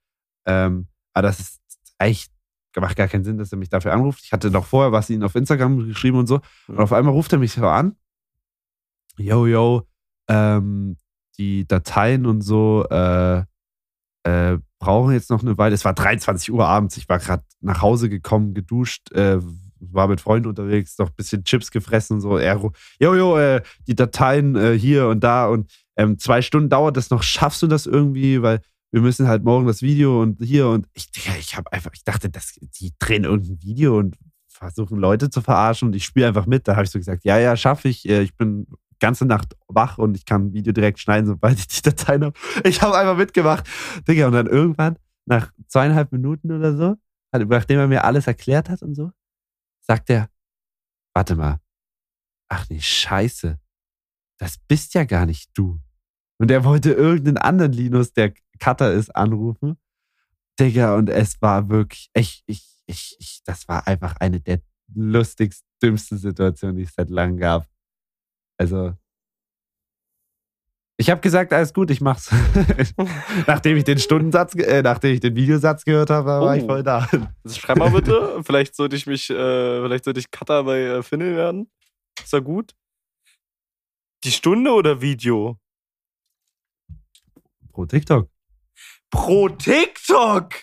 Ähm, 0.47 0.89
aber 1.13 1.23
das 1.29 1.41
ist 1.41 1.61
eigentlich, 1.99 2.29
macht 2.77 2.97
gar 2.97 3.09
keinen 3.09 3.25
Sinn, 3.25 3.39
dass 3.39 3.53
er 3.53 3.59
mich 3.59 3.69
dafür 3.69 3.93
anruft. 3.93 4.21
Ich 4.25 4.33
hatte 4.33 4.51
noch 4.51 4.65
vorher 4.67 4.93
was 4.93 5.11
ihn 5.11 5.23
auf 5.23 5.35
Instagram 5.35 5.87
geschrieben 5.87 6.19
und 6.19 6.27
so. 6.27 6.41
Und 6.69 6.79
auf 6.79 6.93
einmal 6.93 7.13
ruft 7.13 7.33
er 7.33 7.39
mich 7.39 7.53
so 7.53 7.67
an. 7.67 7.97
Yo, 9.17 9.47
yo, 9.47 9.87
ähm, 10.29 10.97
die 11.39 11.67
Dateien 11.67 12.27
und 12.27 12.43
so 12.43 12.87
äh, 12.91 13.45
äh, 14.25 14.59
brauchen 14.79 15.13
jetzt 15.13 15.31
noch 15.31 15.43
eine 15.43 15.57
Weile. 15.59 15.75
Es 15.75 15.85
war 15.85 15.95
23 15.95 16.53
Uhr 16.53 16.67
abends. 16.67 16.97
Ich 16.97 17.09
war 17.09 17.19
gerade 17.19 17.45
nach 17.61 17.83
Hause 17.83 18.09
gekommen, 18.09 18.55
geduscht, 18.55 19.13
äh, 19.13 19.39
war 19.81 20.09
mit 20.09 20.21
Freunden 20.21 20.49
unterwegs, 20.49 20.99
noch 20.99 21.09
ein 21.09 21.17
bisschen 21.17 21.45
Chips 21.45 21.71
gefressen 21.71 22.15
und 22.15 22.21
so. 22.21 22.39
Er, 22.39 22.61
yo, 22.99 23.39
äh, 23.39 23.63
die 23.87 23.95
Dateien 23.95 24.57
äh, 24.57 24.79
hier 24.79 25.09
und 25.09 25.23
da 25.23 25.47
und 25.49 25.71
ähm, 25.97 26.19
zwei 26.19 26.43
Stunden 26.43 26.69
dauert 26.69 26.97
das 26.97 27.11
noch. 27.11 27.23
Schaffst 27.23 27.63
du 27.63 27.67
das 27.67 27.87
irgendwie? 27.87 28.43
Weil 28.43 28.61
wir 28.93 29.01
müssen 29.01 29.27
halt 29.27 29.45
morgen 29.45 29.67
das 29.67 29.83
Video 29.83 30.23
und 30.23 30.41
hier 30.41 30.69
und 30.69 30.87
ich, 30.95 31.09
ich 31.39 31.57
habe 31.57 31.73
einfach, 31.73 31.91
ich 31.95 32.05
dachte, 32.05 32.31
das, 32.31 32.55
die 32.81 32.93
drehen 32.99 33.25
irgendein 33.25 33.61
Video 33.63 33.99
und 33.99 34.17
versuchen 34.49 34.99
Leute 34.99 35.31
zu 35.31 35.41
verarschen 35.43 35.89
und 35.89 35.97
ich 35.97 36.05
spiele 36.05 36.29
einfach 36.29 36.47
mit. 36.47 36.69
Da 36.69 36.77
habe 36.77 36.85
ich 36.85 36.91
so 36.91 36.99
gesagt, 36.99 37.25
ja, 37.25 37.39
ja, 37.39 37.57
schaffe 37.57 37.89
ich. 37.89 38.09
Äh, 38.09 38.23
Ich 38.23 38.37
bin 38.37 38.67
ganze 39.05 39.27
Nacht 39.27 39.55
wach 39.69 39.99
und 39.99 40.17
ich 40.17 40.25
kann 40.25 40.47
ein 40.47 40.53
Video 40.55 40.73
direkt 40.73 40.99
schneiden, 40.99 41.27
sobald 41.27 41.59
ich 41.59 41.69
die 41.69 41.83
Dateien 41.83 42.25
habe. 42.25 42.39
Ich 42.65 42.81
habe 42.81 42.97
einfach 42.97 43.17
mitgemacht. 43.17 43.69
Digga, 44.09 44.27
und 44.27 44.33
dann 44.33 44.47
irgendwann, 44.47 44.99
nach 45.27 45.53
zweieinhalb 45.69 46.11
Minuten 46.11 46.51
oder 46.53 46.75
so, 46.75 46.97
nachdem 47.33 47.81
er 47.81 47.87
mir 47.87 48.05
alles 48.05 48.27
erklärt 48.27 48.71
hat 48.71 48.83
und 48.83 48.95
so, 48.95 49.13
sagt 49.83 50.09
er, 50.09 50.31
warte 51.15 51.37
mal, 51.37 51.61
ach 52.49 52.67
nee, 52.71 52.81
scheiße, 52.81 53.59
das 54.39 54.57
bist 54.69 54.95
ja 54.95 55.05
gar 55.05 55.27
nicht 55.27 55.51
du. 55.53 55.79
Und 56.39 56.51
er 56.51 56.65
wollte 56.65 56.93
irgendeinen 56.93 57.37
anderen 57.37 57.73
Linus, 57.73 58.15
der 58.15 58.33
Cutter 58.59 58.91
ist, 58.93 59.15
anrufen. 59.15 59.77
Digga, 60.59 60.97
und 60.97 61.11
es 61.11 61.43
war 61.43 61.69
wirklich, 61.69 62.09
ich, 62.15 62.43
ich, 62.47 62.81
ich, 62.87 63.17
ich, 63.19 63.43
das 63.45 63.69
war 63.69 63.87
einfach 63.87 64.17
eine 64.17 64.41
der 64.41 64.63
lustigsten, 64.95 65.69
dümmsten 65.83 66.17
Situationen, 66.17 66.77
die 66.77 66.85
es 66.85 66.95
seit 66.95 67.11
langem 67.11 67.37
gab. 67.37 67.69
Also, 68.59 68.95
ich 70.97 71.11
habe 71.11 71.21
gesagt, 71.21 71.53
alles 71.53 71.75
gut, 71.75 71.91
ich 71.91 72.01
mach's. 72.01 72.31
nachdem 73.49 73.77
ich 73.77 73.85
den 73.85 73.99
Stundensatz, 73.99 74.55
äh, 74.55 74.81
nachdem 74.83 75.15
ich 75.15 75.21
den 75.21 75.35
Videosatz 75.35 75.85
gehört 75.85 76.11
habe, 76.11 76.29
war 76.29 76.57
ich 76.57 76.63
Oh. 76.63 76.67
voll 76.67 76.83
da. 76.85 77.09
Also 77.43 77.61
schreib 77.61 77.79
mal 77.79 77.91
bitte. 77.91 78.43
vielleicht 78.45 78.77
sollte 78.77 78.95
ich 78.95 79.07
mich, 79.07 79.29
äh, 79.29 79.35
vielleicht 79.83 80.05
sollte 80.05 80.21
ich 80.21 80.31
Cutter 80.31 80.63
bei 80.65 80.81
äh, 80.83 81.03
Finne 81.03 81.35
werden. 81.35 81.69
Ist 82.23 82.33
ja 82.33 82.39
gut. 82.39 82.75
Die 84.23 84.31
Stunde 84.31 84.71
oder 84.73 85.01
Video? 85.01 85.59
Pro 87.73 87.87
TikTok. 87.87 88.31
Pro 89.11 89.49
TikTok! 89.49 90.55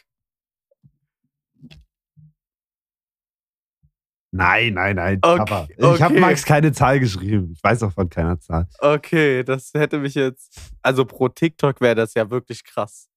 Nein, 4.33 4.75
nein, 4.75 4.95
nein. 4.95 5.19
Okay, 5.21 5.37
Papa. 5.37 5.67
Ich 5.77 6.01
habe 6.01 6.13
okay. 6.13 6.19
Max 6.19 6.45
keine 6.45 6.71
Zahl 6.71 7.01
geschrieben. 7.01 7.51
Ich 7.51 7.61
weiß 7.61 7.83
auch 7.83 7.91
von 7.91 8.09
keiner 8.09 8.39
Zahl. 8.39 8.67
Okay, 8.79 9.43
das 9.43 9.73
hätte 9.73 9.99
mich 9.99 10.15
jetzt. 10.15 10.71
Also 10.81 11.05
pro 11.05 11.27
TikTok 11.27 11.81
wäre 11.81 11.95
das 11.95 12.13
ja 12.13 12.29
wirklich 12.29 12.63
krass. 12.63 13.09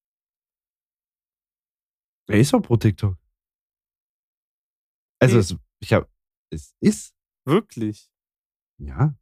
Wer 2.27 2.41
ist 2.41 2.53
doch 2.53 2.61
pro 2.61 2.77
TikTok? 2.77 3.17
Also, 5.21 5.39
es, 5.39 5.57
ich 5.81 5.93
habe, 5.93 6.09
es 6.51 6.75
ist, 6.81 7.15
Wirklich. 7.45 8.11
ja. 8.79 9.15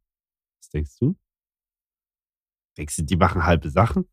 Was 0.59 0.69
denkst 0.69 0.97
du? 0.99 1.15
Denkst 2.77 2.95
du, 2.95 3.03
die 3.03 3.17
machen 3.17 3.45
halbe 3.45 3.69
Sachen? 3.69 4.09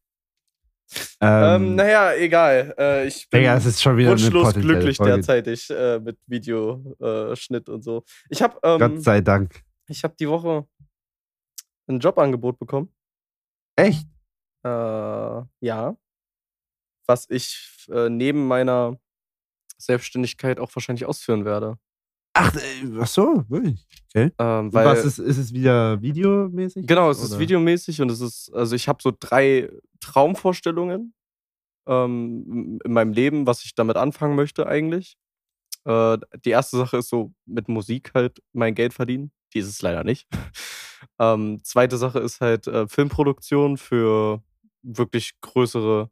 Ähm, 1.20 1.62
Ähm, 1.62 1.74
naja, 1.76 2.14
egal. 2.14 2.74
Äh, 2.78 3.06
ich 3.06 3.28
bin 3.28 3.40
Digga, 3.40 3.56
ist 3.56 3.82
schon 3.82 3.96
wieder 3.96 4.10
wunschlos 4.10 4.54
glücklich 4.54 4.96
Folge. 4.96 5.12
derzeitig 5.14 5.70
äh, 5.70 6.00
mit 6.00 6.18
Videoschnitt 6.26 7.68
und 7.68 7.82
so. 7.82 8.04
Ich 8.28 8.42
habe 8.42 8.58
ähm, 8.62 8.78
Gott 8.78 9.02
sei 9.02 9.20
Dank. 9.20 9.62
ich 9.88 10.02
hab 10.04 10.16
die 10.16 10.28
Woche 10.28 10.66
ein 11.88 12.00
Jobangebot 12.00 12.58
bekommen. 12.58 12.92
Echt? 13.76 14.06
Äh, 14.64 14.68
ja. 14.68 15.96
Was 17.06 17.26
ich 17.28 17.86
äh, 17.90 18.08
neben 18.08 18.46
meiner 18.46 18.98
Selbstständigkeit 19.78 20.60
auch 20.60 20.74
wahrscheinlich 20.74 21.06
ausführen 21.06 21.44
werde. 21.44 21.78
Ach, 22.32 22.54
äh, 22.54 22.98
ach 23.00 23.06
so, 23.06 23.44
wirklich. 23.48 23.86
Ähm, 24.14 24.30
Und 24.38 24.72
weil, 24.72 24.86
was 24.86 25.04
ist, 25.04 25.18
ist 25.18 25.38
es 25.38 25.52
wieder 25.52 26.00
videomäßig? 26.00 26.86
Genau, 26.86 27.10
es 27.10 27.20
ist 27.20 27.32
Oder? 27.32 27.40
videomäßig 27.40 28.00
und 28.00 28.10
es 28.10 28.20
ist, 28.20 28.52
also 28.54 28.76
ich 28.76 28.88
habe 28.88 29.02
so 29.02 29.12
drei 29.18 29.70
Traumvorstellungen 30.00 31.12
ähm, 31.86 32.78
in 32.84 32.92
meinem 32.92 33.12
Leben, 33.12 33.46
was 33.46 33.64
ich 33.64 33.74
damit 33.74 33.96
anfangen 33.96 34.36
möchte 34.36 34.66
eigentlich. 34.66 35.16
Äh, 35.84 36.18
die 36.44 36.50
erste 36.50 36.76
Sache 36.76 36.98
ist 36.98 37.08
so 37.08 37.32
mit 37.46 37.68
Musik 37.68 38.12
halt 38.14 38.40
mein 38.52 38.74
Geld 38.74 38.94
verdienen. 38.94 39.32
Die 39.54 39.58
ist 39.58 39.68
es 39.68 39.82
leider 39.82 40.04
nicht. 40.04 40.28
ähm, 41.18 41.60
zweite 41.64 41.98
Sache 41.98 42.20
ist 42.20 42.40
halt 42.40 42.66
äh, 42.68 42.86
Filmproduktion 42.86 43.76
für 43.76 44.42
wirklich 44.82 45.32
größere 45.40 46.10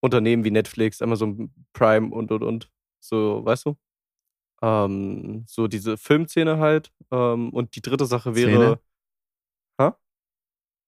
Unternehmen 0.00 0.44
wie 0.44 0.50
Netflix, 0.50 1.02
Amazon 1.02 1.52
Prime 1.72 2.14
und 2.14 2.30
und 2.32 2.42
und. 2.42 2.70
So, 3.00 3.44
weißt 3.44 3.66
du? 3.66 3.76
Ähm, 4.64 5.44
so 5.46 5.68
diese 5.68 5.98
Filmszene 5.98 6.58
halt. 6.58 6.90
Ähm, 7.10 7.50
und 7.50 7.76
die 7.76 7.82
dritte 7.82 8.06
Sache 8.06 8.34
wäre. 8.34 8.50
Szene? 8.50 8.80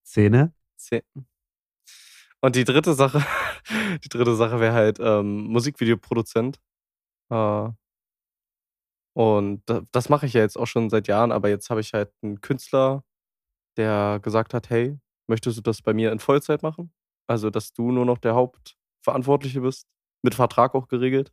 Szene? 0.07 0.55
Zehn. 0.77 1.03
Und 2.41 2.57
die 2.57 2.65
dritte 2.65 2.95
Sache, 2.95 3.25
die 4.05 4.09
dritte 4.09 4.37
Sache 4.37 4.61
wäre 4.61 4.73
halt 4.73 4.99
ähm, 5.01 5.45
Musikvideoproduzent. 5.49 6.59
Äh, 7.31 7.69
und 9.15 9.63
das, 9.67 9.83
das 9.93 10.09
mache 10.09 10.27
ich 10.27 10.35
ja 10.35 10.43
jetzt 10.43 10.57
auch 10.57 10.67
schon 10.67 10.91
seit 10.91 11.09
Jahren, 11.09 11.33
aber 11.33 11.49
jetzt 11.49 11.71
habe 11.71 11.81
ich 11.81 11.93
halt 11.93 12.13
einen 12.23 12.41
Künstler, 12.41 13.03
der 13.77 14.21
gesagt 14.23 14.55
hat, 14.55 14.71
hey, 14.71 14.99
möchtest 15.27 15.59
du 15.59 15.63
das 15.63 15.83
bei 15.83 15.93
mir 15.93 16.13
in 16.13 16.19
Vollzeit 16.21 16.63
machen? 16.63 16.93
Also, 17.27 17.51
dass 17.51 17.73
du 17.73 17.91
nur 17.91 18.05
noch 18.07 18.19
der 18.19 18.35
Hauptverantwortliche 18.35 19.61
bist, 19.61 19.89
mit 20.23 20.35
Vertrag 20.35 20.75
auch 20.75 20.89
geregelt. 20.89 21.33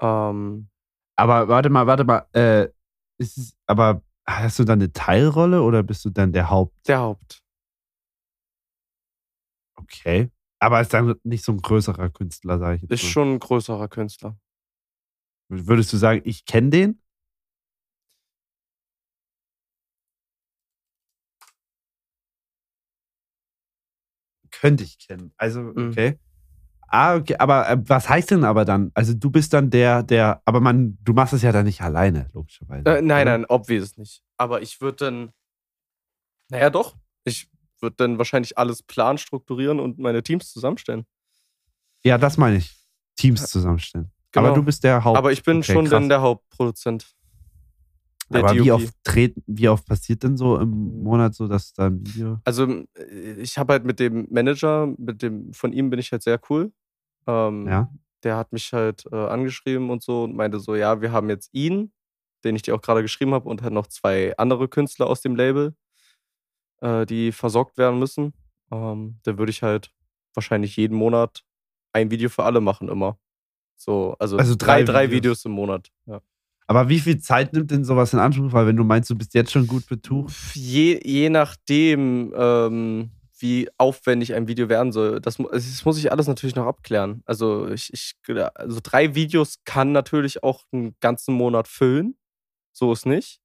Ähm, 0.00 0.70
Aber 1.16 1.48
warte 1.48 1.68
mal, 1.70 1.86
warte 1.86 2.04
mal. 2.04 2.26
Äh, 2.32 2.68
ist 3.18 3.36
es, 3.38 3.56
aber 3.66 4.02
hast 4.26 4.58
du 4.58 4.64
dann 4.64 4.80
eine 4.80 4.92
Teilrolle 4.92 5.62
oder 5.62 5.82
bist 5.82 6.04
du 6.04 6.10
dann 6.10 6.32
der 6.32 6.50
Haupt? 6.50 6.88
der 6.88 7.00
Haupt. 7.00 7.42
Okay. 9.76 10.30
Aber 10.58 10.80
ist 10.80 10.92
dann 10.92 11.14
nicht 11.24 11.44
so 11.44 11.52
ein 11.52 11.58
größerer 11.62 12.10
Künstler, 12.10 12.58
sage 12.58 12.76
ich 12.76 12.82
jetzt. 12.82 12.90
Ist 12.92 13.02
mal. 13.04 13.08
schon 13.10 13.32
ein 13.34 13.38
größerer 13.38 13.88
Künstler. 13.88 14.38
Würdest 15.48 15.92
du 15.92 15.96
sagen, 15.96 16.20
ich 16.24 16.44
kenne 16.44 16.70
den? 16.70 17.02
Könnte 24.50 24.84
ich 24.84 24.98
kennen. 24.98 25.32
Also, 25.36 25.60
Mhm. 25.62 26.18
Ah, 26.90 27.14
okay. 27.14 27.36
Aber 27.38 27.68
äh, 27.70 27.78
was 27.86 28.08
heißt 28.08 28.32
denn 28.32 28.44
aber 28.44 28.64
dann? 28.64 28.90
Also, 28.94 29.14
du 29.14 29.30
bist 29.30 29.52
dann 29.52 29.70
der, 29.70 30.02
der, 30.02 30.42
aber 30.44 30.60
man, 30.60 30.98
du 31.02 31.12
machst 31.12 31.32
es 31.32 31.42
ja 31.42 31.52
dann 31.52 31.64
nicht 31.64 31.80
alleine, 31.80 32.28
logischerweise. 32.34 32.84
Äh, 32.84 33.02
nein, 33.02 33.26
oder? 33.26 33.38
nein, 33.38 33.46
obvious 33.48 33.96
nicht. 33.96 34.22
Aber 34.36 34.60
ich 34.60 34.80
würde 34.80 34.96
dann, 34.96 35.32
naja, 36.50 36.68
doch. 36.68 36.96
Ich 37.24 37.48
würde 37.80 37.96
dann 37.96 38.18
wahrscheinlich 38.18 38.58
alles 38.58 38.82
planen, 38.82 39.18
strukturieren 39.18 39.78
und 39.78 39.98
meine 39.98 40.22
Teams 40.22 40.52
zusammenstellen. 40.52 41.06
Ja, 42.02 42.18
das 42.18 42.36
meine 42.36 42.56
ich. 42.56 42.76
Teams 43.16 43.46
zusammenstellen. 43.46 44.10
Genau. 44.32 44.46
Aber 44.46 44.56
du 44.56 44.62
bist 44.62 44.82
der 44.82 45.04
Haupt. 45.04 45.16
Aber 45.16 45.32
ich 45.32 45.42
bin 45.42 45.58
okay, 45.58 45.72
schon 45.72 45.84
krass. 45.84 45.90
dann 45.90 46.08
der 46.08 46.22
Hauptproduzent. 46.22 47.14
Der 48.30 48.44
Aber 48.44 48.54
wie 48.54 48.70
oft, 48.70 48.94
treten, 49.02 49.42
wie 49.46 49.68
oft 49.68 49.84
passiert 49.86 50.22
denn 50.22 50.36
so 50.36 50.56
im 50.56 51.02
Monat 51.02 51.34
so, 51.34 51.48
dass 51.48 51.72
da 51.72 51.86
ein 51.86 52.06
Video. 52.06 52.38
Also 52.44 52.84
äh, 52.96 53.34
ich 53.38 53.58
habe 53.58 53.72
halt 53.72 53.84
mit 53.84 53.98
dem 53.98 54.28
Manager, 54.30 54.86
mit 54.98 55.20
dem 55.22 55.52
von 55.52 55.72
ihm 55.72 55.90
bin 55.90 55.98
ich 55.98 56.12
halt 56.12 56.22
sehr 56.22 56.40
cool. 56.48 56.72
Ähm, 57.26 57.66
Ja. 57.66 57.90
Der 58.22 58.36
hat 58.36 58.52
mich 58.52 58.72
halt 58.74 59.04
äh, 59.10 59.16
angeschrieben 59.16 59.88
und 59.88 60.02
so 60.02 60.24
und 60.24 60.36
meinte 60.36 60.60
so, 60.60 60.74
ja, 60.74 61.00
wir 61.00 61.10
haben 61.10 61.30
jetzt 61.30 61.48
ihn, 61.54 61.90
den 62.44 62.54
ich 62.54 62.62
dir 62.62 62.74
auch 62.74 62.82
gerade 62.82 63.00
geschrieben 63.02 63.32
habe, 63.32 63.48
und 63.48 63.62
halt 63.62 63.72
noch 63.72 63.86
zwei 63.86 64.36
andere 64.36 64.68
Künstler 64.68 65.06
aus 65.06 65.22
dem 65.22 65.36
Label, 65.36 65.74
äh, 66.82 67.06
die 67.06 67.32
versorgt 67.32 67.78
werden 67.78 67.98
müssen. 67.98 68.34
Ähm, 68.70 69.18
da 69.22 69.38
würde 69.38 69.50
ich 69.50 69.62
halt 69.62 69.90
wahrscheinlich 70.34 70.76
jeden 70.76 70.96
Monat 70.96 71.42
ein 71.94 72.10
Video 72.10 72.28
für 72.28 72.44
alle 72.44 72.60
machen 72.60 72.88
immer. 72.88 73.18
So, 73.76 74.16
also, 74.18 74.36
Also 74.36 74.54
drei, 74.54 74.82
drei 74.84 75.04
Videos. 75.06 75.16
Videos 75.16 75.44
im 75.46 75.52
Monat. 75.52 75.88
Ja. 76.06 76.20
Aber 76.66 76.88
wie 76.88 77.00
viel 77.00 77.18
Zeit 77.20 77.52
nimmt 77.54 77.70
denn 77.70 77.84
sowas 77.84 78.12
in 78.12 78.18
Anspruch? 78.18 78.52
Weil 78.52 78.66
wenn 78.66 78.76
du 78.76 78.84
meinst, 78.84 79.08
du 79.10 79.16
bist 79.16 79.32
jetzt 79.34 79.50
schon 79.50 79.66
gut 79.66 79.86
betucht. 79.88 80.32
Je, 80.54 81.00
je 81.02 81.30
nachdem, 81.30 82.32
ähm, 82.36 83.10
wie 83.40 83.68
aufwendig 83.78 84.34
ein 84.34 84.48
Video 84.48 84.68
werden 84.68 84.92
soll, 84.92 85.20
das, 85.20 85.36
das 85.36 85.84
muss 85.84 85.98
ich 85.98 86.12
alles 86.12 86.26
natürlich 86.26 86.54
noch 86.54 86.66
abklären. 86.66 87.22
Also, 87.26 87.68
ich, 87.68 87.92
ich, 87.92 88.14
also 88.54 88.80
drei 88.82 89.14
Videos 89.14 89.60
kann 89.64 89.92
natürlich 89.92 90.42
auch 90.42 90.64
einen 90.72 90.96
ganzen 91.00 91.34
Monat 91.34 91.68
füllen. 91.68 92.16
So 92.72 92.92
ist 92.92 93.06
nicht. 93.06 93.40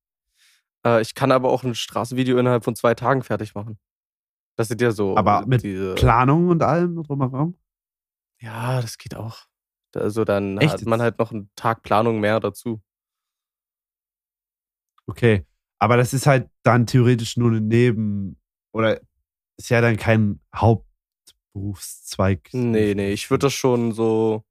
Äh, 0.85 1.01
ich 1.01 1.15
kann 1.15 1.31
aber 1.31 1.49
auch 1.49 1.63
ein 1.63 1.75
Straßenvideo 1.75 2.37
innerhalb 2.37 2.63
von 2.63 2.75
zwei 2.75 2.93
Tagen 2.93 3.23
fertig 3.23 3.55
machen. 3.55 3.79
Das 4.57 4.67
sind 4.67 4.81
ja 4.81 4.91
so. 4.91 5.17
Aber 5.17 5.45
mit 5.45 5.63
diese, 5.63 5.95
Planung 5.95 6.49
und 6.49 6.63
allem 6.63 7.03
drumherum? 7.03 7.57
Ja, 8.39 8.81
das 8.81 8.97
geht 8.97 9.15
auch. 9.15 9.45
Also, 9.95 10.25
dann 10.25 10.57
Echt 10.57 10.73
hat 10.73 10.85
man 10.85 11.01
halt 11.01 11.19
noch 11.19 11.31
einen 11.31 11.49
Tag 11.55 11.83
Planung 11.83 12.19
mehr 12.19 12.39
dazu. 12.39 12.81
Okay. 15.07 15.45
Aber 15.79 15.97
das 15.97 16.13
ist 16.13 16.25
halt 16.25 16.49
dann 16.63 16.85
theoretisch 16.85 17.37
nur 17.37 17.49
eine 17.49 17.61
Neben- 17.61 18.37
oder 18.71 18.99
ist 19.57 19.69
ja 19.69 19.81
dann 19.81 19.97
kein 19.97 20.39
Hauptberufszweig. 20.55 22.49
Nee, 22.53 22.93
nee, 22.95 23.13
ich 23.13 23.29
würde 23.29 23.47
das 23.47 23.53
schon 23.53 23.91
so 23.91 24.43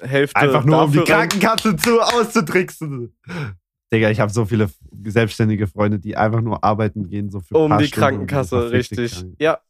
Hälfte. 0.00 0.36
Einfach 0.36 0.64
nur, 0.64 0.84
um 0.84 0.92
die 0.92 1.00
Krankenkasse 1.00 1.76
zu 1.76 2.00
auszutricksen. 2.00 3.16
Digga, 3.92 4.10
ich 4.10 4.20
habe 4.20 4.32
so 4.32 4.46
viele 4.46 4.70
selbstständige 5.04 5.66
Freunde, 5.66 5.98
die 5.98 6.16
einfach 6.16 6.40
nur 6.40 6.64
arbeiten 6.64 7.08
gehen, 7.08 7.30
so 7.30 7.40
für 7.40 7.56
Um 7.56 7.76
die 7.78 7.86
Stunden 7.86 8.04
und 8.20 8.26
Krankenkasse, 8.26 8.70
richtig. 8.72 9.12
krank. 9.12 9.36
Ja, 9.38 9.60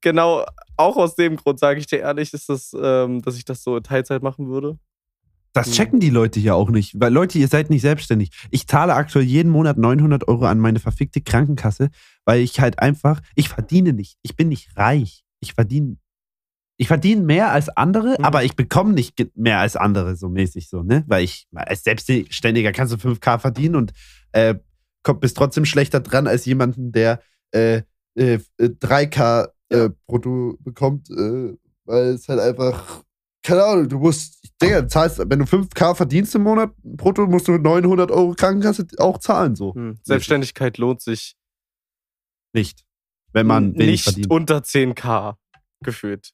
genau. 0.00 0.44
Auch 0.76 0.96
aus 0.96 1.16
dem 1.16 1.36
Grund 1.36 1.58
sage 1.58 1.80
ich 1.80 1.86
dir 1.86 2.00
ehrlich, 2.00 2.34
ist 2.34 2.48
das, 2.48 2.76
ähm, 2.78 3.22
dass 3.22 3.36
ich 3.36 3.44
das 3.44 3.62
so 3.62 3.76
in 3.76 3.82
Teilzeit 3.82 4.22
machen 4.22 4.48
würde. 4.48 4.78
Das 5.58 5.66
Hm. 5.68 5.72
checken 5.74 6.00
die 6.00 6.10
Leute 6.10 6.40
hier 6.40 6.54
auch 6.54 6.70
nicht. 6.70 6.94
Weil 7.00 7.12
Leute, 7.12 7.38
ihr 7.38 7.48
seid 7.48 7.70
nicht 7.70 7.82
selbstständig. 7.82 8.30
Ich 8.50 8.66
zahle 8.66 8.94
aktuell 8.94 9.24
jeden 9.24 9.50
Monat 9.50 9.76
900 9.78 10.28
Euro 10.28 10.46
an 10.46 10.58
meine 10.58 10.78
verfickte 10.80 11.20
Krankenkasse, 11.20 11.90
weil 12.24 12.40
ich 12.40 12.60
halt 12.60 12.78
einfach, 12.78 13.20
ich 13.34 13.48
verdiene 13.48 13.92
nicht. 13.92 14.18
Ich 14.22 14.36
bin 14.36 14.48
nicht 14.48 14.76
reich. 14.76 15.24
Ich 15.40 15.54
verdiene, 15.54 15.96
ich 16.76 16.86
verdiene 16.88 17.22
mehr 17.22 17.50
als 17.52 17.68
andere, 17.68 18.16
Mhm. 18.18 18.24
aber 18.24 18.44
ich 18.44 18.54
bekomme 18.56 18.92
nicht 18.92 19.14
mehr 19.36 19.58
als 19.58 19.76
andere, 19.76 20.16
so 20.16 20.28
mäßig 20.28 20.68
so, 20.68 20.82
ne? 20.82 21.04
Weil 21.06 21.24
ich, 21.24 21.46
als 21.54 21.82
Selbstständiger 21.84 22.72
kannst 22.72 22.92
du 22.92 22.96
5K 22.98 23.38
verdienen 23.38 23.76
und 23.76 23.92
äh, 24.32 24.54
komm, 25.02 25.20
bist 25.20 25.36
trotzdem 25.36 25.64
schlechter 25.64 26.00
dran 26.00 26.26
als 26.26 26.44
jemanden, 26.44 26.92
der 26.92 27.20
äh, 27.52 27.82
äh, 28.16 28.38
3K 28.60 29.48
äh, 29.70 29.90
brutto 30.06 30.56
bekommt, 30.60 31.10
äh, 31.10 31.54
weil 31.84 32.06
es 32.14 32.28
halt 32.28 32.40
einfach, 32.40 33.02
keine 33.48 33.64
Ahnung, 33.64 33.88
du 33.88 33.98
musst, 33.98 34.46
du 34.58 34.86
zahlst, 34.88 35.18
wenn 35.18 35.38
du 35.38 35.46
5K 35.46 35.94
verdienst 35.94 36.34
im 36.34 36.42
Monat 36.42 36.70
brutto, 36.82 37.26
musst 37.26 37.48
du 37.48 37.52
900 37.52 38.10
Euro 38.10 38.34
Krankenkasse 38.34 38.86
auch 38.98 39.16
zahlen, 39.16 39.56
so. 39.56 39.74
Hm. 39.74 39.98
Selbstständigkeit 40.02 40.76
lohnt 40.76 41.00
sich 41.00 41.34
Nicht. 42.52 42.84
Wenn 43.32 43.46
man 43.46 43.70
nicht 43.70 44.04
verdient. 44.04 44.30
unter 44.30 44.58
10k 44.58 45.36
gefühlt. 45.82 46.32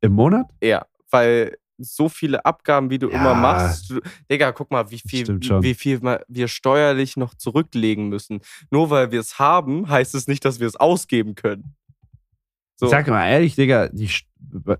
Im 0.00 0.12
Monat? 0.12 0.46
Ja, 0.62 0.86
weil 1.10 1.58
so 1.78 2.08
viele 2.08 2.46
Abgaben, 2.46 2.88
wie 2.88 2.98
du 2.98 3.10
Ja. 3.10 3.16
immer 3.16 3.34
machst. 3.34 3.90
Du, 3.90 4.00
Digga, 4.30 4.52
guck 4.52 4.70
mal, 4.70 4.90
wie 4.90 4.98
viel, 4.98 5.26
wie 5.28 5.74
viel 5.74 6.00
wir 6.28 6.48
steuerlich 6.48 7.18
noch 7.18 7.34
zurücklegen 7.34 8.08
müssen. 8.08 8.40
Nur 8.70 8.88
weil 8.88 9.10
wir 9.12 9.20
es 9.20 9.38
haben, 9.38 9.86
heißt 9.88 10.14
es 10.14 10.26
nicht, 10.28 10.46
dass 10.46 10.60
wir 10.60 10.66
es 10.66 10.76
ausgeben 10.76 11.34
können. 11.34 11.74
So. 12.76 12.86
Ich 12.86 12.90
sag 12.90 13.06
mal 13.08 13.26
ehrlich, 13.28 13.54
Digga, 13.56 13.88
die, 13.88 14.08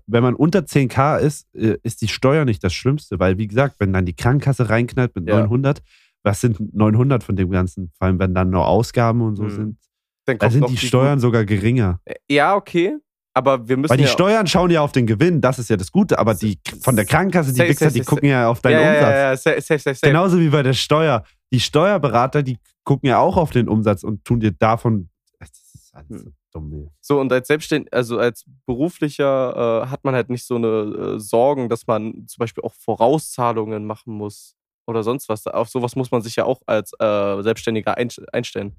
wenn 0.05 0.23
man 0.23 0.35
unter 0.35 0.59
10k 0.59 1.17
ist, 1.17 1.47
äh, 1.55 1.77
ist 1.83 2.01
die 2.01 2.07
Steuer 2.07 2.45
nicht 2.45 2.63
das 2.63 2.73
Schlimmste, 2.73 3.19
weil 3.19 3.37
wie 3.37 3.47
gesagt, 3.47 3.75
wenn 3.79 3.91
dann 3.91 4.05
die 4.05 4.15
Krankenkasse 4.15 4.69
reinknallt 4.69 5.15
mit 5.15 5.27
Ja. 5.27 5.39
900, 5.39 5.81
was 6.23 6.41
sind 6.41 6.73
900 6.75 7.23
von 7.23 7.35
dem 7.35 7.49
Ganzen? 7.49 7.91
Vor 7.97 8.07
allem, 8.07 8.19
wenn 8.19 8.33
dann 8.35 8.49
nur 8.51 8.67
Ausgaben 8.67 9.21
und 9.21 9.35
so 9.35 9.43
Mhm. 9.43 9.49
sind, 9.49 9.77
Dann 10.25 10.37
da 10.37 10.49
sind 10.49 10.61
noch 10.61 10.69
die 10.69 10.77
Steuern 10.77 11.19
sogar 11.19 11.45
geringer. 11.45 11.99
Ja, 12.29 12.55
okay. 12.55 12.97
Aber 13.33 13.67
wir 13.67 13.77
müssen 13.77 13.91
Weil 13.91 13.97
die 13.97 14.03
ja 14.03 14.09
Steuern 14.09 14.45
schauen 14.47 14.71
ja 14.71 14.81
auf 14.81 14.91
den 14.91 15.05
Gewinn, 15.07 15.41
das 15.41 15.57
ist 15.59 15.69
ja 15.69 15.77
das 15.77 15.91
Gute, 15.91 16.17
aber 16.19 16.33
die 16.33 16.59
von 16.81 16.95
der 16.95 17.05
Krankenkasse, 17.05 17.51
die 17.51 17.57
Safe, 17.57 17.69
Wichser, 17.69 17.85
safe, 17.85 17.93
die 17.93 17.99
safe, 17.99 18.09
gucken 18.09 18.29
ja 18.29 18.49
auf 18.49 18.59
deinen 18.61 18.81
ja, 18.81 18.89
Umsatz. 18.89 19.01
Ja, 19.01 19.17
ja, 19.17 19.37
safe, 19.37 19.61
safe, 19.61 19.79
safe. 19.79 19.95
safe. 19.95 20.07
Genauso 20.11 20.39
wie 20.39 20.49
bei 20.49 20.63
der 20.63 20.73
Steuer. 20.73 21.23
Die 21.53 21.59
Steuerberater, 21.59 22.43
die 22.43 22.57
gucken 22.83 23.07
ja 23.09 23.19
auch 23.19 23.37
auf 23.37 23.51
den 23.51 23.69
Umsatz 23.69 24.03
und 24.03 24.25
tun 24.25 24.39
dir 24.39 24.51
davon. 24.51 25.09
Das 25.39 25.49
ist 25.49 25.93
alles 25.93 26.23
so 26.23 26.31
dumm, 26.59 26.73
ey. 26.73 26.89
So, 27.01 27.19
und 27.19 27.31
als 27.31 27.47
Selbstständiger, 27.47 27.95
also 27.95 28.17
als 28.19 28.45
beruflicher, 28.65 29.83
äh, 29.83 29.87
hat 29.87 30.03
man 30.03 30.13
halt 30.15 30.29
nicht 30.29 30.45
so 30.45 30.55
eine 30.55 30.67
äh, 30.67 31.19
Sorgen, 31.19 31.69
dass 31.69 31.87
man 31.87 32.27
zum 32.27 32.39
Beispiel 32.39 32.63
auch 32.63 32.73
Vorauszahlungen 32.73 33.85
machen 33.85 34.13
muss 34.13 34.55
oder 34.85 35.03
sonst 35.03 35.29
was. 35.29 35.47
Auf 35.47 35.69
sowas 35.69 35.95
muss 35.95 36.11
man 36.11 36.21
sich 36.21 36.35
ja 36.35 36.45
auch 36.45 36.61
als 36.65 36.93
äh, 36.99 37.41
Selbstständiger 37.43 37.97
ein, 37.97 38.09
einstellen. 38.31 38.75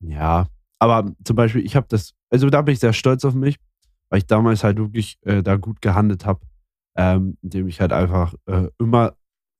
Ja, 0.00 0.46
aber 0.78 1.12
zum 1.24 1.36
Beispiel, 1.36 1.64
ich 1.64 1.76
habe 1.76 1.86
das, 1.88 2.12
also 2.30 2.50
da 2.50 2.62
bin 2.62 2.74
ich 2.74 2.80
sehr 2.80 2.92
stolz 2.92 3.24
auf 3.24 3.34
mich, 3.34 3.56
weil 4.10 4.18
ich 4.18 4.26
damals 4.26 4.64
halt 4.64 4.78
wirklich 4.78 5.18
äh, 5.22 5.42
da 5.42 5.56
gut 5.56 5.80
gehandelt 5.80 6.26
habe, 6.26 6.40
ähm, 6.96 7.38
indem 7.42 7.68
ich 7.68 7.80
halt 7.80 7.92
einfach 7.92 8.34
äh, 8.46 8.68
immer 8.78 9.16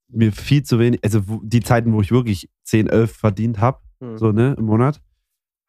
mir 0.08 0.32
viel 0.32 0.62
zu 0.62 0.78
wenig, 0.78 1.00
also 1.02 1.20
die 1.42 1.60
Zeiten, 1.60 1.92
wo 1.92 2.00
ich 2.00 2.10
wirklich 2.10 2.48
10, 2.64 2.88
11 2.88 3.12
verdient 3.16 3.58
habe, 3.58 3.78
Hm. 4.00 4.18
so 4.18 4.32
ne, 4.32 4.54
im 4.58 4.64
Monat, 4.66 5.00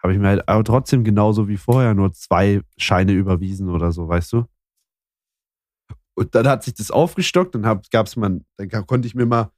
habe 0.05 0.13
ich 0.13 0.19
mir 0.19 0.27
halt 0.27 0.47
aber 0.47 0.63
trotzdem 0.63 1.03
genauso 1.03 1.47
wie 1.47 1.57
vorher 1.57 1.95
nur 1.95 2.13
zwei 2.13 2.61
Scheine 2.77 3.11
überwiesen 3.13 3.69
oder 3.69 3.91
so, 3.91 4.07
weißt 4.07 4.33
du? 4.33 4.45
Und 6.13 6.35
dann 6.35 6.47
hat 6.47 6.63
sich 6.63 6.75
das 6.75 6.91
aufgestockt 6.91 7.55
und 7.55 7.63
gab 7.63 8.05
es 8.05 8.15
mal, 8.15 8.39
dann 8.57 8.85
konnte 8.85 9.07
ich 9.07 9.15
mir 9.15 9.25
mal, 9.25 9.49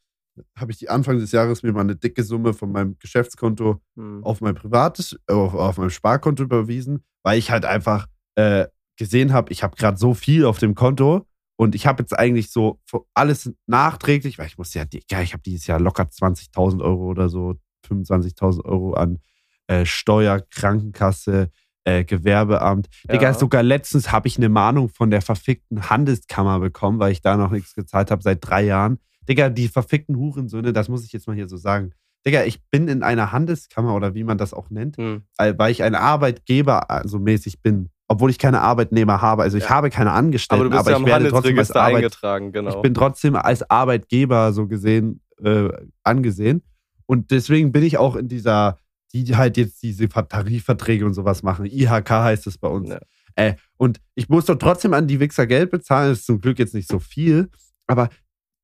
habe 0.58 0.72
ich 0.72 0.78
die 0.78 0.88
Anfang 0.88 1.20
des 1.20 1.34
Jahres 1.34 1.64
mir 1.64 1.74
mal 1.74 1.82
eine 1.82 1.98
dicke 1.98 2.24
Summe 2.24 2.54
von 2.54 2.72
meinem 2.72 2.98
Geschäftskonto 2.98 3.82
Hm. 3.98 4.24
auf 4.24 4.40
mein 4.40 4.56
privates, 4.56 5.20
auf, 5.28 5.54
auf 5.54 5.78
mein 5.80 5.90
Sparkonto 5.90 6.44
überwiesen, 6.44 7.04
weil 7.24 7.38
ich 7.38 7.52
halt 7.52 7.66
einfach 7.66 8.08
äh, 8.36 8.68
gesehen 8.96 9.34
habe, 9.34 9.52
ich 9.52 9.64
habe 9.64 9.76
gerade 9.76 9.98
so 9.98 10.14
viel 10.14 10.46
auf 10.46 10.60
dem 10.60 10.76
Konto 10.76 11.28
und 11.58 11.76
ich 11.76 11.88
habe 11.88 12.04
jetzt 12.04 12.18
eigentlich 12.18 12.52
so 12.52 12.80
alles 13.14 13.52
nachträglich, 13.66 14.40
weil 14.40 14.48
ich 14.48 14.58
muss 14.58 14.74
ja 14.74 14.86
ich 14.90 15.34
habe 15.34 15.44
dieses 15.44 15.68
Jahr 15.68 15.82
locker 15.82 16.04
20.000 16.04 16.82
Euro 16.82 17.04
oder 17.08 17.28
so, 17.28 17.56
25.000 17.86 18.64
Euro 18.64 18.94
an 18.94 19.20
äh, 19.68 19.86
Steuer, 19.86 20.42
Krankenkasse, 20.50 21.50
äh, 21.84 22.04
Gewerbeamt. 22.04 22.88
Digga, 23.12 23.30
Ja. 23.30 23.34
sogar 23.34 23.64
letztens 23.64 24.12
habe 24.12 24.28
ich 24.28 24.38
eine 24.38 24.50
Mahnung 24.50 24.90
von 24.90 25.10
der 25.12 25.22
verfickten 25.22 25.90
Handelskammer 25.90 26.60
bekommen, 26.60 27.00
weil 27.00 27.12
ich 27.12 27.22
da 27.22 27.38
noch 27.38 27.52
nichts 27.52 27.76
gezahlt 27.76 28.12
habe 28.12 28.22
seit 28.22 28.40
drei 28.48 28.64
Jahren. 28.64 29.00
Digga, 29.30 29.50
die 29.50 29.68
verfickten 29.68 30.16
Hurensöhne, 30.18 30.74
das 30.74 30.90
muss 30.90 31.04
ich 31.06 31.12
jetzt 31.14 31.28
mal 31.28 31.36
hier 31.36 31.48
so 31.48 31.58
sagen. 31.58 31.92
Digga, 32.26 32.44
ich 32.44 32.62
bin 32.72 32.88
in 32.88 33.04
einer 33.04 33.32
Handelskammer 33.32 33.94
oder 33.96 34.14
wie 34.16 34.24
man 34.24 34.38
das 34.38 34.54
auch 34.54 34.70
nennt, 34.70 34.98
Hm. 34.98 35.24
weil, 35.38 35.72
ich 35.72 35.84
ein 35.84 35.96
Arbeitgeber 35.96 36.90
also 36.92 37.20
mäßig 37.20 37.62
bin, 37.62 37.90
obwohl 38.10 38.30
ich 38.30 38.38
keine 38.40 38.62
Arbeitnehmer 38.62 39.22
habe. 39.22 39.44
Also 39.44 39.58
ich 39.58 39.66
Ja. 39.66 39.70
habe 39.70 39.90
keine 39.90 40.10
Aber 40.12 40.20
Angestellten, 40.20 40.64
du 40.66 40.70
bist 40.72 40.80
aber, 40.82 40.92
ja 40.92 40.98
ich 40.98 41.06
werde 41.06 41.30
trotzdem 41.30 41.58
als 41.60 41.70
Handelsregister 41.70 41.82
Arbeit, 41.82 41.96
eingetragen, 41.96 42.52
genau. 42.52 42.70
ich 42.76 42.82
bin 42.82 42.94
trotzdem 42.94 43.36
als 43.38 43.70
Arbeitgeber 43.70 44.52
so 44.54 44.68
gesehen 44.68 45.22
äh, 45.44 45.70
angesehen. 46.04 46.64
Und 47.06 47.32
deswegen 47.32 47.72
bin 47.72 47.84
ich 47.84 47.98
auch 47.98 48.16
in 48.16 48.28
dieser, 48.28 48.78
die 49.14 49.36
halt 49.36 49.58
jetzt 49.58 49.82
diese 49.84 50.08
Ver- 50.10 50.28
Tarifverträge 50.28 51.06
und 51.06 51.14
sowas 51.14 51.44
machen. 51.44 51.66
IHK 51.66 52.10
heißt 52.10 52.48
es 52.48 52.58
bei 52.58 52.68
uns. 52.68 52.90
Ja. 52.90 53.00
Äh, 53.36 53.56
und 53.78 54.00
ich 54.16 54.30
muss 54.30 54.46
doch 54.46 54.56
trotzdem 54.56 54.94
an 54.94 55.08
die 55.08 55.20
Wichser 55.20 55.46
Geld 55.48 55.72
bezahlen. 55.72 56.10
Das 56.10 56.20
ist 56.20 56.26
zum 56.26 56.42
Glück 56.42 56.60
jetzt 56.60 56.74
nicht 56.74 56.90
so 56.90 57.00
viel. 57.00 57.50
Aber 57.88 58.10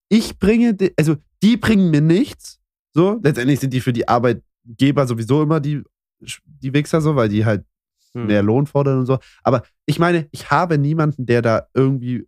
ich 0.10 0.38
bringe, 0.40 0.76
also 0.98 1.16
die 1.42 1.58
bringen 1.58 1.92
mir 1.92 2.02
nichts. 2.02 2.60
So, 2.94 3.20
letztendlich 3.24 3.60
sind 3.60 3.74
die 3.74 3.82
für 3.82 3.94
die 3.94 4.08
Arbeitgeber 4.08 5.08
sowieso 5.08 5.44
immer 5.44 5.60
die, 5.60 5.82
die 6.46 6.74
Wichser 6.74 7.02
so, 7.02 7.16
weil 7.16 7.30
die 7.30 7.46
halt 7.46 7.66
Hm. 8.16 8.28
mehr 8.28 8.44
Lohn 8.44 8.68
fordern 8.68 9.00
und 9.00 9.06
so. 9.08 9.18
Aber 9.44 9.64
ich 9.88 9.98
meine, 9.98 10.28
ich 10.32 10.52
habe 10.52 10.78
niemanden, 10.78 11.26
der 11.26 11.42
da 11.42 11.68
irgendwie, 11.74 12.28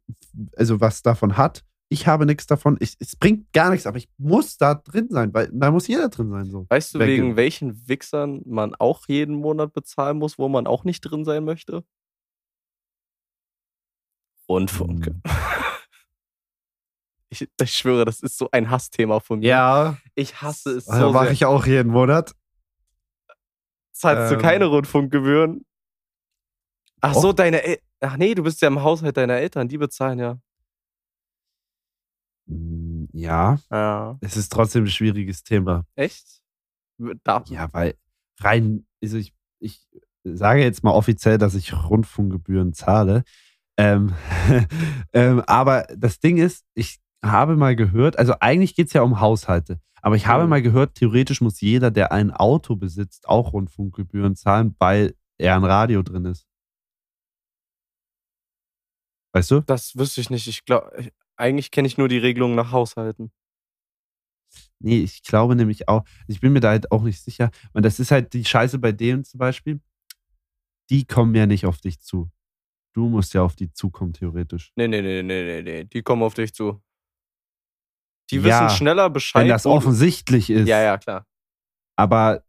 also 0.57 0.81
was 0.81 1.01
davon 1.03 1.37
hat. 1.37 1.63
Ich 1.89 2.07
habe 2.07 2.25
nichts 2.25 2.47
davon. 2.47 2.77
Ich, 2.79 2.95
es 2.99 3.15
bringt 3.15 3.53
gar 3.53 3.69
nichts, 3.69 3.85
aber 3.85 3.97
ich 3.97 4.09
muss 4.17 4.57
da 4.57 4.73
drin 4.75 5.07
sein, 5.09 5.33
weil 5.33 5.49
da 5.53 5.69
muss 5.71 5.87
jeder 5.87 6.09
drin 6.09 6.29
sein. 6.31 6.45
So. 6.45 6.65
Weißt 6.69 6.95
du, 6.95 6.99
Weg- 6.99 7.07
wegen 7.07 7.35
welchen 7.35 7.87
Wichsern 7.87 8.41
man 8.45 8.73
auch 8.75 9.07
jeden 9.07 9.35
Monat 9.35 9.71
bezahlen 9.73 10.17
muss, 10.17 10.39
wo 10.39 10.49
man 10.49 10.65
auch 10.67 10.83
nicht 10.83 11.01
drin 11.01 11.23
sein 11.25 11.45
möchte? 11.45 11.83
Rundfunk. 14.49 15.05
Hm. 15.07 15.21
Ich, 17.29 17.49
ich 17.61 17.71
schwöre, 17.75 18.05
das 18.05 18.21
ist 18.21 18.37
so 18.37 18.47
ein 18.51 18.69
Hassthema 18.69 19.19
von 19.19 19.39
mir. 19.39 19.47
Ja, 19.49 19.97
Ich 20.13 20.41
hasse 20.41 20.71
es 20.77 20.85
das 20.85 20.99
so 20.99 21.11
mache 21.11 21.33
ich 21.33 21.43
auch 21.43 21.65
jeden 21.65 21.91
Monat. 21.91 22.33
Zahlst 23.91 24.31
du 24.31 24.35
ähm, 24.35 24.41
keine 24.41 24.65
Rundfunkgebühren? 24.67 25.65
Ach 27.01 27.13
so, 27.13 27.33
deine 27.33 27.61
El 27.63 27.79
Ach 27.99 28.15
nee, 28.17 28.35
du 28.35 28.43
bist 28.43 28.61
ja 28.61 28.67
im 28.67 28.81
Haushalt 28.83 29.17
deiner 29.17 29.33
Eltern, 29.35 29.67
die 29.67 29.77
bezahlen 29.77 30.19
ja. 30.19 30.39
Ja, 33.15 33.57
Ja. 33.71 34.17
es 34.21 34.35
ist 34.35 34.51
trotzdem 34.51 34.83
ein 34.83 34.89
schwieriges 34.89 35.43
Thema. 35.43 35.85
Echt? 35.95 36.41
Da, 37.23 37.43
Ja, 37.47 37.69
weil 37.71 37.95
rein, 38.41 38.85
also 39.01 39.17
ich, 39.17 39.33
ich 39.59 39.87
sage 40.25 40.61
jetzt 40.61 40.83
mal 40.83 40.91
offiziell, 40.91 41.37
dass 41.37 41.55
ich 41.55 41.73
Rundfunkgebühren 41.73 42.73
zahle. 42.73 43.23
Ähm, 43.77 44.13
ähm, 45.13 45.41
aber 45.47 45.83
das 45.95 46.19
Ding 46.19 46.37
ist, 46.37 46.65
ich 46.73 46.99
habe 47.23 47.55
mal 47.55 47.75
gehört, 47.75 48.17
also 48.19 48.35
eigentlich 48.39 48.75
geht 48.75 48.87
es 48.87 48.93
ja 48.93 49.01
um 49.01 49.19
Haushalte, 49.21 49.79
aber 50.01 50.15
ich 50.17 50.27
habe 50.27 50.43
Mhm. 50.43 50.49
mal 50.49 50.61
gehört, 50.61 50.95
theoretisch 50.95 51.39
muss 51.41 51.61
jeder, 51.61 51.91
der 51.91 52.11
ein 52.11 52.31
Auto 52.31 52.75
besitzt, 52.75 53.27
auch 53.29 53.53
Rundfunkgebühren 53.53 54.35
zahlen, 54.35 54.75
weil 54.79 55.15
er 55.37 55.55
ein 55.55 55.63
Radio 55.63 56.01
drin 56.03 56.25
ist. 56.25 56.45
Weißt 59.33 59.51
du? 59.51 59.61
Das 59.61 59.95
wüsste 59.97 60.21
ich 60.21 60.29
nicht. 60.29 60.47
Ich 60.47 60.63
glaube, 60.65 60.91
eigentlich 61.37 61.71
kenne 61.71 61.87
ich 61.87 61.97
nur 61.97 62.07
die 62.07 62.17
Regelung 62.17 62.55
nach 62.55 62.71
Haushalten. 62.71 63.31
Nee, 64.79 64.99
ich 64.99 65.23
glaube 65.23 65.55
nämlich 65.55 65.87
auch, 65.87 66.03
ich 66.27 66.39
bin 66.39 66.53
mir 66.53 66.59
da 66.59 66.69
halt 66.69 66.91
auch 66.91 67.01
nicht 67.03 67.21
sicher. 67.21 67.49
Und 67.73 67.83
das 67.83 67.99
ist 67.99 68.11
halt 68.11 68.33
die 68.33 68.45
Scheiße 68.45 68.79
bei 68.79 68.91
denen 68.91 69.23
zum 69.23 69.39
Beispiel. 69.39 69.79
Die 70.89 71.05
kommen 71.05 71.33
ja 71.35 71.45
nicht 71.45 71.65
auf 71.65 71.79
dich 71.79 71.99
zu. 71.99 72.29
Du 72.93 73.09
musst 73.09 73.33
ja 73.33 73.41
auf 73.41 73.55
die 73.55 73.71
zukommen, 73.71 74.13
theoretisch. 74.13 74.71
Nee, 74.75 74.87
nee, 74.87 75.01
nee, 75.01 75.21
nee, 75.23 75.43
nee, 75.43 75.61
nee. 75.61 75.83
Die 75.85 76.01
kommen 76.03 76.23
auf 76.23 76.33
dich 76.33 76.53
zu. 76.53 76.81
Die 78.31 78.37
Ja, 78.37 78.43
wissen 78.65 78.77
schneller 78.77 79.09
Bescheid. 79.09 79.41
Wenn 79.41 79.49
das 79.49 79.65
offensichtlich 79.65 80.49
ist. 80.49 80.67
Ja, 80.67 80.81
ja, 80.81 80.97
klar. 80.97 81.25
Aber 81.97 82.43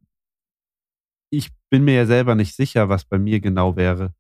ich 1.31 1.51
bin 1.71 1.85
mir 1.85 1.95
ja 1.95 2.07
selber 2.07 2.35
nicht 2.35 2.55
sicher, 2.55 2.89
was 2.89 3.05
bei 3.05 3.19
mir 3.19 3.41
genau 3.41 3.77
wäre, 3.77 4.15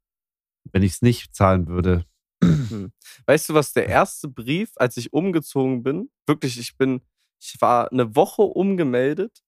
wenn 0.72 0.82
ich 0.82 0.92
es 0.92 1.02
nicht 1.02 1.34
zahlen 1.34 1.66
würde. 1.68 2.04
Weißt 3.26 3.48
du, 3.48 3.54
was 3.54 3.72
der 3.72 3.88
erste 3.88 4.28
Brief, 4.28 4.70
als 4.76 4.96
ich 4.96 5.12
umgezogen 5.12 5.82
bin, 5.82 6.10
wirklich, 6.26 6.58
ich 6.58 6.76
bin, 6.76 7.00
ich 7.40 7.56
war 7.60 7.90
eine 7.90 8.14
Woche 8.14 8.42
umgemeldet. 8.42 9.42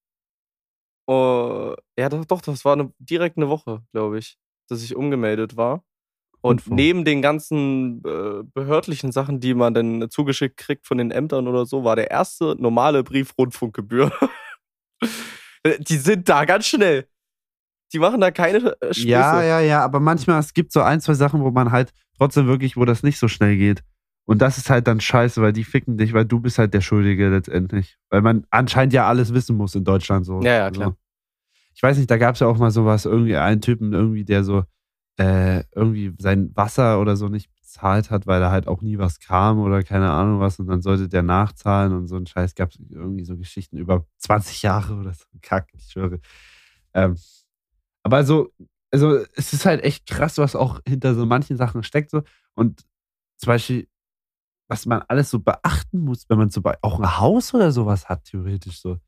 Oh, 1.07 1.75
ja, 1.99 2.09
doch, 2.09 2.25
doch, 2.25 2.41
das 2.41 2.65
war 2.65 2.75
eine, 2.75 2.93
direkt 2.99 3.37
eine 3.37 3.49
Woche, 3.49 3.83
glaube 3.93 4.19
ich, 4.19 4.39
dass 4.69 4.83
ich 4.83 4.95
umgemeldet 4.95 5.57
war. 5.57 5.85
Und 6.41 6.61
Rundfunk. 6.61 6.77
neben 6.77 7.05
den 7.05 7.21
ganzen 7.21 8.03
äh, 8.05 8.45
behördlichen 8.55 9.11
Sachen, 9.11 9.41
die 9.41 9.55
man 9.55 9.75
dann 9.75 10.09
zugeschickt 10.09 10.57
kriegt 10.57 10.87
von 10.87 10.99
den 10.99 11.11
Ämtern 11.11 11.49
oder 11.49 11.67
so, 11.67 11.83
war 11.83 11.97
der 11.97 12.11
erste 12.11 12.55
normale 12.59 13.03
Brief 13.03 13.35
Rundfunkgebühr. 13.37 14.13
die 15.81 15.97
sind 15.97 16.29
da 16.29 16.45
ganz 16.45 16.67
schnell. 16.67 17.09
Die 17.93 17.99
machen 17.99 18.21
da 18.21 18.31
keine 18.31 18.59
äh, 18.81 18.93
Späße. 18.93 19.09
Ja, 19.09 19.43
ja, 19.43 19.61
ja, 19.61 19.85
aber 19.85 20.01
manchmal, 20.01 20.41
es 20.41 20.53
gibt 20.53 20.73
so 20.73 20.83
ein, 20.83 21.01
zwei 21.01 21.15
Sachen, 21.15 21.41
wo 21.41 21.51
man 21.51 21.73
halt 21.73 21.93
trotzdem 22.17 22.47
wirklich, 22.47 22.77
wo 22.77 22.85
das 22.85 23.03
nicht 23.03 23.19
so 23.19 23.29
schnell 23.29 23.57
geht. 23.57 23.83
Und 24.25 24.43
das 24.43 24.59
ist 24.59 24.69
halt 24.69 24.87
dann 24.87 25.01
scheiße, 25.01 25.41
weil 25.41 25.55
die 25.55 25.65
ficken 25.65 25.97
dich, 25.97 26.13
weil 26.13 26.27
du 26.27 26.39
bist 26.39 26.59
halt 26.59 26.75
der 26.75 26.83
Schuldige 26.83 27.31
letztendlich. 27.31 27.97
Weil 28.11 28.21
man 28.21 28.47
anscheinend 28.51 28.93
ja 28.93 29.09
alles 29.09 29.33
wissen 29.33 29.57
muss 29.57 29.75
in 29.75 29.85
Deutschland 29.85 30.27
so. 30.27 30.43
Ja, 30.43 30.53
ja, 30.53 30.71
klar. 30.71 30.89
Also, 30.89 30.99
ich 31.75 31.83
weiß 31.83 31.97
nicht, 31.97 32.11
da 32.11 32.19
gab 32.19 32.35
es 32.35 32.41
ja 32.41 32.47
auch 32.47 32.59
mal 32.59 32.71
sowas, 32.71 33.07
irgendwie 33.07 33.37
einen 33.37 33.63
Typen, 33.63 33.95
irgendwie, 33.95 34.25
der 34.25 34.45
so 34.45 34.65
äh, 35.17 35.65
irgendwie 35.75 36.13
sein 36.19 36.51
Wasser 36.55 37.01
oder 37.01 37.17
so 37.17 37.29
nicht 37.29 37.51
bezahlt 37.55 38.11
hat, 38.11 38.27
weil 38.27 38.41
da 38.41 38.51
halt 38.51 38.69
auch 38.69 38.83
nie 38.83 38.99
was 38.99 39.19
kam 39.19 39.61
oder 39.61 39.83
keine 39.83 40.11
Ahnung 40.11 40.41
was. 40.41 40.59
Und 40.59 40.67
dann 40.67 40.83
sollte 40.83 41.09
der 41.09 41.23
nachzahlen 41.23 41.95
und 41.95 42.07
so 42.07 42.17
ein 42.17 42.27
Scheiß 42.27 42.55
gab 42.55 42.71
es 42.71 42.81
irgendwie 42.91 43.25
so 43.25 43.37
Geschichten 43.37 43.79
über 43.79 44.05
20 44.19 44.63
Jahre 44.63 44.95
oder 44.95 45.15
so. 45.15 45.25
Kack, 45.41 45.69
ich 45.73 45.85
schwöre. 45.85 46.21
Ähm, 46.93 47.17
aber 48.03 48.25
so, 48.25 48.51
also 48.91 49.19
es 49.35 49.53
ist 49.53 49.67
halt 49.67 49.83
echt 49.85 50.07
krass, 50.07 50.39
was 50.39 50.57
auch 50.57 50.81
hinter 50.87 51.15
so 51.15 51.27
manchen 51.27 51.57
Sachen 51.57 51.83
steckt. 51.83 52.11
So. 52.11 52.23
Und 52.55 52.85
zum 53.37 53.49
Beispiel, 53.49 53.87
was 54.69 54.87
man 54.87 55.03
alles 55.09 55.31
so 55.31 55.39
beachten 55.41 56.01
muss, 56.01 56.29
wenn 56.29 56.39
man 56.39 56.51
so 56.51 56.61
bei, 56.63 56.77
auch 56.83 56.99
ein 56.99 57.19
Haus 57.19 57.55
oder 57.55 57.71
sowas 57.73 58.09
hat, 58.09 58.25
theoretisch 58.25 58.81
so. 58.81 58.99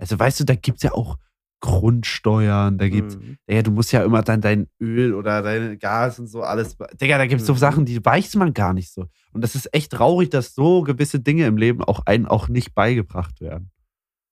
Also 0.00 0.18
weißt 0.18 0.40
du, 0.40 0.44
da 0.44 0.54
gibt 0.54 0.78
es 0.78 0.82
ja 0.84 0.92
auch 0.92 1.16
Grundsteuern, 1.60 2.78
da 2.78 2.88
gibt's, 2.88 3.16
Mhm. 3.16 3.36
ja, 3.48 3.62
du 3.62 3.70
musst 3.70 3.92
ja 3.92 4.02
immer 4.04 4.22
dann 4.22 4.40
dein 4.40 4.68
Öl 4.80 5.14
oder 5.14 5.42
dein 5.42 5.78
Gas 5.78 6.18
und 6.18 6.26
so 6.28 6.42
alles. 6.42 6.76
Digga, 7.00 7.18
da 7.18 7.26
gibt 7.26 7.40
es 7.40 7.46
so 7.46 7.52
Mhm. 7.54 7.58
Sachen, 7.58 7.84
die 7.84 8.04
weiß 8.04 8.36
man 8.36 8.54
gar 8.54 8.72
nicht 8.74 8.92
so. 8.92 9.06
Und 9.32 9.42
das 9.42 9.54
ist 9.54 9.72
echt 9.74 9.92
traurig, 9.92 10.30
dass 10.30 10.54
so 10.54 10.82
gewisse 10.82 11.20
Dinge 11.20 11.46
im 11.46 11.56
Leben 11.56 11.82
auch 11.84 12.00
einen 12.06 12.26
auch 12.26 12.48
nicht 12.48 12.74
beigebracht 12.74 13.40
werden. 13.40 13.70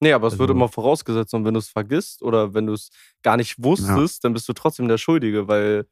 Nee, 0.00 0.12
aber 0.12 0.26
es 0.28 0.38
wird 0.38 0.50
Also- 0.50 0.58
immer 0.58 0.68
vorausgesetzt 0.68 1.32
und 1.34 1.44
wenn 1.44 1.54
du 1.54 1.60
es 1.60 1.68
vergisst 1.68 2.22
oder 2.22 2.52
wenn 2.54 2.66
du 2.66 2.74
es 2.74 2.90
gar 3.22 3.36
nicht 3.36 3.62
wusstest, 3.62 4.24
dann 4.24 4.32
bist 4.34 4.48
du 4.48 4.52
trotzdem 4.52 4.88
der 4.88 4.98
Schuldige, 4.98 5.48
weil 5.48 5.86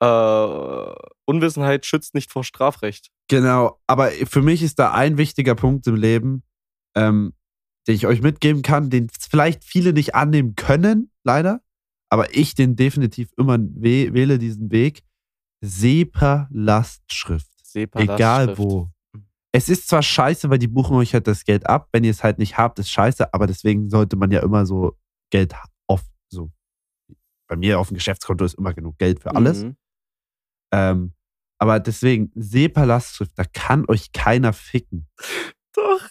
äh, 0.00 0.94
Unwissenheit 1.24 1.84
schützt 1.84 2.14
nicht 2.14 2.30
vor 2.30 2.44
Strafrecht. 2.44 3.10
Genau, 3.28 3.80
aber 3.88 4.10
für 4.10 4.42
mich 4.42 4.62
ist 4.62 4.78
da 4.78 4.92
ein 4.92 5.18
wichtiger 5.18 5.56
Punkt 5.56 5.86
im 5.88 5.96
Leben, 5.96 6.44
ähm, 6.94 7.34
den 7.88 7.96
ich 7.96 8.06
euch 8.06 8.22
mitgeben 8.22 8.62
kann, 8.62 8.90
den 8.90 9.08
vielleicht 9.10 9.64
viele 9.64 9.92
nicht 9.92 10.14
annehmen 10.14 10.54
können, 10.54 11.10
leider, 11.24 11.62
aber 12.10 12.34
ich 12.36 12.54
den 12.54 12.76
definitiv 12.76 13.30
immer 13.36 13.58
wäh 13.58 14.12
wähle, 14.12 14.38
diesen 14.38 14.70
Weg. 14.70 15.02
SEPA-Lastschrift. 15.62 17.48
Egal 17.94 18.56
wo. 18.56 18.90
Es 19.58 19.68
ist 19.68 19.88
zwar 19.88 20.02
scheiße, 20.02 20.50
weil 20.50 20.60
die 20.60 20.68
buchen 20.68 20.94
euch 20.96 21.14
halt 21.14 21.26
das 21.26 21.44
Geld 21.44 21.68
ab. 21.68 21.88
Wenn 21.90 22.04
ihr 22.04 22.12
es 22.12 22.22
halt 22.22 22.38
nicht 22.38 22.56
habt, 22.56 22.78
ist 22.78 22.92
scheiße, 22.92 23.34
aber 23.34 23.48
deswegen 23.48 23.90
sollte 23.90 24.14
man 24.14 24.30
ja 24.30 24.40
immer 24.40 24.64
so 24.66 24.96
Geld 25.30 25.52
auf, 25.88 26.02
so. 26.28 26.52
Bei 27.48 27.56
mir 27.56 27.80
auf 27.80 27.88
dem 27.88 27.94
Geschäftskonto 27.94 28.44
ist 28.44 28.54
immer 28.54 28.72
genug 28.72 28.98
Geld 28.98 29.18
für 29.18 29.34
alles. 29.34 29.64
Mhm. 29.64 29.76
Ähm, 30.72 31.12
aber 31.60 31.80
deswegen, 31.80 32.30
SEPA-Lastschrift, 32.36 33.36
da 33.36 33.42
kann 33.52 33.84
euch 33.88 34.12
keiner 34.12 34.52
ficken. 34.52 35.08
Doch. 35.74 36.08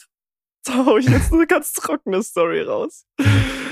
Da 0.65 0.85
hau 0.85 0.97
ich 0.97 1.07
jetzt 1.07 1.31
eine 1.31 1.47
ganz 1.47 1.71
trockene 1.71 2.21
Story 2.23 2.63
raus. 2.63 3.05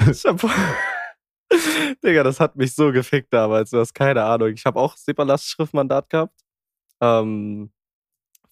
Ich 0.10 0.24
hab. 0.24 0.40
Digga, 2.02 2.24
das 2.24 2.40
hat 2.40 2.56
mich 2.56 2.74
so 2.74 2.94
gefickt 2.94 3.34
damals. 3.34 3.72
Du 3.72 3.80
hast 3.80 3.94
keine 3.94 4.24
Ahnung. 4.24 4.54
Ich 4.54 4.66
habe 4.66 4.80
auch 4.80 4.96
SEPA-Lastschriftmandat 4.96 6.10
gehabt. 6.10 6.40
Ähm, 7.02 7.74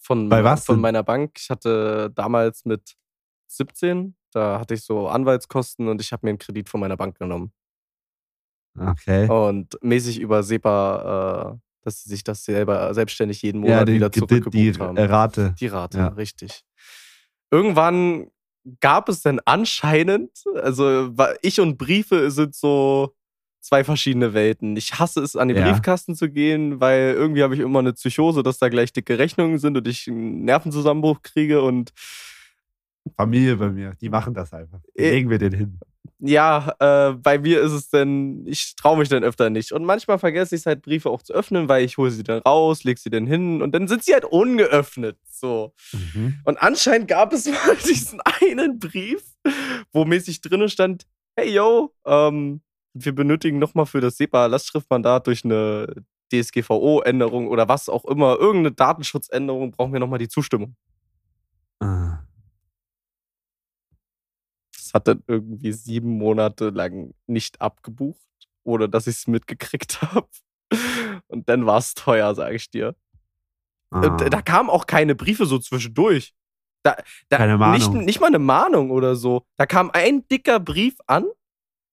von, 0.03 0.29
Bei 0.29 0.43
was 0.43 0.65
Von 0.65 0.75
denn? 0.75 0.81
meiner 0.81 1.03
Bank. 1.03 1.37
Ich 1.39 1.49
hatte 1.49 2.11
damals 2.13 2.65
mit 2.65 2.95
17, 3.47 4.15
da 4.31 4.59
hatte 4.59 4.73
ich 4.73 4.81
so 4.83 5.07
Anwaltskosten 5.07 5.87
und 5.87 6.01
ich 6.01 6.11
habe 6.11 6.25
mir 6.25 6.31
einen 6.31 6.39
Kredit 6.39 6.69
von 6.69 6.79
meiner 6.79 6.97
Bank 6.97 7.17
genommen. 7.17 7.51
Okay. 8.77 9.29
Und 9.29 9.77
mäßig 9.81 10.19
über 10.19 10.41
SEPA, 10.43 11.53
äh, 11.53 11.59
dass 11.83 12.03
sie 12.03 12.09
sich 12.09 12.23
das 12.23 12.43
selber 12.43 12.93
selbstständig 12.93 13.41
jeden 13.43 13.61
Monat 13.61 13.79
ja, 13.79 13.85
die, 13.85 13.93
wieder 13.93 14.09
die, 14.09 14.19
zurückgebucht 14.19 14.53
die 14.55 14.73
haben. 14.79 14.97
äh, 14.97 15.03
Rate. 15.03 15.55
Die 15.59 15.67
Rate, 15.67 15.97
Ja. 15.99 16.07
richtig. 16.07 16.63
Irgendwann 17.51 18.31
gab 18.79 19.09
es 19.09 19.21
dann 19.21 19.39
anscheinend, 19.45 20.31
also 20.55 21.13
ich 21.41 21.59
und 21.59 21.77
Briefe 21.77 22.31
sind 22.31 22.55
so 22.55 23.13
zwei 23.63 23.83
verschiedene 23.83 24.33
Welten. 24.33 24.75
Ich 24.77 24.99
hasse 24.99 25.21
es, 25.21 25.35
an 25.35 25.47
den 25.47 25.57
Ja. 25.57 25.71
Briefkasten 25.71 26.15
zu 26.15 26.29
gehen, 26.29 26.79
weil 26.81 27.13
irgendwie 27.15 27.41
habe 27.43 27.55
ich 27.55 27.61
immer 27.61 27.79
eine 27.79 27.93
Psychose, 27.93 28.43
dass 28.43 28.59
da 28.59 28.69
gleich 28.69 28.91
dicke 28.93 29.17
Rechnungen 29.17 29.57
sind 29.57 29.77
und 29.77 29.87
ich 29.87 30.07
einen 30.07 30.43
Nervenzusammenbruch 30.45 31.21
kriege 31.23 31.61
und 31.61 31.91
Familie 33.17 33.55
bei 33.57 33.69
mir, 33.69 33.93
die 33.99 34.09
machen 34.09 34.33
das 34.33 34.53
einfach. 34.53 34.79
Äh, 34.95 35.11
Legen 35.11 35.29
wir 35.29 35.37
den 35.37 35.53
hin. 35.53 35.79
ja, 36.19 36.73
äh, 36.79 37.13
bei 37.13 37.37
mir 37.37 37.59
ist 37.61 37.73
es 37.73 37.89
dann, 37.89 38.45
ich 38.47 38.75
traue 38.75 38.97
mich 38.97 39.09
dann 39.09 39.23
öfter 39.23 39.49
nicht. 39.49 39.71
Und 39.73 39.83
manchmal 39.83 40.19
vergesse 40.19 40.55
ich 40.55 40.61
es 40.61 40.65
halt, 40.65 40.81
Briefe 40.83 41.09
auch 41.09 41.21
zu 41.21 41.33
öffnen, 41.33 41.67
weil 41.67 41.83
ich 41.83 41.97
hole 41.97 42.11
sie 42.11 42.23
dann 42.23 42.39
raus, 42.39 42.83
leg 42.85 42.97
sie 42.97 43.09
dann 43.09 43.27
hin 43.27 43.61
und 43.61 43.73
dann 43.73 43.87
sind 43.89 44.03
sie 44.03 44.13
halt 44.13 44.23
ungeöffnet. 44.25 45.17
So. 45.29 45.73
Und 46.45 46.61
anscheinend 46.61 47.07
gab 47.09 47.33
es 47.33 47.45
mal 47.67 47.75
diesen 47.87 48.21
einen 48.41 48.79
Brief, 48.79 49.21
wo 49.91 50.05
mäßig 50.05 50.39
drinnen 50.41 50.69
stand, 50.69 51.05
hey 51.35 51.53
yo, 51.53 51.93
ähm, 52.05 52.61
wir 52.93 53.13
benötigen 53.13 53.59
nochmal 53.59 53.85
für 53.85 54.01
das 54.01 54.17
SEPA-Lastschriftmandat 54.17 55.27
durch 55.27 55.43
eine 55.43 56.05
DSGVO-Änderung 56.31 57.47
oder 57.47 57.67
was 57.67 57.89
auch 57.89 58.05
immer, 58.05 58.37
irgendeine 58.37 58.71
Datenschutzänderung, 58.71 59.71
brauchen 59.71 59.93
wir 59.93 59.99
nochmal 59.99 60.19
die 60.19 60.29
Zustimmung. 60.29 60.75
Ah. 61.79 62.23
Das 64.75 64.93
hat 64.93 65.07
dann 65.07 65.23
irgendwie 65.27 65.73
sieben 65.73 66.17
Monate 66.17 66.69
lang 66.69 67.13
nicht 67.27 67.61
abgebucht, 67.61 68.19
ohne 68.63 68.89
dass 68.89 69.07
ich 69.07 69.15
es 69.17 69.27
mitgekriegt 69.27 70.01
habe. 70.13 70.27
Und 71.27 71.49
dann 71.49 71.65
war 71.65 71.77
es 71.77 71.93
teuer, 71.93 72.33
sage 72.35 72.55
ich 72.55 72.69
dir. 72.69 72.95
Ah. 73.91 74.01
Da 74.01 74.41
kamen 74.41 74.69
auch 74.69 74.87
keine 74.87 75.13
Briefe 75.15 75.45
so 75.45 75.59
zwischendurch. 75.59 76.33
Da, 76.83 76.97
da, 77.29 77.37
Keine 77.37 77.57
Mahnung. 77.57 77.93
Nicht, 77.93 78.05
nicht 78.05 78.19
mal 78.19 78.27
eine 78.27 78.39
Mahnung 78.39 78.91
oder 78.91 79.15
so. 79.15 79.45
Da 79.55 79.65
kam 79.65 79.89
ein 79.91 80.27
dicker 80.27 80.59
Brief 80.59 80.95
an 81.07 81.25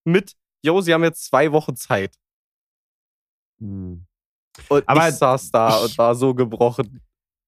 mit, 0.05 0.37
yo, 0.65 0.81
sie 0.81 0.93
haben 0.95 1.05
jetzt 1.05 1.25
zwei 1.27 1.51
Wochen 1.53 1.77
Zeit. 1.77 2.17
Hm. 3.61 4.07
Und 4.69 4.89
Aber 4.89 5.09
ich 5.09 5.15
saß 5.15 5.51
da 5.51 5.77
ich- 5.77 5.83
und 5.85 5.99
war 5.99 6.15
so 6.15 6.35
gebrochen. 6.35 7.01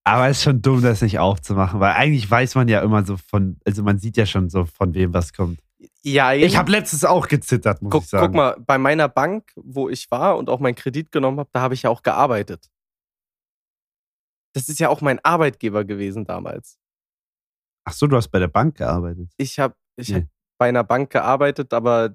Aber 0.05 0.29
es 0.29 0.39
ist 0.39 0.45
schon 0.45 0.61
dumm, 0.63 0.83
das 0.83 1.01
nicht 1.03 1.19
aufzumachen, 1.21 1.79
weil 1.79 1.93
eigentlich 1.93 2.29
weiß 2.29 2.57
man 2.57 2.67
ja 2.69 2.81
immer 2.83 3.05
so 3.05 3.17
von, 3.17 3.59
also 3.65 3.83
man 3.85 3.99
sieht 3.99 4.17
ja 4.17 4.27
schon 4.27 4.51
so, 4.51 4.65
von 4.65 4.95
wem 4.95 5.15
was 5.15 5.33
kommt. 5.33 5.61
Ja, 6.03 6.33
Ich 6.33 6.57
habe 6.57 6.71
letztens 6.73 7.05
auch 7.05 7.29
gezittert, 7.29 7.83
muss 7.83 7.93
guck, 7.93 8.03
ich 8.03 8.09
sagen. 8.09 8.27
guck 8.27 8.35
mal, 8.35 8.57
bei 8.67 8.79
meiner 8.79 9.09
Bank, 9.09 9.53
wo 9.57 9.89
ich 9.89 10.11
war 10.11 10.37
und 10.37 10.49
auch 10.49 10.59
meinen 10.59 10.75
Kredit 10.75 11.13
genommen 11.13 11.39
habe, 11.39 11.51
da 11.53 11.61
habe 11.61 11.75
ich 11.75 11.83
ja 11.83 11.91
auch 11.91 12.03
gearbeitet. 12.03 12.69
Das 14.55 14.69
ist 14.69 14.81
ja 14.81 14.89
auch 14.89 15.01
mein 15.01 15.19
Arbeitgeber 15.25 15.85
gewesen 15.85 16.25
damals. 16.25 16.79
Ach 17.85 17.93
so, 17.93 18.07
du 18.07 18.17
hast 18.17 18.29
bei 18.29 18.39
der 18.39 18.49
Bank 18.49 18.77
gearbeitet. 18.77 19.31
Ich 19.39 19.59
habe 19.59 19.75
ich 19.97 20.09
Nee. 20.09 20.17
hab 20.23 20.25
bei 20.59 20.69
einer 20.69 20.85
Bank 20.85 21.11
gearbeitet, 21.11 21.73
aber 21.73 22.13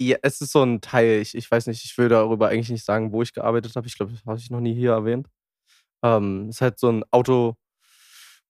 ja, 0.00 0.16
es 0.22 0.40
ist 0.40 0.52
so 0.52 0.62
ein 0.62 0.80
Teil. 0.80 1.20
Ich, 1.20 1.34
ich 1.34 1.50
weiß 1.50 1.66
nicht, 1.66 1.84
ich 1.84 1.96
will 1.98 2.08
darüber 2.08 2.48
eigentlich 2.48 2.70
nicht 2.70 2.84
sagen, 2.84 3.12
wo 3.12 3.22
ich 3.22 3.32
gearbeitet 3.34 3.76
habe. 3.76 3.86
Ich 3.86 3.96
glaube, 3.96 4.12
das 4.12 4.24
habe 4.24 4.38
ich 4.38 4.50
noch 4.50 4.60
nie 4.60 4.74
hier 4.74 4.92
erwähnt. 4.92 5.28
Ähm, 6.02 6.48
ist 6.48 6.62
halt 6.62 6.78
so 6.78 6.88
ein 6.90 7.04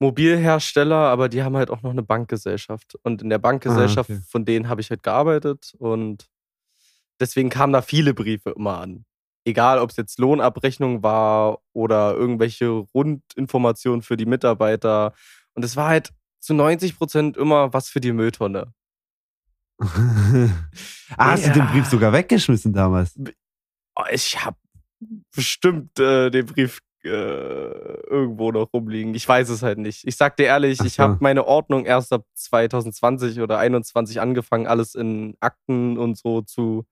Automobilhersteller, 0.00 0.96
aber 0.96 1.28
die 1.28 1.42
haben 1.42 1.56
halt 1.56 1.70
auch 1.70 1.82
noch 1.82 1.90
eine 1.90 2.02
Bankgesellschaft. 2.02 2.94
Und 3.02 3.22
in 3.22 3.30
der 3.30 3.38
Bankgesellschaft, 3.38 4.10
Ah, 4.10 4.14
okay. 4.14 4.22
von 4.28 4.44
denen 4.44 4.68
habe 4.68 4.80
ich 4.80 4.90
halt 4.90 5.02
gearbeitet 5.02 5.74
und 5.78 6.28
deswegen 7.18 7.50
kamen 7.50 7.72
da 7.72 7.82
viele 7.82 8.14
Briefe 8.14 8.50
immer 8.50 8.78
an. 8.78 9.04
Egal, 9.44 9.78
ob 9.78 9.90
es 9.90 9.96
jetzt 9.96 10.18
Lohnabrechnung 10.18 11.02
war 11.02 11.58
oder 11.72 12.14
irgendwelche 12.14 12.68
Rundinformationen 12.68 14.02
für 14.02 14.16
die 14.16 14.26
Mitarbeiter. 14.26 15.14
Und 15.54 15.64
es 15.64 15.76
war 15.76 15.88
halt 15.88 16.12
zu 16.40 16.54
90 16.54 16.96
Prozent 16.96 17.36
immer 17.36 17.72
was 17.72 17.88
für 17.88 18.00
die 18.00 18.12
Mülltonne. 18.12 18.72
ah, 21.16 21.30
hast 21.32 21.44
du 21.44 21.48
Ja. 21.48 21.54
den 21.54 21.66
Brief 21.68 21.86
sogar 21.86 22.12
weggeschmissen 22.12 22.72
damals? 22.72 23.18
Oh, 23.96 24.02
ich 24.12 24.44
habe 24.44 24.56
bestimmt 25.34 25.98
äh, 25.98 26.30
den 26.30 26.46
Brief 26.46 26.80
äh, 27.02 27.08
irgendwo 27.08 28.52
noch 28.52 28.72
rumliegen. 28.74 29.14
Ich 29.14 29.26
weiß 29.26 29.48
es 29.48 29.62
halt 29.62 29.78
nicht. 29.78 30.06
Ich 30.06 30.16
sag 30.16 30.36
dir 30.36 30.44
ehrlich, 30.46 30.78
Ach 30.80 30.84
ich 30.84 31.00
habe 31.00 31.16
meine 31.20 31.46
Ordnung 31.46 31.86
erst 31.86 32.12
ab 32.12 32.24
2020 32.34 33.40
oder 33.40 33.58
21 33.58 34.20
angefangen, 34.20 34.66
alles 34.66 34.94
in 34.94 35.34
Akten 35.40 35.96
und 35.96 36.18
so 36.18 36.42
zu. 36.42 36.84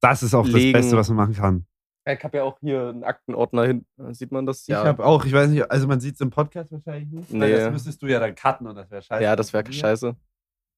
Das 0.00 0.22
ist 0.22 0.34
auch 0.34 0.46
Legen. 0.46 0.74
das 0.74 0.82
Beste, 0.82 0.96
was 0.98 1.08
man 1.08 1.16
machen 1.16 1.34
kann. 1.34 1.66
Ich 2.06 2.22
habe 2.22 2.36
ja 2.36 2.42
auch 2.42 2.58
hier 2.60 2.88
einen 2.90 3.02
Aktenordner 3.02 3.64
hin. 3.64 3.86
Sieht 4.10 4.30
man 4.30 4.44
das? 4.44 4.68
Ich 4.68 4.74
habe 4.74 5.02
auch, 5.06 5.24
ich 5.24 5.32
weiß 5.32 5.48
nicht, 5.48 5.70
also 5.70 5.86
man 5.88 6.00
sieht 6.00 6.16
es 6.16 6.20
im 6.20 6.28
Podcast 6.28 6.70
wahrscheinlich 6.70 7.08
nicht. 7.10 7.32
weil 7.32 7.38
Nee. 7.50 7.56
Das 7.56 7.72
müsstest 7.72 8.02
du 8.02 8.06
ja 8.08 8.20
dann 8.20 8.34
cutten 8.34 8.66
und 8.66 8.74
das 8.76 8.90
wäre 8.90 9.00
scheiße. 9.00 9.22
Ja, 9.24 9.34
das 9.36 9.54
wäre 9.54 9.72
scheiße. 9.72 10.14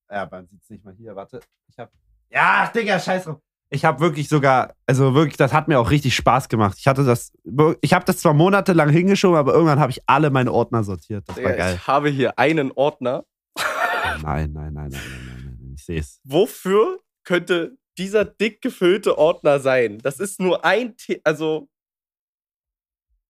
Ja, 0.09 0.27
man 0.29 0.47
sieht 0.47 0.61
es 0.61 0.69
nicht 0.69 0.85
mal 0.85 0.93
hier, 0.95 1.15
warte. 1.15 1.39
Ich 1.67 1.77
hab. 1.77 1.91
Ja, 2.29 2.71
Digga, 2.73 2.99
scheiß 2.99 3.25
drauf. 3.25 3.41
Ich 3.69 3.83
habe 3.83 3.99
wirklich 3.99 4.29
sogar, 4.29 4.73
also 4.85 5.13
wirklich, 5.13 5.35
das 5.35 5.51
hat 5.51 5.67
mir 5.67 5.77
auch 5.79 5.91
richtig 5.91 6.15
Spaß 6.15 6.47
gemacht. 6.47 6.77
Ich 6.79 6.87
hatte 6.87 7.03
das, 7.03 7.33
ich 7.81 7.93
habe 7.93 8.05
das 8.05 8.19
zwar 8.19 8.33
monatelang 8.33 8.89
hingeschoben, 8.89 9.37
aber 9.37 9.53
irgendwann 9.53 9.79
habe 9.79 9.91
ich 9.91 10.01
alle 10.05 10.29
meine 10.29 10.53
Ordner 10.53 10.83
sortiert. 10.85 11.27
Das 11.27 11.35
war 11.35 11.51
geil. 11.51 11.75
Ich 11.75 11.87
habe 11.87 12.09
hier 12.09 12.39
einen 12.39 12.71
Ordner. 12.71 13.25
Nein, 14.21 14.53
nein, 14.53 14.73
nein, 14.73 14.73
nein, 14.73 14.91
nein, 14.91 14.91
nein, 14.91 15.57
nein. 15.59 15.73
Ich 15.75 15.83
sehe 15.83 15.99
es. 15.99 16.21
Wofür 16.23 16.99
könnte 17.25 17.77
dieser 17.97 18.23
dick 18.23 18.61
gefüllte 18.61 19.17
Ordner 19.17 19.59
sein? 19.59 19.97
Das 19.99 20.19
ist 20.21 20.39
nur 20.39 20.63
ein, 20.63 20.95
The 20.97 21.19
also 21.25 21.67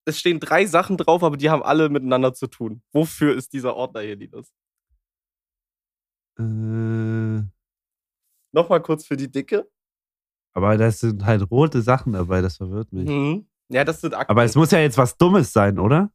es 0.06 0.20
stehen 0.20 0.40
drei 0.40 0.66
Sachen 0.66 0.98
drauf, 0.98 1.24
aber 1.24 1.36
die 1.36 1.50
haben 1.50 1.64
alle 1.64 1.90
miteinander 1.90 2.34
zu 2.34 2.48
tun. 2.48 2.82
Wofür 2.94 3.36
ist 3.36 3.54
dieser 3.54 3.76
Ordner 3.76 4.02
hier, 4.02 4.16
Linus? 4.16 4.54
Äh, 6.40 7.44
Nochmal 8.52 8.82
kurz 8.82 9.06
für 9.06 9.18
die 9.18 9.30
Dicke. 9.32 9.68
aber 10.54 10.78
da 10.78 10.90
sind 10.92 11.26
halt 11.26 11.50
rote 11.52 11.82
Sachen 11.82 12.14
dabei, 12.14 12.42
das 12.42 12.58
verwirrt 12.58 12.92
mich. 12.94 13.08
Mhm. 13.10 13.48
Ja, 13.70 13.84
das 13.84 14.02
sind 14.02 14.14
Akten. 14.14 14.32
Aber 14.32 14.44
es 14.44 14.56
muss 14.56 14.72
ja 14.72 14.80
jetzt 14.80 14.98
was 14.98 15.18
Dummes 15.18 15.52
sein, 15.54 15.78
oder? 15.78 16.10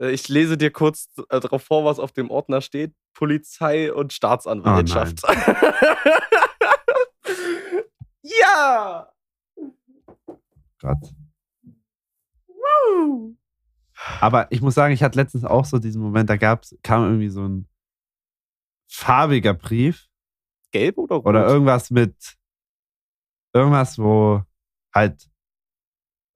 Äh, 0.00 0.10
ich 0.10 0.28
lese 0.28 0.56
dir 0.58 0.70
kurz 0.72 1.08
äh, 1.30 1.40
darauf 1.40 1.62
vor, 1.62 1.84
was 1.84 1.98
auf 1.98 2.12
dem 2.12 2.30
Ordner 2.30 2.60
steht. 2.60 2.94
Polizei 3.14 3.92
und 3.92 4.12
Staatsanwaltschaft. 4.12 5.22
ja! 8.22 9.08
Gott. 10.80 11.14
Aber 14.20 14.50
ich 14.50 14.60
muss 14.60 14.74
sagen, 14.74 14.92
ich 14.92 15.02
hatte 15.02 15.18
letztens 15.18 15.44
auch 15.44 15.64
so 15.64 15.78
diesen 15.78 16.02
Moment, 16.02 16.28
da 16.28 16.36
gab's, 16.36 16.76
kam 16.82 17.04
irgendwie 17.04 17.28
so 17.28 17.42
ein 17.46 17.68
farbiger 18.94 19.54
Brief 19.54 20.08
Gelb 20.70 20.98
oder 20.98 21.16
rot? 21.16 21.26
oder 21.26 21.46
irgendwas 21.46 21.90
mit 21.90 22.36
irgendwas, 23.52 23.98
wo 23.98 24.42
halt 24.94 25.28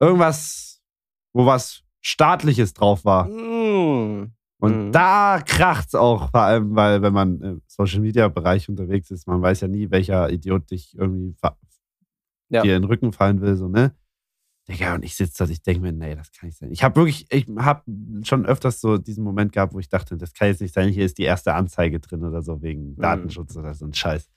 irgendwas, 0.00 0.82
wo 1.32 1.46
was 1.46 1.82
staatliches 2.00 2.74
drauf 2.74 3.04
war. 3.04 3.28
Mm. 3.28 4.32
Und 4.60 4.88
Mhm. 4.88 4.92
da 4.92 5.40
kracht's 5.44 5.94
auch, 5.94 6.30
vor 6.30 6.40
allem, 6.40 6.74
weil 6.74 7.00
wenn 7.02 7.12
man 7.12 7.40
im 7.42 7.62
Social 7.68 8.00
Media 8.00 8.26
Bereich 8.28 8.68
unterwegs 8.68 9.10
ist, 9.12 9.26
man 9.28 9.40
weiß 9.40 9.60
ja 9.60 9.68
nie, 9.68 9.90
welcher 9.90 10.30
Idiot 10.30 10.70
dich 10.70 10.96
irgendwie 10.98 11.36
Ja. 12.50 12.62
dir 12.62 12.76
in 12.76 12.82
den 12.82 12.84
Rücken 12.88 13.12
fallen 13.12 13.40
will, 13.40 13.56
so, 13.56 13.68
ne? 13.68 13.94
Digga, 14.68 14.94
und 14.94 15.04
ich 15.04 15.16
sitze 15.16 15.44
da, 15.46 15.50
ich 15.50 15.62
denke 15.62 15.80
mir, 15.80 15.92
nee, 15.92 16.14
das 16.14 16.30
kann 16.32 16.46
nicht 16.48 16.58
sein. 16.58 16.70
Ich 16.70 16.82
habe 16.82 16.96
wirklich, 16.96 17.26
ich 17.32 17.46
habe 17.58 17.82
schon 18.22 18.44
öfters 18.44 18.80
so 18.80 18.98
diesen 18.98 19.24
Moment 19.24 19.52
gehabt, 19.52 19.72
wo 19.72 19.78
ich 19.78 19.88
dachte, 19.88 20.16
das 20.16 20.34
kann 20.34 20.48
jetzt 20.48 20.60
nicht 20.60 20.74
sein, 20.74 20.88
hier 20.90 21.06
ist 21.06 21.16
die 21.18 21.22
erste 21.22 21.54
Anzeige 21.54 22.00
drin 22.00 22.22
oder 22.22 22.42
so, 22.42 22.60
wegen 22.60 22.94
Datenschutz 22.96 23.56
oder 23.56 23.74
so 23.74 23.86
ein 23.86 23.94
Scheiß. 23.94 24.28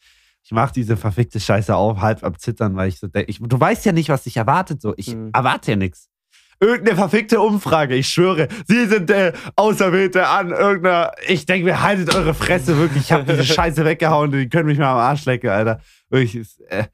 Ich 0.43 0.51
mache 0.51 0.73
diese 0.73 0.95
verfickte 0.97 1.39
Scheiße 1.39 1.75
auf, 1.75 1.99
halb 1.99 2.23
am 2.23 2.37
Zittern, 2.39 2.75
weil 2.75 2.87
ich 2.89 2.97
so 2.99 3.07
denke, 3.07 3.31
du 3.39 3.59
weißt 3.59 3.85
ja 3.85 3.91
nicht, 3.91 4.09
was 4.09 4.23
dich 4.23 4.37
erwartet, 4.37 4.81
so. 4.81 4.93
Ich 4.97 5.13
Mhm. 5.15 5.31
erwarte 5.33 5.71
ja 5.71 5.77
nichts. 5.77 6.07
Irgendeine 6.59 6.95
verfickte 6.95 7.41
Umfrage, 7.41 7.95
ich 7.95 8.07
schwöre. 8.07 8.47
Sie 8.67 8.85
sind 8.85 9.09
der 9.09 9.33
Auserwählte 9.55 10.27
an 10.27 10.51
irgendeiner. 10.51 11.11
Ich 11.27 11.45
denke 11.47 11.65
mir, 11.65 11.81
haltet 11.81 12.13
eure 12.15 12.33
Fresse, 12.35 12.77
wirklich. 12.77 13.03
Ich 13.05 13.11
habe 13.11 13.23
diese 13.25 13.43
Scheiße 13.53 13.83
weggehauen, 13.83 14.31
die 14.31 14.47
können 14.47 14.67
mich 14.67 14.77
mal 14.77 14.91
am 14.91 14.97
Arsch 14.97 15.25
lecken, 15.25 15.49
Alter. 15.49 15.81
Wirklich. 16.09 16.35
ist, 16.35 16.61
Äh, 16.69 16.85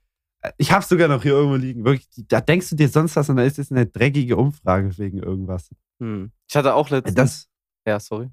ich 0.57 0.71
hab's 0.71 0.89
sogar 0.89 1.07
noch 1.07 1.21
hier 1.23 1.33
irgendwo 1.33 1.55
liegen. 1.55 1.83
Wirklich, 1.85 2.07
da 2.27 2.41
denkst 2.41 2.69
du 2.69 2.75
dir 2.75 2.89
sonst 2.89 3.15
was 3.15 3.29
und 3.29 3.37
da 3.37 3.43
ist 3.43 3.59
es 3.59 3.71
eine 3.71 3.85
dreckige 3.85 4.37
Umfrage 4.37 4.97
wegen 4.97 5.17
irgendwas. 5.19 5.69
Hm. 5.99 6.31
Ich 6.47 6.55
hatte 6.55 6.73
auch 6.73 6.89
letztens. 6.89 7.15
Das. 7.15 7.49
ja, 7.87 7.99
sorry. 7.99 8.29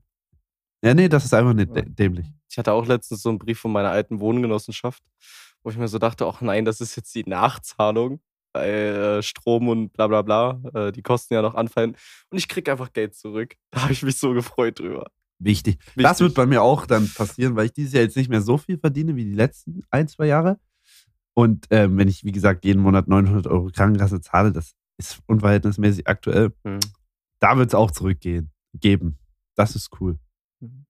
Ja, 0.85 0.93
nee, 0.95 1.09
das 1.09 1.25
ist 1.25 1.33
einfach 1.35 1.55
nicht 1.55 1.71
dä- 1.71 1.89
dämlich. 1.95 2.27
Ich 2.51 2.59
hatte 2.59 2.73
auch 2.73 2.87
letztens 2.87 3.23
so 3.23 3.31
einen 3.31 3.39
Brief 3.39 3.59
von 3.59 3.73
meiner 3.73 3.91
alten 3.91 4.21
Wohngenossenschaft, 4.21 5.03
wo 5.62 5.71
ich 5.71 5.77
mir 5.79 5.89
so 5.89 5.99
dachte, 5.99 6.27
ach 6.27 6.41
nein, 6.43 6.65
das 6.65 6.81
ist 6.81 6.95
jetzt 6.97 7.15
die 7.15 7.25
Nachzahlung, 7.25 8.21
weil 8.53 9.19
äh, 9.19 9.23
Strom 9.23 9.69
und 9.69 9.93
bla 9.95 10.07
bla 10.09 10.23
bla, 10.23 10.61
äh, 10.75 10.93
die 10.93 11.03
Kosten 11.03 11.35
ja 11.35 11.43
noch 11.43 11.55
anfallen. 11.55 11.97
Und 12.31 12.39
ich 12.39 12.49
krieg 12.49 12.69
einfach 12.69 12.93
Geld 12.93 13.15
zurück. 13.15 13.55
Da 13.71 13.83
habe 13.83 13.93
ich 13.93 14.03
mich 14.03 14.19
so 14.19 14.33
gefreut 14.35 14.79
drüber. 14.79 15.11
Wichtig. 15.39 15.79
Wichtig. 15.81 16.03
Das 16.03 16.21
wird 16.21 16.35
bei 16.35 16.47
mir 16.47 16.62
auch 16.62 16.87
dann 16.87 17.09
passieren, 17.12 17.57
weil 17.57 17.67
ich 17.67 17.73
dieses 17.73 17.93
Jahr 17.95 18.03
jetzt 18.05 18.17
nicht 18.17 18.31
mehr 18.31 18.41
so 18.43 18.57
viel 18.59 18.79
verdiene 18.79 19.17
wie 19.17 19.25
die 19.25 19.33
letzten 19.35 19.83
ein, 19.91 20.07
zwei 20.07 20.27
Jahre. 20.27 20.61
Und 21.35 21.66
ähm, 21.70 21.97
wenn 21.99 22.09
ich, 22.09 22.24
wie 22.24 22.32
gesagt, 22.32 22.64
jeden 22.64 22.80
Monat 22.80 23.09
900 23.09 23.47
Euro 23.49 23.70
Krankenkasse 23.72 24.20
zahle, 24.20 24.53
das 24.53 24.74
ist 24.99 25.20
unverhältnismäßig 25.26 26.07
aktuell. 26.07 26.53
Hm. 26.64 26.78
Da 27.41 27.59
wird 27.59 27.68
es 27.68 27.74
auch 27.74 27.91
zurückgehen, 27.91 28.53
geben. 28.72 29.18
Das 29.57 29.74
ist 29.76 29.91
cool. 30.01 30.18
Mhm. 30.61 30.87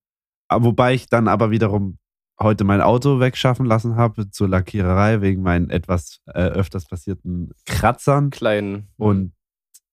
Aber 0.49 0.65
wobei 0.67 0.95
ich 0.95 1.09
dann 1.09 1.29
aber 1.29 1.51
wiederum 1.51 1.99
heute 2.41 2.65
mein 2.65 2.81
Auto 2.81 3.21
wegschaffen 3.21 3.67
lassen 3.67 3.97
habe 3.97 4.31
zur 4.31 4.49
Lackiererei 4.49 5.21
wegen 5.21 5.43
meinen 5.43 5.71
etwas 5.71 6.21
äh, 6.27 6.43
öfters 6.43 6.87
passierten 6.87 7.53
Kratzern. 7.65 8.31
Kleinen. 8.31 8.89
Und 8.97 9.33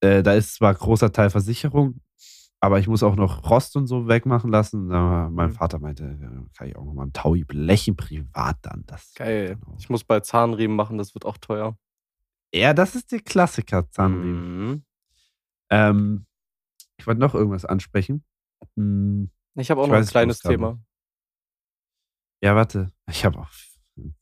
äh, 0.02 0.24
da 0.24 0.34
ist 0.34 0.56
zwar 0.56 0.74
großer 0.74 1.12
Teil 1.12 1.30
Versicherung, 1.30 2.02
aber 2.64 2.80
ich 2.80 2.88
muss 2.88 3.04
auch 3.04 3.16
noch 3.16 3.50
Rost 3.50 3.76
und 3.76 3.88
so 3.88 4.08
wegmachen 4.08 4.50
lassen. 4.52 4.92
Aber 4.92 5.30
mein 5.30 5.50
Mhm. 5.50 5.54
Vater 5.56 5.80
meinte, 5.80 6.04
äh, 6.06 6.56
kann 6.58 6.68
ich 6.68 6.76
auch 6.78 6.86
nochmal 6.86 7.08
ein 7.08 7.14
Taui 7.14 7.44
blechen 7.44 7.96
privat 7.98 8.58
dann. 8.62 8.84
Das, 8.86 9.14
Geil. 9.16 9.58
Genau. 9.60 9.76
Ich 9.80 9.90
muss 9.90 10.04
bei 10.06 10.20
Zahnriemen 10.22 10.76
machen, 10.78 10.98
das 10.98 11.14
wird 11.14 11.26
auch 11.26 11.38
teuer. 11.38 11.76
Ja, 12.54 12.74
das 12.74 12.96
ist 12.96 13.12
der 13.12 13.20
Klassiker, 13.22 13.90
Zahnriemen. 13.92 14.68
Mhm. 14.70 14.84
Ähm, 15.70 16.26
ich 16.98 17.08
wollte 17.08 17.20
noch 17.20 17.34
irgendwas 17.34 17.66
ansprechen. 17.66 18.24
Hm, 18.76 19.32
Ich 19.56 19.72
habe 19.72 19.82
auch 19.82 19.86
Ich 19.86 19.90
noch 19.90 19.96
weiß 19.98 20.04
ein 20.06 20.08
es 20.08 20.12
kleines 20.12 20.40
Thema. 20.40 20.80
ja, 22.44 22.56
warte. 22.56 22.92
Ich 23.10 23.26
habe 23.26 23.40
auch, 23.40 23.50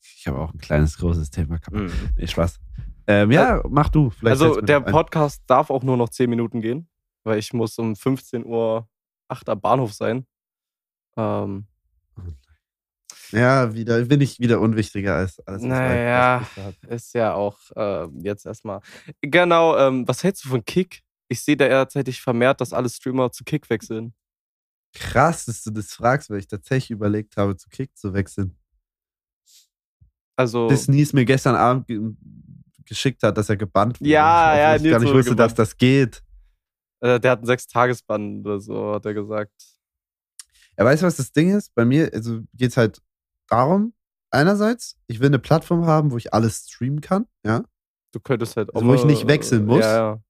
ich 0.02 0.28
habe 0.28 0.40
auch 0.40 0.54
ein 0.54 0.60
kleines, 0.60 0.98
großes 0.98 1.30
Thema. 1.30 1.60
Mhm. 1.72 1.92
Nee, 2.18 2.28
Spaß. 2.28 2.60
Ähm, 3.08 3.32
ja, 3.32 3.62
mach 3.70 3.90
du. 3.90 4.12
Vielleicht 4.12 4.42
Also 4.42 4.62
der 4.62 4.82
noch. 4.82 4.88
Podcast 4.92 5.42
darf 5.48 5.70
auch 5.70 5.84
nur 5.84 5.98
noch 5.98 6.10
10 6.10 6.30
Minuten 6.30 6.62
gehen, 6.62 6.88
weil 7.24 7.40
ich 7.40 7.54
muss 7.54 7.78
um 7.78 7.96
15 7.96 8.46
Uhr 8.46 8.88
8 9.28 9.50
am 9.50 9.62
Bahnhof 9.62 9.94
sein. 9.94 10.26
Ähm, 11.18 11.68
Ja, 13.32 13.74
wieder, 13.76 14.04
bin 14.06 14.22
ich 14.22 14.40
wieder 14.40 14.60
unwichtiger 14.60 15.16
als 15.16 15.40
alles. 15.48 15.62
Naja. 15.62 16.48
Ist 16.88 17.14
ja 17.14 17.34
auch 17.34 17.58
äh, 17.76 18.08
jetzt 18.24 18.46
erstmal. 18.46 18.82
Genau, 19.22 19.78
ähm, 19.78 20.08
was 20.08 20.24
hältst 20.24 20.46
du 20.46 20.50
von 20.50 20.66
Kick? 20.66 21.02
Ich 21.28 21.42
sehe 21.42 21.56
da 21.56 21.68
derzeitig 21.68 22.22
vermehrt, 22.22 22.60
dass 22.60 22.74
alle 22.74 22.90
Streamer 22.90 23.32
zu 23.32 23.44
Kick 23.44 23.70
wechseln. 23.70 24.14
Krass, 24.96 25.46
dass 25.46 25.62
du 25.62 25.70
das 25.70 25.94
fragst, 25.94 26.32
weil 26.32 26.40
ich 26.40 26.48
tatsächlich 26.48 26.90
überlegt 26.90 27.38
habe, 27.38 27.56
zu 27.56 27.70
Kick 27.70 27.96
zu 27.96 28.14
wechseln. 28.14 28.56
Also, 30.36 30.68
Bis 30.68 30.88
Nies 30.88 31.14
mir 31.14 31.26
gestern 31.26 31.56
Abend 31.56 31.86
ge 31.86 32.00
geschickt 32.86 33.22
hat, 33.22 33.38
dass 33.38 33.50
er 33.50 33.58
gebannt 33.58 34.02
wurde. 34.02 34.10
Ja, 34.10 34.58
ja, 34.58 34.76
ich 34.76 34.82
Nils 34.82 34.94
gar 34.94 35.00
nicht 35.00 35.14
wusste, 35.14 35.36
dass 35.36 35.52
gebannt. 35.52 35.60
das 35.60 35.78
geht. 35.78 36.24
Äh, 37.02 37.20
der 37.20 37.32
hat 37.32 37.40
einen 37.40 37.48
Sechstagesbann 37.48 38.42
oder 38.42 38.60
so, 38.60 38.94
hat 38.94 39.06
er 39.06 39.14
gesagt. 39.14 39.54
Ja, 40.78 40.86
weißt 40.86 41.02
du, 41.02 41.08
was 41.08 41.18
das 41.18 41.32
Ding 41.32 41.56
ist? 41.56 41.74
Bei 41.76 41.86
mir 41.86 42.10
also 42.14 42.42
geht 42.54 42.72
es 42.72 42.78
halt 42.78 43.02
darum, 43.48 43.94
einerseits, 44.32 44.98
ich 45.08 45.20
will 45.20 45.28
eine 45.28 45.40
Plattform 45.40 45.86
haben, 45.86 46.12
wo 46.12 46.18
ich 46.18 46.34
alles 46.34 46.68
streamen 46.70 47.02
kann, 47.02 47.28
ja. 47.46 47.64
Du 48.12 48.20
könntest 48.20 48.56
halt 48.58 48.70
auch. 48.72 48.76
Also, 48.76 48.88
wo 48.88 48.94
ich 48.94 49.06
nicht 49.06 49.28
wechseln 49.28 49.66
muss? 49.66 49.82
Ja, 49.82 50.14
ja. 50.14 50.24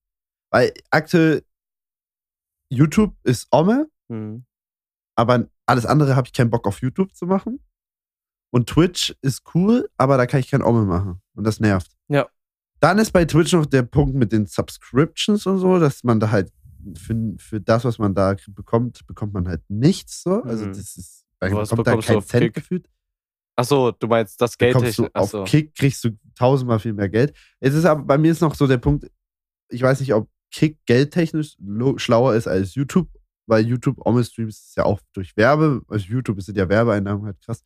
Weil 0.52 0.74
aktuell 0.90 1.44
YouTube 2.72 3.16
ist 3.24 3.48
Omme, 3.52 3.90
Hm. 4.12 4.46
aber 5.16 5.48
alles 5.66 5.86
andere 5.86 6.16
habe 6.16 6.28
ich 6.28 6.34
keinen 6.34 6.50
Bock 6.50 6.68
auf 6.68 6.82
YouTube 6.82 7.16
zu 7.16 7.26
machen. 7.26 7.64
Und 8.52 8.68
Twitch 8.68 9.16
ist 9.22 9.44
cool, 9.54 9.88
aber 9.98 10.18
da 10.18 10.26
kann 10.26 10.40
ich 10.40 10.50
kein 10.50 10.64
Omme 10.64 10.84
machen. 10.84 11.22
Und 11.36 11.44
das 11.44 11.60
nervt. 11.60 11.96
Ja. 12.08 12.28
Dann 12.80 12.98
ist 12.98 13.12
bei 13.12 13.26
Twitch 13.26 13.54
noch 13.54 13.68
der 13.68 13.84
Punkt 13.84 14.16
mit 14.16 14.32
den 14.32 14.48
Subscriptions 14.48 15.46
und 15.46 15.60
so, 15.60 15.80
dass 15.80 16.04
man 16.04 16.20
da 16.20 16.32
halt 16.32 16.52
für, 16.96 17.34
für 17.38 17.62
das, 17.62 17.86
was 17.86 17.98
man 17.98 18.14
da 18.14 18.36
bekommt, 18.50 19.06
bekommt 19.08 19.34
man 19.34 19.48
halt 19.48 19.62
nichts 19.70 20.24
so. 20.24 20.42
Also 20.44 20.66
Mhm. 20.66 20.70
das 20.74 20.98
ist, 20.98 21.26
man 21.40 21.54
Was 21.56 21.70
bekommt 21.70 21.88
da 21.88 21.92
bekommst 21.92 22.08
du 22.08 22.12
kein 22.14 22.18
auf 22.18 22.26
Cent 22.28 22.44
Kick? 22.44 22.54
gefühlt. 22.54 22.90
Achso, 23.56 23.92
du 23.92 24.08
meinst 24.08 24.40
das 24.42 24.58
Geld 24.58 24.74
Bekommst 24.76 25.00
du 25.00 25.04
auf 25.06 25.12
Achso. 25.14 25.44
Kick 25.44 25.76
kriegst 25.76 26.04
du 26.04 26.12
tausendmal 26.36 26.80
viel 26.80 26.94
mehr 26.94 27.10
Geld. 27.10 27.34
Es 27.60 27.74
ist 27.74 27.86
aber 27.86 28.04
bei 28.04 28.18
mir 28.18 28.32
ist 28.32 28.42
noch 28.42 28.56
so 28.56 28.68
der 28.68 28.78
Punkt, 28.78 29.10
ich 29.70 29.82
weiß 29.82 30.00
nicht, 30.00 30.14
ob 30.14 30.30
Kick 30.52 30.78
geldtechnisch 30.86 31.58
schlauer 31.98 32.36
ist 32.36 32.48
als 32.48 32.74
YouTube, 32.76 33.10
weil 33.46 33.66
YouTube 33.66 33.98
Omme-Streams 34.06 34.58
ist 34.60 34.76
ja 34.78 34.86
auch 34.86 35.00
durch 35.14 35.36
Werbe, 35.38 35.82
also 35.90 36.06
YouTube 36.08 36.42
sind 36.42 36.58
ja 36.58 36.68
Werbeeinnahmen 36.70 37.26
halt 37.26 37.40
krass, 37.42 37.64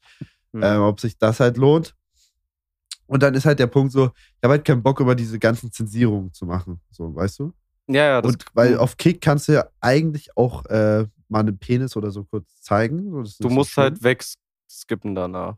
Hm. 0.53 0.61
ähm, 0.64 0.82
ob 0.82 0.99
sich 0.99 1.18
das 1.18 1.39
halt 1.39 1.57
lohnt. 1.57 1.95
Und 3.05 3.22
dann 3.22 3.34
ist 3.36 3.45
halt 3.45 3.59
der 3.59 3.68
Punkt 3.68 3.91
so, 3.91 4.05
ich 4.16 4.43
habe 4.43 4.53
halt 4.53 4.66
keinen 4.66 4.82
Bock 4.82 4.99
über 4.99 5.14
diese 5.16 5.38
ganzen 5.38 5.72
Zensierungen 5.72 6.34
zu 6.34 6.45
machen, 6.45 6.80
so, 6.89 7.14
weißt 7.14 7.39
du? 7.39 7.53
Ja, 7.88 8.05
ja, 8.05 8.21
das 8.21 8.34
Und 8.34 8.45
weil 8.53 8.77
auf 8.77 8.97
Kick 8.97 9.21
kannst 9.21 9.47
du 9.47 9.53
ja 9.53 9.69
eigentlich 9.81 10.36
auch 10.38 10.65
äh, 10.65 11.05
mal 11.27 11.39
einen 11.39 11.57
Penis 11.57 11.95
oder 11.97 12.11
so 12.11 12.23
kurz 12.23 12.61
zeigen. 12.61 13.09
So, 13.11 13.21
du 13.21 13.25
so 13.25 13.49
musst 13.49 13.71
schlimm. 13.71 13.84
halt 13.84 14.03
wegskippen 14.03 15.15
danach. 15.15 15.57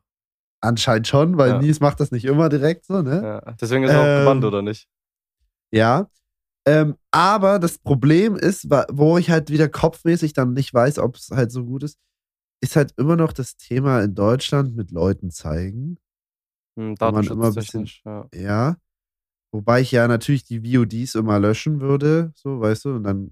Anscheinend 0.61 1.07
schon, 1.07 1.37
weil 1.37 1.51
Ja. 1.51 1.59
Nies 1.59 1.79
macht 1.79 1.99
das 1.99 2.11
nicht 2.11 2.25
immer 2.25 2.49
direkt 2.49 2.85
so, 2.85 3.01
ne? 3.01 3.21
Ja. 3.23 3.55
Deswegen 3.59 3.83
ist 3.83 3.91
er 3.91 3.99
auch 4.01 4.19
gebannt, 4.19 4.43
Ähm, 4.43 4.47
oder 4.47 4.61
nicht? 4.61 4.87
Ja. 5.71 6.09
Ähm, 6.67 6.95
aber 7.11 7.59
das 7.59 7.77
Problem 7.77 8.35
ist, 8.35 8.67
wo 8.91 9.17
ich 9.19 9.29
halt 9.29 9.51
wieder 9.51 9.69
kopfmäßig 9.69 10.33
dann 10.33 10.53
nicht 10.53 10.73
weiß, 10.73 10.97
ob 10.97 11.15
es 11.15 11.29
halt 11.29 11.51
so 11.51 11.65
gut 11.65 11.83
ist, 11.83 11.99
ist 12.61 12.75
halt 12.75 12.93
immer 12.97 13.15
noch 13.15 13.33
das 13.33 13.57
Thema 13.57 14.01
in 14.01 14.15
Deutschland 14.15 14.75
mit 14.75 14.89
Leuten 14.89 15.29
zeigen. 15.29 15.97
Hm, 16.77 16.95
man 16.99 17.25
immer 17.27 17.47
ein 17.47 17.53
Datenschutztechnisch, 17.53 18.01
ja. 18.05 18.27
Ja. 18.33 18.75
Wobei 19.55 19.81
ich 19.81 19.91
ja 19.91 20.07
natürlich 20.07 20.43
die 20.43 20.61
VODs 20.63 21.15
immer 21.15 21.39
löschen 21.39 21.79
würde, 21.81 22.31
so, 22.35 22.59
weißt 22.59 22.85
du, 22.85 22.89
und 22.95 23.03
dann 23.03 23.31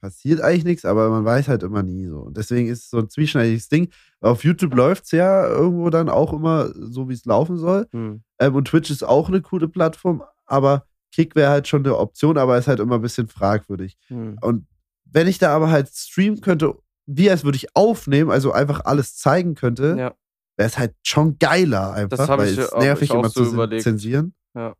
passiert 0.00 0.40
eigentlich 0.40 0.64
nichts, 0.64 0.84
aber 0.86 1.10
man 1.10 1.24
weiß 1.24 1.48
halt 1.48 1.62
immer 1.62 1.82
nie 1.82 2.06
so. 2.06 2.20
Und 2.20 2.36
deswegen 2.36 2.68
ist 2.68 2.84
es 2.84 2.90
so 2.90 2.98
ein 2.98 3.10
zwieschneidiges 3.10 3.68
Ding. 3.68 3.90
Auf 4.20 4.44
YouTube 4.44 4.74
läuft 4.74 5.04
es 5.04 5.10
ja 5.10 5.46
irgendwo 5.46 5.90
dann 5.90 6.08
auch 6.08 6.32
immer 6.32 6.70
so, 6.74 7.08
wie 7.08 7.12
es 7.14 7.26
laufen 7.26 7.58
soll. 7.58 7.86
Hm. 7.92 8.22
Ähm, 8.38 8.54
und 8.54 8.66
Twitch 8.66 8.90
ist 8.90 9.02
auch 9.04 9.28
eine 9.28 9.42
coole 9.42 9.68
Plattform, 9.68 10.22
aber 10.46 10.86
Kick 11.12 11.34
wäre 11.36 11.50
halt 11.50 11.68
schon 11.68 11.84
eine 11.84 11.98
Option, 11.98 12.38
aber 12.38 12.56
ist 12.56 12.66
halt 12.68 12.80
immer 12.80 12.94
ein 12.94 13.02
bisschen 13.02 13.28
fragwürdig. 13.28 13.98
Hm. 14.06 14.38
Und 14.40 14.66
wenn 15.04 15.26
ich 15.28 15.38
da 15.38 15.54
aber 15.54 15.70
halt 15.70 15.88
streamen 15.88 16.40
könnte, 16.40 16.74
wie 17.06 17.30
als 17.30 17.44
würde 17.44 17.56
ich 17.56 17.76
aufnehmen, 17.76 18.30
also 18.30 18.52
einfach 18.52 18.84
alles 18.84 19.16
zeigen 19.16 19.54
könnte, 19.54 19.96
Ja. 19.98 20.14
wäre 20.56 20.68
es 20.68 20.78
halt 20.78 20.94
schon 21.02 21.38
geiler 21.38 21.92
einfach, 21.92 22.16
Das 22.16 22.28
weil 22.28 22.48
ich 22.48 22.58
es 22.58 22.72
nervig 22.72 23.10
ich 23.10 23.14
immer 23.14 23.28
so 23.28 23.44
zu 23.44 23.52
überlegt. 23.52 23.82
zensieren. 23.82 24.34
Ja. 24.54 24.74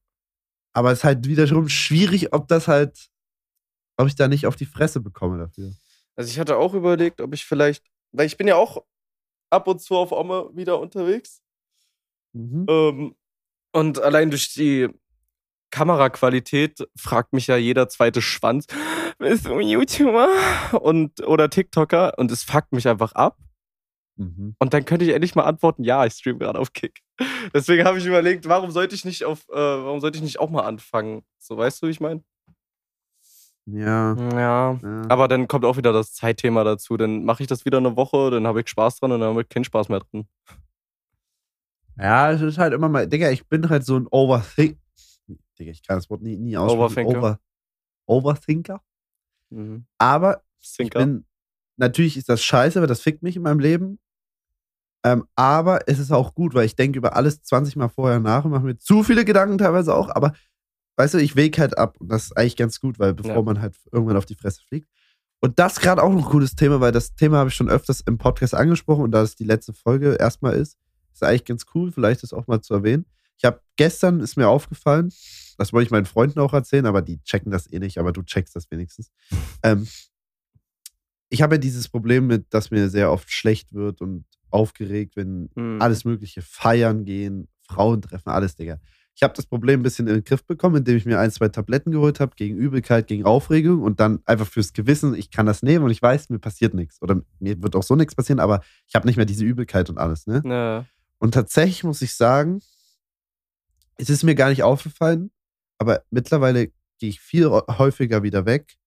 Aber 0.73 0.93
es 0.93 1.01
ist 1.01 1.05
halt 1.05 1.27
wiederum 1.27 1.69
schwierig, 1.69 2.33
ob 2.33 2.49
das 2.49 2.69
halt, 2.69 3.11
ob 3.97 4.07
ich 4.07 4.15
da 4.15 4.29
nicht 4.29 4.47
auf 4.47 4.57
die 4.57 4.67
Fresse 4.67 5.01
bekomme 5.01 5.39
dafür. 5.39 5.73
Also 6.17 6.31
ich 6.31 6.39
hatte 6.39 6.57
auch 6.57 6.75
überlegt, 6.75 7.21
ob 7.21 7.35
ich 7.35 7.45
vielleicht, 7.45 7.85
weil 8.13 8.27
ich 8.27 8.37
bin 8.37 8.49
ja 8.49 8.57
auch 8.57 8.85
ab 9.51 9.67
und 9.67 9.81
zu 9.81 9.97
auf 9.97 10.13
Omme 10.13 10.51
wieder 10.53 10.79
unterwegs. 10.79 11.43
Mhm. 12.33 12.67
Ähm, 12.69 13.17
und 13.73 14.01
allein 14.01 14.31
durch 14.31 14.53
die 14.55 14.89
Kameraqualität 15.71 16.89
fragt 16.97 17.33
mich 17.33 17.47
ja 17.47 17.57
jeder 17.57 17.89
zweite 17.89 18.23
Schwanz, 18.23 18.67
bist 19.19 19.47
du 19.47 19.61
YouTuber 19.61 20.81
und 20.83 21.21
oder 21.27 21.51
TikToker? 21.51 22.19
Und 22.19 22.31
es 22.31 22.43
fuckt 22.43 22.73
mich 22.73 22.89
einfach 22.89 23.13
ab. 23.13 23.39
Mhm. 24.21 24.55
Und 24.59 24.75
dann 24.75 24.85
könnte 24.85 25.07
ich 25.07 25.13
endlich 25.13 25.35
mal 25.35 25.45
antworten, 25.45 25.83
ja, 25.83 26.05
ich 26.05 26.13
streame 26.13 26.39
gerade 26.39 26.59
auf 26.59 26.75
Kick. 26.75 27.01
Deswegen 27.55 27.85
habe 27.85 27.99
ich 27.99 28.05
überlegt, 28.05 28.47
warum 28.47 28.71
sollte 28.71 28.95
ich 28.95 29.07
nicht 29.07 29.25
auf, 29.25 29.49
äh, 29.49 29.55
warum 29.55 30.01
sollte 30.01 30.19
ich 30.19 30.23
nicht 30.23 30.39
auch 30.39 30.51
mal 30.51 30.63
anfangen? 30.63 31.23
So, 31.39 31.57
weißt 31.57 31.83
du, 31.83 31.87
wie 31.87 31.91
ich 31.91 32.01
meine? 32.01 32.23
Ja. 33.65 34.15
Ja. 34.15 34.79
ja. 34.83 35.03
Aber 35.09 35.27
dann 35.27 35.49
kommt 35.49 35.65
auch 35.65 35.79
wieder 35.79 35.95
das 35.95 36.13
Zeitthema 36.13 36.65
dazu. 36.65 36.99
Dann 36.99 37.25
mache 37.25 37.43
ich 37.43 37.47
das 37.47 37.65
wieder 37.65 37.79
eine 37.79 37.97
Woche, 37.97 38.31
dann 38.31 38.47
habe 38.47 38.61
ich 38.61 38.69
Spaß 38.69 39.01
dran 39.01 39.13
und 39.13 39.21
dann 39.21 39.31
habe 39.31 39.41
ich 39.41 39.49
keinen 39.49 39.65
Spaß 39.65 39.89
mehr 39.89 40.01
drin. 40.01 40.29
Ja, 41.97 42.31
es 42.31 42.43
ist 42.43 42.59
halt 42.59 42.75
immer 42.75 42.91
mal, 42.91 43.07
Digga, 43.07 43.31
ich 43.31 43.47
bin 43.47 43.71
halt 43.71 43.87
so 43.87 43.97
ein 43.97 44.07
Overthink. 44.11 44.79
Digga, 45.59 45.71
ich 45.71 45.83
kann 45.83 45.97
das 45.97 46.11
Wort 46.11 46.21
nie, 46.21 46.37
nie 46.37 46.59
aussprechen. 46.59 47.07
Overthinker. 47.07 47.19
Over, 47.19 47.41
Overthinker. 48.07 48.83
Mhm. 49.49 49.87
Aber 49.97 50.43
ich 50.61 50.69
Stinker. 50.69 50.99
bin, 50.99 51.25
natürlich 51.79 52.19
ist 52.19 52.29
das 52.29 52.43
scheiße, 52.43 52.81
weil 52.81 52.87
das 52.87 53.01
fickt 53.01 53.23
mich 53.23 53.37
in 53.37 53.43
meinem 53.43 53.61
Leben. 53.61 53.99
Ähm, 55.03 55.25
aber 55.35 55.89
es 55.89 55.99
ist 55.99 56.11
auch 56.13 56.35
gut, 56.35 56.55
weil 56.55 56.67
ich 56.67 56.77
denke 56.77 56.99
über 56.99 57.17
alles 57.17 57.43
20 57.43 57.77
Mal 57.77 57.89
vorher 57.89 58.21
nach 58.21 58.45
und 58.45 58.51
mache 58.51 58.65
mir 58.65 58.77
zu 58.77 59.03
viele 59.03 59.25
Gedanken 59.25 59.57
teilweise 59.59 59.95
auch. 59.95 60.11
Aber 60.11 60.35
weißt 60.97 61.15
du, 61.15 61.19
ich 61.19 61.37
wege 61.37 61.59
halt 61.61 61.79
ab 61.79 61.97
und 62.01 62.09
das 62.09 62.25
ist 62.25 62.37
eigentlich 62.37 62.57
ganz 62.57 62.81
gut, 62.81 62.99
weil 62.99 63.15
bevor 63.15 63.37
Ja. 63.37 63.43
man 63.43 63.61
halt 63.61 63.77
irgendwann 63.93 64.17
auf 64.19 64.27
die 64.27 64.35
Fresse 64.35 64.61
fliegt. 64.63 64.89
Und 65.43 65.59
das 65.59 65.75
ist 65.75 65.81
gerade 65.81 66.03
auch 66.03 66.11
noch 66.11 66.19
ein 66.19 66.31
cooles 66.31 66.55
Thema, 66.55 66.81
weil 66.81 66.93
das 66.93 67.15
Thema 67.15 67.39
habe 67.39 67.49
ich 67.49 67.55
schon 67.55 67.71
öfters 67.71 68.03
im 68.03 68.19
Podcast 68.19 68.55
angesprochen 68.55 69.05
und 69.05 69.13
da 69.13 69.23
es 69.23 69.37
die 69.37 69.45
letzte 69.45 69.73
Folge 69.73 70.17
erstmal 70.21 70.55
ist, 70.55 70.77
ist 71.15 71.23
eigentlich 71.23 71.47
ganz 71.47 71.65
cool, 71.75 71.91
vielleicht 71.93 72.23
das 72.23 72.35
auch 72.35 72.47
mal 72.47 72.61
zu 72.61 72.75
erwähnen. 72.75 73.07
Ich 73.39 73.45
habe 73.47 73.63
gestern, 73.77 74.21
ist 74.21 74.37
mir 74.37 74.49
aufgefallen, 74.49 75.11
das 75.57 75.73
wollte 75.73 75.87
ich 75.87 75.91
meinen 75.91 76.05
Freunden 76.05 76.41
auch 76.41 76.53
erzählen, 76.53 76.85
aber 76.85 77.01
die 77.01 77.23
checken 77.23 77.51
das 77.51 77.73
eh 77.73 77.79
nicht, 77.79 77.97
aber 77.97 78.13
du 78.13 78.23
checkst 78.23 78.55
das 78.55 78.71
wenigstens. 78.71 79.11
ähm, 79.63 79.89
ich 81.31 81.41
habe 81.41 81.55
ja 81.55 81.59
dieses 81.59 81.89
Problem 81.89 82.27
mit, 82.27 82.53
dass 82.53 82.71
mir 82.71 82.91
sehr 82.91 83.11
oft 83.11 83.31
schlecht 83.31 83.73
wird 83.73 84.03
und 84.03 84.27
aufgeregt, 84.53 85.17
wenn 85.17 85.51
Mhm. 85.55 85.81
alles 85.81 86.05
Mögliche 86.05 86.43
feiern 86.43 87.05
gehen, 87.05 87.49
Frauen 87.69 88.03
treffen, 88.03 88.31
alles, 88.31 88.57
Digga. 88.57 88.79
Ich 89.15 89.23
habe 89.23 89.35
das 89.35 89.45
Problem 89.47 89.81
ein 89.81 89.83
bisschen 89.83 90.07
in 90.07 90.15
den 90.15 90.25
Griff 90.25 90.45
bekommen, 90.45 90.77
indem 90.77 90.97
ich 90.97 91.05
mir 91.05 91.19
ein, 91.19 91.31
zwei 91.31 91.49
Tabletten 91.49 91.91
geholt 91.91 92.21
habe 92.21 92.33
gegen 92.37 92.57
Übelkeit, 92.57 93.07
gegen 93.07 93.25
Aufregung 93.25 93.83
und 93.83 94.01
dann 94.01 94.21
einfach 94.25 94.47
fürs 94.47 94.73
Gewissen, 94.73 95.15
ich 95.15 95.31
kann 95.31 95.47
das 95.47 95.63
nehmen 95.63 95.85
und 95.85 95.91
ich 95.91 96.01
weiß, 96.01 96.31
mir 96.31 96.39
passiert 96.39 96.73
nichts. 96.75 97.03
Oder 97.03 97.21
mir 97.39 97.63
wird 97.63 97.77
auch 97.77 97.83
so 97.83 97.97
nichts 97.97 98.15
passieren, 98.15 98.41
aber 98.41 98.63
ich 98.87 98.95
habe 98.95 99.07
nicht 99.07 99.17
mehr 99.17 99.27
diese 99.27 99.45
Übelkeit 99.45 99.91
und 99.91 99.99
alles, 99.99 100.27
ne? 100.27 100.43
Ja. 100.45 100.87
Und 101.19 101.35
tatsächlich 101.35 101.85
muss 101.85 102.01
ich 102.01 102.15
sagen, 102.15 102.61
es 103.99 104.09
ist 104.09 104.23
mir 104.25 104.35
gar 104.35 104.49
nicht 104.49 104.63
aufgefallen, 104.63 105.31
aber 105.79 106.03
mittlerweile 106.11 106.69
gehe 106.99 107.11
ich 107.11 107.21
viel 107.21 107.49
häufiger 107.51 108.23
wieder 108.23 108.47
weg 108.47 108.79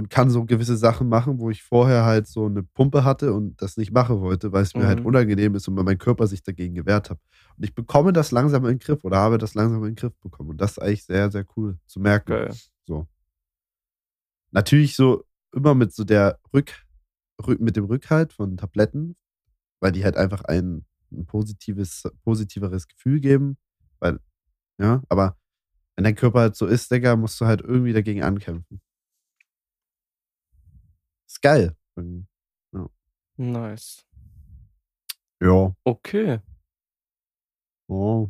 und 0.00 0.08
kann 0.08 0.30
so 0.30 0.46
gewisse 0.46 0.78
Sachen 0.78 1.10
machen, 1.10 1.38
wo 1.38 1.50
ich 1.50 1.62
vorher 1.62 2.06
halt 2.06 2.26
so 2.26 2.46
eine 2.46 2.62
Pumpe 2.62 3.04
hatte 3.04 3.34
und 3.34 3.60
das 3.60 3.76
nicht 3.76 3.92
machen 3.92 4.20
wollte, 4.22 4.50
weil 4.50 4.62
es 4.62 4.74
mir 4.74 4.86
halt 4.86 5.00
Mhm. 5.00 5.06
unangenehm 5.06 5.54
ist 5.54 5.68
und 5.68 5.76
weil 5.76 5.84
mein 5.84 5.98
Körper 5.98 6.26
sich 6.26 6.42
dagegen 6.42 6.74
gewehrt 6.74 7.10
hat. 7.10 7.18
Und 7.58 7.64
ich 7.64 7.74
bekomme 7.74 8.14
das 8.14 8.30
langsam 8.30 8.64
in 8.64 8.70
den 8.70 8.78
Griff 8.78 9.04
oder 9.04 9.18
habe 9.18 9.36
das 9.36 9.52
langsam 9.54 9.80
in 9.84 9.90
den 9.90 9.96
Griff 9.96 10.14
bekommen. 10.22 10.48
Und 10.50 10.60
das 10.60 10.72
ist 10.72 10.78
eigentlich 10.78 11.04
sehr, 11.04 11.30
sehr 11.30 11.44
cool 11.54 11.78
zu 11.86 12.00
merken. 12.00 12.30
Geil. 12.32 12.54
So. 12.86 13.06
Natürlich 14.52 14.96
so 14.96 15.24
immer 15.54 15.74
mit 15.74 15.92
so 15.92 16.04
der 16.04 16.38
Rück, 16.54 16.72
Rück 17.46 17.60
mit 17.60 17.76
dem 17.76 17.84
Rückhalt 17.84 18.32
von 18.32 18.56
Tabletten, 18.56 19.16
weil 19.80 19.92
die 19.92 20.04
halt 20.04 20.16
einfach 20.16 20.44
ein, 20.44 20.86
ein 21.12 21.26
positives, 21.26 22.04
positiveres 22.24 22.88
Gefühl 22.88 23.20
geben. 23.20 23.58
Weil, 23.98 24.18
ja, 24.78 25.02
aber 25.10 25.36
wenn 25.96 26.04
dein 26.04 26.14
Körper 26.14 26.40
halt 26.40 26.56
so 26.56 26.66
ist, 26.66 26.90
Digga, 26.90 27.16
musst 27.16 27.38
du 27.40 27.44
halt 27.44 27.60
irgendwie 27.60 27.92
dagegen 27.92 28.22
ankämpfen. 28.22 28.80
Ist 31.40 31.42
geil. 31.42 31.74
Irgendwie. 31.96 32.26
Nice. 33.38 34.04
Ja. 35.40 35.74
Okay. 35.84 36.40
Oh. 37.88 38.28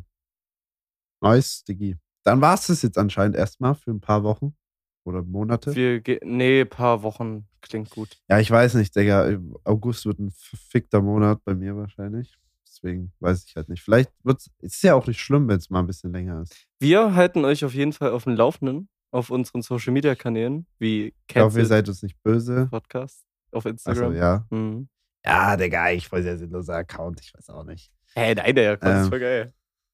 Nice, 1.21 1.65
Diggi. 1.65 1.97
Dann 2.23 2.39
war 2.39 2.53
es 2.53 2.67
das 2.67 2.81
jetzt 2.81 2.97
anscheinend 2.97 3.35
erstmal 3.35 3.75
für 3.75 3.91
ein 3.91 3.99
paar 3.99 4.23
Wochen 4.23 4.55
oder 5.03 5.21
Monate. 5.23 5.75
Wir 5.75 6.01
nee, 6.23 6.63
paar 6.63 7.03
Wochen 7.03 7.45
klingt 7.59 7.89
gut. 7.89 8.21
Ja, 8.29 8.39
ich 8.39 8.49
weiß 8.49 8.75
nicht, 8.75 8.95
Digga. 8.95 9.37
August 9.65 10.05
wird 10.05 10.19
ein 10.19 10.31
verfickter 10.31 11.01
Monat 11.01 11.43
bei 11.43 11.53
mir 11.53 11.75
wahrscheinlich. 11.75 12.37
Deswegen 12.65 13.11
weiß 13.19 13.43
ich 13.45 13.55
halt 13.57 13.67
nicht. 13.67 13.81
Vielleicht 13.81 14.11
wird 14.23 14.39
es. 14.39 14.49
ist 14.61 14.83
ja 14.83 14.95
auch 14.95 15.07
nicht 15.07 15.19
schlimm, 15.19 15.49
wenn 15.49 15.57
es 15.57 15.69
mal 15.69 15.79
ein 15.79 15.87
bisschen 15.87 16.13
länger 16.13 16.43
ist. 16.43 16.65
Wir 16.79 17.13
halten 17.13 17.43
euch 17.43 17.65
auf 17.65 17.73
jeden 17.73 17.91
Fall 17.91 18.11
auf 18.11 18.23
dem 18.23 18.35
Laufenden 18.37 18.87
auf 19.11 19.29
unseren 19.29 19.61
Social 19.61 19.93
Media 19.93 20.15
Kanälen 20.15 20.65
wie 20.79 21.13
Ich 21.27 21.35
hoffe, 21.35 21.37
ihr 21.37 21.41
Cancel 21.43 21.65
seid 21.65 21.87
uns 21.89 22.01
nicht 22.03 22.21
böse. 22.23 22.67
Podcast 22.71 23.25
auf 23.51 23.65
Achso, 23.65 23.69
Instagram. 23.69 24.15
ja. 24.15 24.45
Mhm. 24.49 24.87
Ja, 25.25 25.55
Digga, 25.57 25.91
ich 25.91 26.07
voll 26.07 26.23
sehr 26.23 26.37
sinnloser 26.37 26.75
Account. 26.75 27.21
Ich 27.21 27.33
weiß 27.33 27.49
auch 27.51 27.63
nicht. 27.63 27.91
Hey, 28.15 28.33
nein, 28.35 28.55
der 28.55 28.77
das 28.77 28.89
Ähm, 28.97 29.01
ist 29.03 29.09
voll 29.09 29.19
geil. 29.19 29.53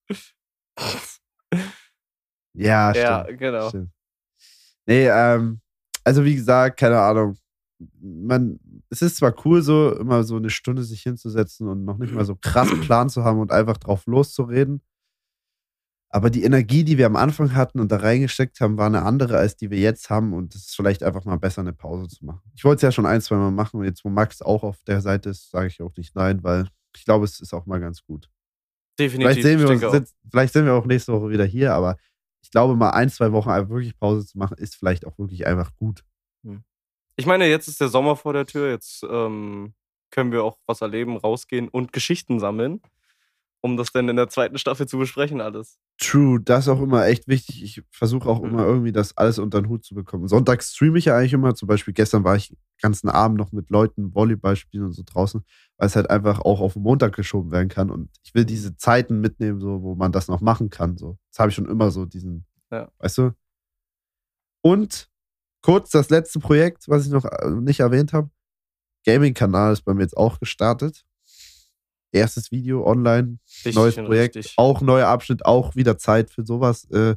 Ja, 2.54 2.92
ja, 2.94 3.24
stimmt. 3.24 3.40
genau. 3.40 3.70
Stimmt. 3.70 3.92
Nee, 4.88 5.08
ähm, 5.08 5.60
also 6.04 6.26
wie 6.26 6.36
gesagt, 6.36 6.80
keine 6.80 7.00
Ahnung. 7.00 7.38
Man, 8.02 8.60
es 8.90 9.04
ist 9.04 9.18
zwar 9.18 9.36
cool, 9.46 9.62
so 9.62 9.96
immer 9.96 10.24
so 10.24 10.38
eine 10.38 10.50
Stunde 10.50 10.82
sich 10.84 11.04
hinzusetzen 11.04 11.68
und 11.68 11.86
noch 11.86 11.98
nicht 12.00 12.14
mal 12.14 12.26
so 12.26 12.36
krass 12.36 12.70
Plan 12.82 13.10
zu 13.10 13.24
haben 13.24 13.40
und 13.40 13.52
einfach 13.52 13.78
drauf 13.78 14.08
loszureden. 14.08 14.82
Aber 16.10 16.30
die 16.30 16.44
Energie, 16.44 16.84
die 16.84 16.98
wir 16.98 17.06
am 17.06 17.16
Anfang 17.16 17.54
hatten 17.54 17.80
und 17.80 17.92
da 17.92 17.98
reingesteckt 17.98 18.62
haben, 18.62 18.78
war 18.78 18.88
eine 18.88 19.04
andere, 19.04 19.38
als 19.38 19.58
die 19.58 19.70
wir 19.70 19.78
jetzt 19.78 20.10
haben. 20.10 20.34
Und 20.34 20.56
es 20.56 20.68
ist 20.68 20.76
vielleicht 20.76 21.04
einfach 21.04 21.26
mal 21.26 21.38
besser, 21.38 21.62
eine 21.62 21.74
Pause 21.74 22.08
zu 22.08 22.26
machen. 22.26 22.50
Ich 22.56 22.64
wollte 22.64 22.78
es 22.78 22.82
ja 22.84 22.92
schon 22.92 23.06
ein, 23.06 23.22
zwei 23.22 23.36
Mal 23.36 23.52
machen. 23.52 23.80
Und 23.80 23.86
jetzt, 23.86 24.06
wo 24.06 24.10
Max 24.10 24.42
auch 24.42 24.64
auf 24.64 24.82
der 24.84 25.02
Seite 25.02 25.30
ist, 25.30 25.52
sage 25.52 25.68
ich 25.68 25.82
auch 25.82 25.96
nicht 25.98 26.16
nein, 26.16 26.44
weil 26.44 26.68
ich 26.96 27.04
glaube, 27.04 27.26
es 27.26 27.42
ist 27.42 27.54
auch 27.54 27.66
mal 27.66 27.80
ganz 27.80 28.04
gut. 28.04 28.30
Definitiv. 28.98 29.34
Vielleicht 29.34 29.44
sehen, 29.44 29.60
wir 29.60 29.70
uns, 29.70 29.82
sind, 29.82 30.10
vielleicht 30.32 30.54
sind 30.54 30.66
wir 30.66 30.74
auch 30.74 30.86
nächste 30.86 31.14
Woche 31.14 31.30
wieder 31.30 31.46
hier, 31.46 31.74
aber 31.74 31.98
ich 32.42 32.50
glaube, 32.50 32.76
mal 32.76 32.92
ein, 32.92 33.10
zwei 33.10 33.32
Wochen 33.34 33.50
einfach 33.50 33.70
wirklich 33.70 34.00
Pause 34.00 34.26
zu 34.26 34.38
machen, 34.38 34.58
ist 34.58 34.76
vielleicht 34.76 35.06
auch 35.06 35.18
wirklich 35.20 35.46
einfach 35.46 35.76
gut. 35.76 36.04
Ich 37.20 37.26
meine, 37.26 37.48
jetzt 37.48 37.68
ist 37.68 37.82
der 37.82 37.90
Sommer 37.90 38.16
vor 38.16 38.34
der 38.34 38.46
Tür. 38.46 38.70
Jetzt 38.70 39.04
ähm, 39.10 39.74
können 40.12 40.32
wir 40.32 40.44
auch 40.44 40.60
was 40.68 40.82
erleben, 40.82 41.18
rausgehen 41.18 41.68
und 41.68 41.92
Geschichten 41.92 42.40
sammeln, 42.40 42.80
um 43.68 43.78
das 43.78 43.92
dann 43.92 44.10
in 44.10 44.16
der 44.16 44.30
zweiten 44.30 44.58
Staffel 44.58 44.88
zu 44.88 44.98
besprechen, 44.98 45.42
alles. 45.42 45.78
True, 46.00 46.40
das 46.44 46.66
ist 46.66 46.70
auch 46.70 46.82
immer 46.82 47.06
echt 47.06 47.28
wichtig. 47.28 47.64
Ich 47.64 47.84
versuche 47.92 48.28
auch 48.30 48.42
Mhm. 48.42 48.50
immer 48.50 48.66
irgendwie 48.66 48.92
das 48.92 49.16
alles 49.18 49.38
unter 49.40 49.62
den 49.62 49.70
Hut 49.70 49.84
zu 49.84 49.94
bekommen. 49.96 50.28
Sonntags 50.28 50.74
streame 50.74 50.98
ich 50.98 51.06
ja 51.06 51.18
eigentlich 51.18 51.34
immer. 51.34 51.54
Zum 51.56 51.68
Beispiel 51.68 51.94
gestern 51.94 52.24
war 52.24 52.36
ich 52.36 52.50
den 52.50 52.58
ganzen 52.82 53.10
Abend 53.10 53.38
noch 53.38 53.52
mit 53.52 53.70
Leuten 53.70 54.14
Volleyball 54.16 54.56
spielen 54.56 54.86
und 54.86 54.94
so 54.94 55.04
draußen, 55.06 55.44
weil 55.78 55.88
es 55.88 55.96
halt 55.96 56.10
einfach 56.10 56.40
auch 56.40 56.62
auf 56.62 56.74
den 56.74 56.84
Montag 56.84 57.16
geschoben 57.16 57.52
werden 57.52 57.70
kann. 57.70 57.90
Und 57.92 58.10
ich 58.24 58.34
will 58.34 58.46
diese 58.46 58.76
Zeiten 58.78 59.20
mitnehmen, 59.22 59.60
so, 59.60 59.82
wo 59.84 59.96
man 59.96 60.12
das 60.12 60.28
noch 60.28 60.42
machen 60.42 60.70
kann. 60.70 60.98
So. 60.98 61.18
Das 61.32 61.40
habe 61.40 61.50
ich 61.50 61.56
schon 61.56 61.68
immer 61.70 61.92
so, 61.92 62.06
diesen, 62.06 62.46
Ja. 62.72 62.90
weißt 63.00 63.18
du? 63.20 63.32
Und 64.62 65.10
kurz 65.62 65.90
das 65.92 66.10
letzte 66.10 66.40
Projekt, 66.40 66.88
was 66.88 67.06
ich 67.06 67.12
noch 67.12 67.26
äh, 67.26 67.50
nicht 67.50 67.80
erwähnt 67.80 68.14
habe. 68.14 68.30
Gaming-Kanal 69.06 69.74
ist 69.74 69.84
bei 69.84 69.94
mir 69.94 70.02
jetzt 70.02 70.18
auch 70.18 70.40
gestartet. 70.40 71.04
Erstes 72.12 72.52
Video 72.52 72.86
online, 72.86 73.38
Richtig 73.48 73.76
neues 73.76 73.96
Projekt, 73.96 74.36
richtig. 74.36 74.54
auch 74.58 74.82
neuer 74.82 75.08
Abschnitt, 75.08 75.46
auch 75.46 75.76
wieder 75.76 75.98
Zeit 75.98 76.30
für 76.30 76.46
sowas. 76.46 76.86
Äh, 76.92 77.16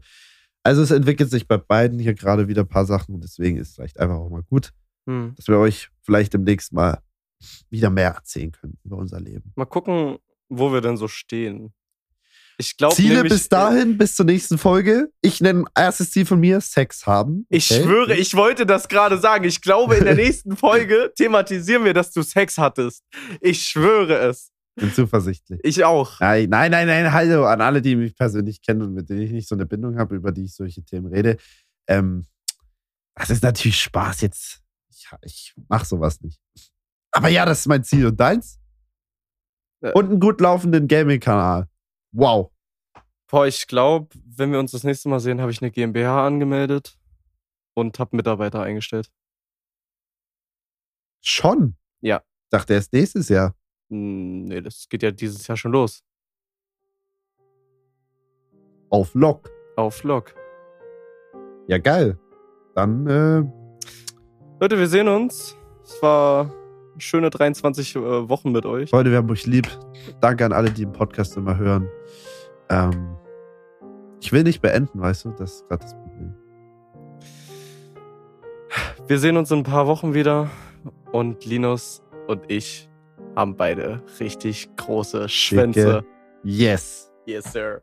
also 0.63 0.83
es 0.83 0.91
entwickelt 0.91 1.31
sich 1.31 1.47
bei 1.49 1.57
beiden 1.57 1.99
hier 1.99 2.15
gerade 2.15 2.49
wieder 2.49 2.63
ein 2.63 2.69
paar 2.69 2.85
Sachen 2.87 3.15
und 3.15 3.25
deswegen 3.25 3.57
ist 3.57 3.69
es 3.71 3.75
vielleicht 3.77 3.99
einfach 4.01 4.17
auch 4.17 4.31
mal 4.31 4.43
gut, 4.43 4.73
Hm. 5.09 5.33
dass 5.37 5.49
wir 5.49 5.59
euch 5.59 5.89
vielleicht 6.03 6.35
demnächst 6.35 6.73
mal 6.73 6.99
wieder 7.71 7.89
mehr 7.89 8.11
erzählen 8.11 8.53
können 8.53 8.77
über 8.85 8.97
unser 8.97 9.19
Leben. 9.21 9.53
Mal 9.57 9.65
gucken, 9.65 10.19
wo 10.51 10.73
wir 10.73 10.81
denn 10.83 10.97
so 10.99 11.09
stehen. 11.09 11.73
Ich 12.59 12.77
glaube 12.77 12.95
Ziele 12.95 13.15
nämlich, 13.15 13.33
bis 13.33 13.49
dahin, 13.49 13.97
bis 13.97 14.15
zur 14.17 14.27
nächsten 14.27 14.59
Folge. 14.59 15.11
Ich 15.23 15.41
nenne 15.41 15.65
erstes 15.75 16.11
Ziel 16.11 16.27
von 16.27 16.39
mir 16.39 16.61
Sex 16.61 17.07
haben. 17.07 17.47
Ich 17.49 17.71
okay? 17.71 17.83
schwöre, 17.83 18.15
ich 18.15 18.35
wollte 18.35 18.67
das 18.67 18.89
gerade 18.89 19.17
sagen. 19.17 19.45
Ich 19.45 19.63
glaube, 19.63 19.97
in 19.97 20.05
der 20.05 20.15
nächsten 20.17 20.55
Folge 20.59 21.11
thematisieren 21.17 21.87
wir, 21.87 21.95
dass 21.95 22.11
du 22.11 22.21
Sex 22.21 22.59
hattest. 22.59 23.03
Ich 23.41 23.63
schwöre 23.63 24.19
es. 24.19 24.51
bin 24.87 24.93
zuversichtlich. 24.93 25.61
Ich 25.63 25.85
auch. 25.85 26.21
Nein, 26.21 26.49
nein, 26.49 26.71
nein, 26.71 26.87
nein, 26.87 27.13
hallo 27.13 27.47
an 27.47 27.61
alle, 27.61 27.83
die 27.83 27.97
mich 27.97 28.17
persönlich 28.17 28.63
kennen 28.63 28.83
und 28.83 28.95
mit 28.95 29.09
denen 29.09 29.23
ich 29.23 29.31
nicht 29.31 29.49
so 29.49 29.55
eine 29.55 29.67
Bindung 29.67 29.99
habe, 29.99 30.17
über 30.17 30.33
die 30.33 30.45
ich 30.45 30.55
solche 30.55 30.83
Themen 30.83 31.13
rede. 31.13 31.37
Ähm, 31.87 32.27
das 33.15 33.31
ist 33.31 33.43
natürlich 33.43 33.81
Spaß 33.81 34.23
jetzt. 34.23 34.63
Ich, 34.91 35.07
ich 35.23 35.55
mache 35.69 35.85
sowas 35.85 36.21
nicht. 36.21 36.41
Aber 37.13 37.29
ja, 37.29 37.45
das 37.45 37.61
ist 37.61 37.67
mein 37.67 37.85
Ziel. 37.85 38.07
Und 38.07 38.19
deins? 38.19 38.59
Ja. 39.83 39.93
Und 39.93 40.07
einen 40.07 40.21
gut 40.21 40.41
laufenden 40.41 40.89
Gaming-Kanal. 40.89 41.69
Wow. 42.13 42.53
Boah, 43.29 43.47
ich 43.47 43.67
glaube, 43.67 44.09
wenn 44.25 44.53
wir 44.53 44.59
uns 44.59 44.73
das 44.73 44.85
nächste 44.85 45.09
Mal 45.09 45.21
sehen, 45.21 45.41
habe 45.41 45.51
ich 45.51 45.63
eine 45.63 45.71
GmbH 45.71 46.27
angemeldet 46.27 46.99
und 47.75 47.99
habe 47.99 48.17
Mitarbeiter 48.17 48.63
eingestellt. 48.63 49.11
Schon. 51.23 51.77
Ja. 52.01 52.23
Ich 52.45 52.51
dachte 52.51 52.75
erst 52.75 52.93
nächstes 52.93 53.29
Jahr. 53.29 53.55
Hm, 53.91 54.45
nee, 54.45 54.61
das 54.61 54.89
geht 54.89 55.03
ja 55.03 55.11
dieses 55.11 55.47
Jahr 55.47 55.57
schon 55.57 55.73
los. 55.73 56.03
Auf 58.89 59.15
Lock. 59.15 59.51
Auf 59.77 60.03
Log. 60.03 60.35
Ja, 61.69 61.79
geil. 61.79 62.19
Dann, 62.75 63.07
äh, 63.07 63.45
Leute, 64.61 64.79
wir 64.79 64.89
sehen 64.89 65.09
uns. 65.09 65.57
Es 65.85 66.03
war 66.03 66.53
schöne 66.99 67.31
23 67.31 67.97
äh, 67.97 68.29
Wochen 68.29 68.53
mit 68.53 68.67
euch. 68.67 68.91
Leute, 68.93 69.11
wir 69.11 69.19
haben 69.19 69.31
euch 69.31 69.47
lieb. 69.47 69.69
Danke 70.21 70.45
an 70.45 70.53
alle, 70.53 70.71
die 70.71 70.85
den 70.85 70.93
Podcast 70.93 71.37
immer 71.37 71.57
hören. 71.57 71.89
Ähm, 72.69 73.17
ich 74.21 74.33
will 74.33 74.43
nicht 74.43 74.61
beenden, 74.61 75.01
weißt 75.01 75.25
du? 75.25 75.31
Das 75.31 75.55
ist 75.55 75.69
gerade 75.69 75.83
das 75.83 75.95
Problem. 75.95 76.35
Wir 79.07 79.19
sehen 79.19 79.37
uns 79.37 79.51
in 79.51 79.59
ein 79.59 79.65
paar 79.65 79.87
Wochen 79.87 80.15
wieder. 80.15 80.51
Und 81.13 81.45
Linus 81.45 82.03
und 82.29 82.51
ich 82.51 82.90
haben 83.37 83.57
beide 83.57 84.03
richtig 84.19 84.69
große 84.77 85.29
Schwänze. 85.29 86.05
Yes. 86.43 87.13
Yes, 87.27 87.53
sir. 87.53 87.79